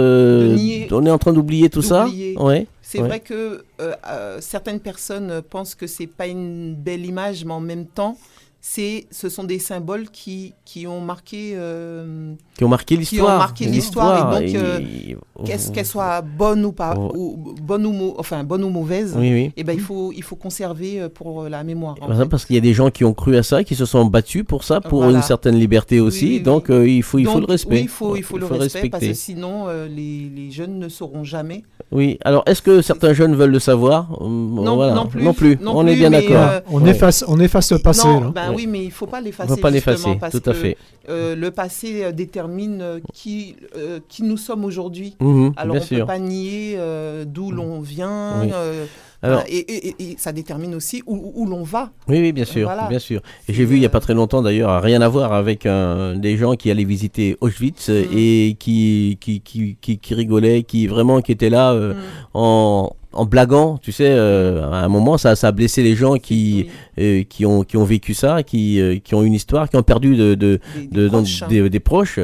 [0.50, 2.06] De nier- on est en train d'oublier tout ça.
[2.36, 2.66] Ouais.
[2.82, 3.08] C'est ouais.
[3.08, 7.60] vrai que euh, euh, certaines personnes pensent que c'est pas une belle image, mais en
[7.60, 8.16] même temps,
[8.60, 13.00] c'est, ce sont des symboles qui, qui ont marqué, euh, Qui ont marqué qui ont
[13.00, 13.38] l'histoire.
[13.38, 14.36] marqué l'histoire.
[14.38, 17.12] Et donc, Et- euh, et- qu'est-ce qu'elle soit bonne ou pas, Oh.
[17.14, 19.52] ou, bonne ou mau- enfin bonne ou mauvaise, Oui, oui.
[19.56, 21.94] et ben il faut, il faut conserver euh, pour la mémoire.
[22.00, 23.84] en exemple, Parce qu'il y a des gens qui ont cru à ça, qui se
[23.86, 25.18] sont battus pour ça, pour Voilà.
[25.18, 26.24] une certaine liberté aussi.
[26.26, 26.40] oui, oui.
[26.42, 27.76] donc euh, il faut, il faut le respect.
[27.76, 30.88] Oui, il faut, il faut le respect parce que sinon euh, les, les jeunes ne
[30.88, 31.62] sauront jamais.
[31.92, 34.08] Oui, alors est-ce que certains jeunes veulent le savoir?
[34.20, 34.94] Non, voilà.
[34.94, 36.36] non plus, Non plus, non on est bien d'accord.
[36.36, 38.08] euh, On, efface, on efface le passé.
[38.08, 38.32] non, là.
[38.34, 38.54] ben Ouais.
[38.56, 39.48] oui, mais il faut pas l'effacer.
[39.50, 40.76] faut pas l'effacer, tout à fait.
[41.08, 45.16] euh, le passé euh, détermine euh, qui, euh, qui nous sommes aujourd'hui.
[45.20, 46.06] Mhm, Alors on ne peut sûr.
[46.06, 48.42] pas nier euh, d'où l'on vient.
[48.42, 48.50] Oui.
[48.52, 48.84] euh,
[49.22, 51.90] Alors- voilà, et, et- et- et ça détermine aussi où, où l'on va.
[52.06, 52.86] Oui, oui, bien sûr, Voilà.
[52.88, 53.22] bien sûr.
[53.48, 56.16] Et j'ai vu il n'y a pas très longtemps d'ailleurs, rien à voir avec un-
[56.16, 58.08] des gens qui allaient visiter Auschwitz euh, Mm.
[58.18, 61.98] et qui qui, qui, qui, qui rigolaient, qui vraiment qui étaient là euh, Mm.
[62.34, 63.78] en, en blaguant.
[63.78, 67.44] Tu sais, euh, à un moment, ça, ça a blessé les gens qui, euh, qui,
[67.46, 70.34] ont, qui ont vécu ça, qui, euh, qui ont une histoire, qui ont perdu de,
[70.34, 71.42] de, Des- de- des proches.
[71.48, 72.18] des, des proches.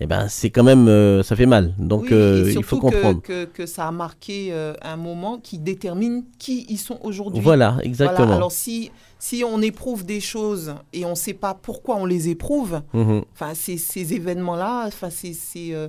[0.00, 1.74] Et ben, c'est quand même, ça fait mal.
[1.78, 3.20] Donc, Oui, il faut comprendre.
[3.22, 4.52] Que, que, que ça a marqué
[4.82, 7.40] un moment qui détermine qui ils sont aujourd'hui.
[7.42, 8.34] Voilà, exactement.
[8.34, 12.28] Alors si, si on éprouve des choses et on ne sait pas pourquoi on les
[12.28, 13.22] éprouve, Mhm.
[13.32, 13.78] enfin ces,
[14.14, 15.88] événements-là, enfin ces, ces, euh,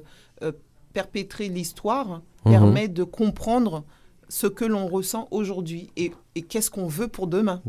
[0.93, 2.51] perpétrer l'histoire Mhm.
[2.51, 3.83] permet de comprendre
[4.29, 7.61] ce que l'on ressent aujourd'hui et, et qu'est-ce qu'on veut pour demain.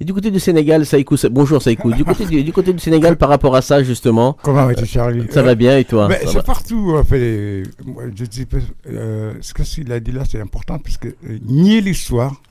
[0.00, 1.92] Et du côté du Sénégal, Saïkou, bonjour Saïkou.
[1.92, 4.36] Du côté du, du côté du Sénégal, par rapport à ça, justement.
[4.42, 6.08] Comment vas-tu, Charlie Ça va bien et toi?
[6.26, 6.96] C'est partout.
[6.96, 8.44] En fait, moi, je dis,
[8.88, 12.42] euh, ce qu'il a dit là, c'est important, parce que euh, nier l'histoire,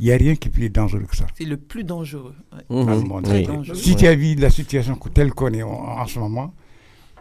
[0.00, 1.26] il n'y a rien qui est plus dangereux que ça.
[1.36, 2.34] C'est le plus dangereux.
[2.52, 2.84] ouais.
[2.84, 3.24] Dans le monde.
[3.24, 3.74] Dangereux.
[3.74, 6.52] Si tu as vu la situation telle qu'on est en, en ce moment,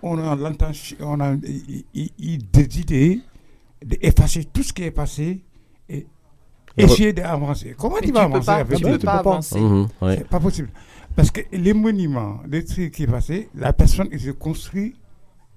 [0.04, 1.86] on a l'intention, on a des
[2.80, 3.22] idées
[3.84, 5.42] d'effacer tout ce qui est passé
[6.78, 7.76] essayer d'avancer.
[7.78, 9.06] Comment tu tu vas peux avancer pas- avec tu le peux temps?
[9.06, 9.60] pas avancer.
[9.60, 10.16] Mhm, ouais.
[10.18, 10.70] C'est pas possible.
[11.16, 14.96] Parce que les monuments, les trucs qui est passé, la personne, il se construit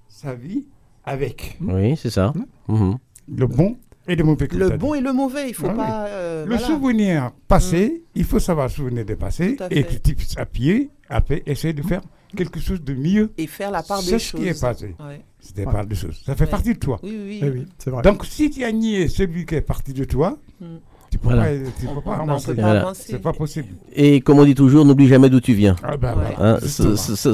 [0.09, 0.65] sa vie
[1.05, 1.59] avec.
[1.61, 2.33] Oui, c'est ça.
[2.69, 2.97] Mhm.
[3.37, 3.77] Le bon
[4.09, 4.49] et le mauvais.
[4.53, 5.77] Le bon et le mauvais, il faut Ah oui.
[5.77, 6.07] pas.
[6.07, 6.67] euh, le voilà.
[6.67, 10.91] souvenir passé, il faut savoir souvenir du passé Tout à et que tu puisses appuyer,
[11.09, 12.01] après essayer de faire
[12.35, 13.31] quelque chose de mieux.
[13.37, 14.41] Et faire la part C'est des ce choses.
[14.41, 14.95] qui est passé.
[14.99, 15.21] Ouais.
[15.41, 15.73] C'est Ouais.
[15.73, 16.21] part des choses.
[16.25, 16.51] Ça fait Ouais.
[16.51, 16.99] partie de toi.
[17.03, 18.03] Oui, oui, Eh oui, c'est vrai.
[18.03, 20.65] Donc si tu as nié celui qui est parti de toi, Mm.
[21.11, 21.43] Tu peux Voilà.
[21.43, 21.49] pas,
[21.81, 22.47] tu peux pas On avancer.
[22.49, 22.81] peut pas Voilà.
[22.83, 23.03] avancer.
[23.07, 23.67] C'est pas possible.
[23.95, 25.77] Et comme on dit toujours, n'oublie jamais d'où tu viens.
[25.83, 26.35] Ah ben Ouais.
[26.37, 26.59] voilà, Hein,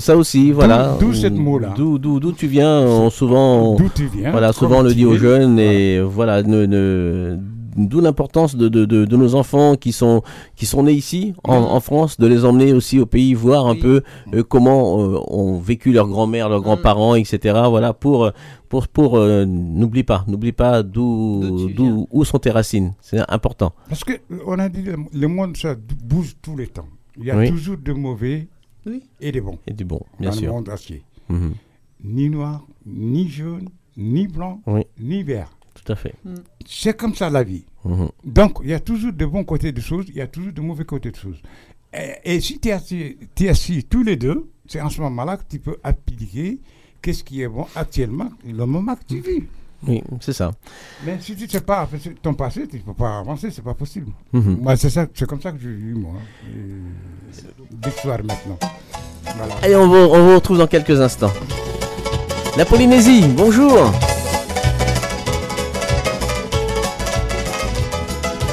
[0.01, 0.97] ça, aussi, voilà.
[0.99, 1.75] d'où cette mot-là.
[1.77, 3.77] D'où, d'où, d'où tu viens, on- souvent.
[3.77, 5.19] D'où tu viens, Voilà, souvent on le dit aux es.
[5.19, 7.39] jeunes et voilà, ne, ne-
[7.77, 10.23] d'où l'importance de, de, de, de nos enfants qui sont,
[10.57, 13.73] qui sont nés ici, en, en France, de les emmener aussi au pays, voir un
[13.75, 13.81] Oui.
[13.81, 14.03] peu
[14.35, 17.39] euh, comment euh, ont vécu leur grand-mère, leurs grands-parents, etc.
[17.69, 18.31] Voilà, pour,
[18.69, 22.95] pour, pour euh, n'oublie pas, n'oublie pas d'où, D'où où sont tes racines.
[23.01, 23.73] C'est important.
[23.89, 24.13] Parce que
[24.47, 25.75] on a dit le, le monde ça
[26.05, 26.89] bouge tous les temps.
[27.19, 27.49] Il y a Oui.
[27.49, 28.49] toujours de mauvais
[28.87, 29.03] Oui.
[29.21, 30.47] et des bons Et du bon, bien dans sûr.
[30.49, 31.03] le monde entier.
[31.29, 31.55] Mhm.
[32.05, 34.83] Ni noir, ni jaune, ni blanc, Oui.
[35.01, 35.56] ni vert.
[35.85, 36.15] Tout à fait.
[36.67, 37.65] C'est comme ça la vie.
[37.85, 38.09] Mhm.
[38.25, 40.61] Donc, il y a toujours de bons côtés des choses, il y a toujours de
[40.61, 41.41] mauvais côtés des choses.
[41.93, 45.37] Et, et si tu es assis, t'es assis tous les deux, c'est en ce moment-là
[45.37, 46.59] que tu peux appliquer
[47.01, 49.45] qu'est-ce qui est bon actuellement, le moment que tu vis.
[49.87, 50.53] Oui, c'est ça.
[51.05, 51.89] Mais si tu ne sais pas
[52.23, 54.11] ton passé, tu ne peux pas avancer, c'est pas possible.
[54.33, 54.59] Mhm.
[54.63, 56.15] Moi, c'est ça, c'est comme ça que j'ai eu, moi.
[57.71, 58.59] D'histoire maintenant.
[59.37, 59.55] Voilà.
[59.63, 61.33] Allez, on vous, on vous retrouve dans quelques instants.
[62.57, 63.93] La Polynésie, bonjour.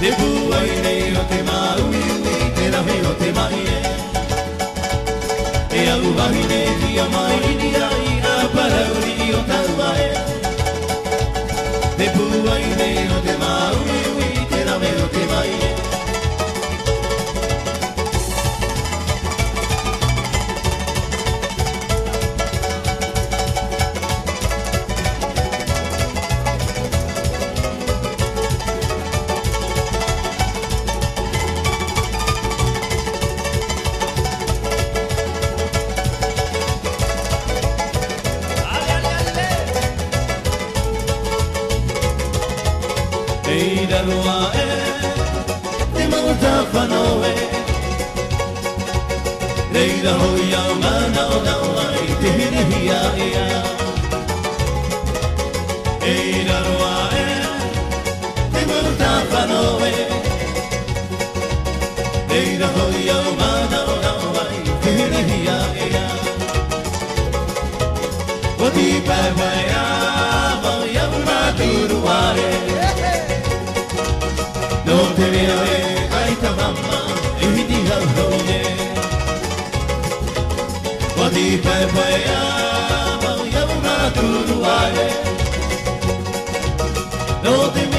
[0.00, 3.80] Te buai nei o te maui ui te rahe o te mai e
[5.78, 5.82] E
[7.14, 7.42] mai
[8.32, 9.42] a parauri o
[10.06, 10.10] e
[11.98, 12.06] Te
[13.26, 13.99] te
[87.42, 87.89] No te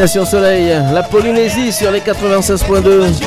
[0.00, 3.22] Destination Soleil, la Polynésie sur les 96.2.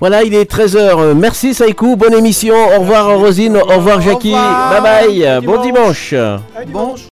[0.00, 1.12] Voilà, il est 13h.
[1.12, 2.54] Merci Saïkou, bonne émission.
[2.54, 4.32] Au revoir Rosine, au revoir Jackie.
[4.32, 6.14] Bye bye, bon dimanche.
[6.14, 7.00] Allez, dimanche.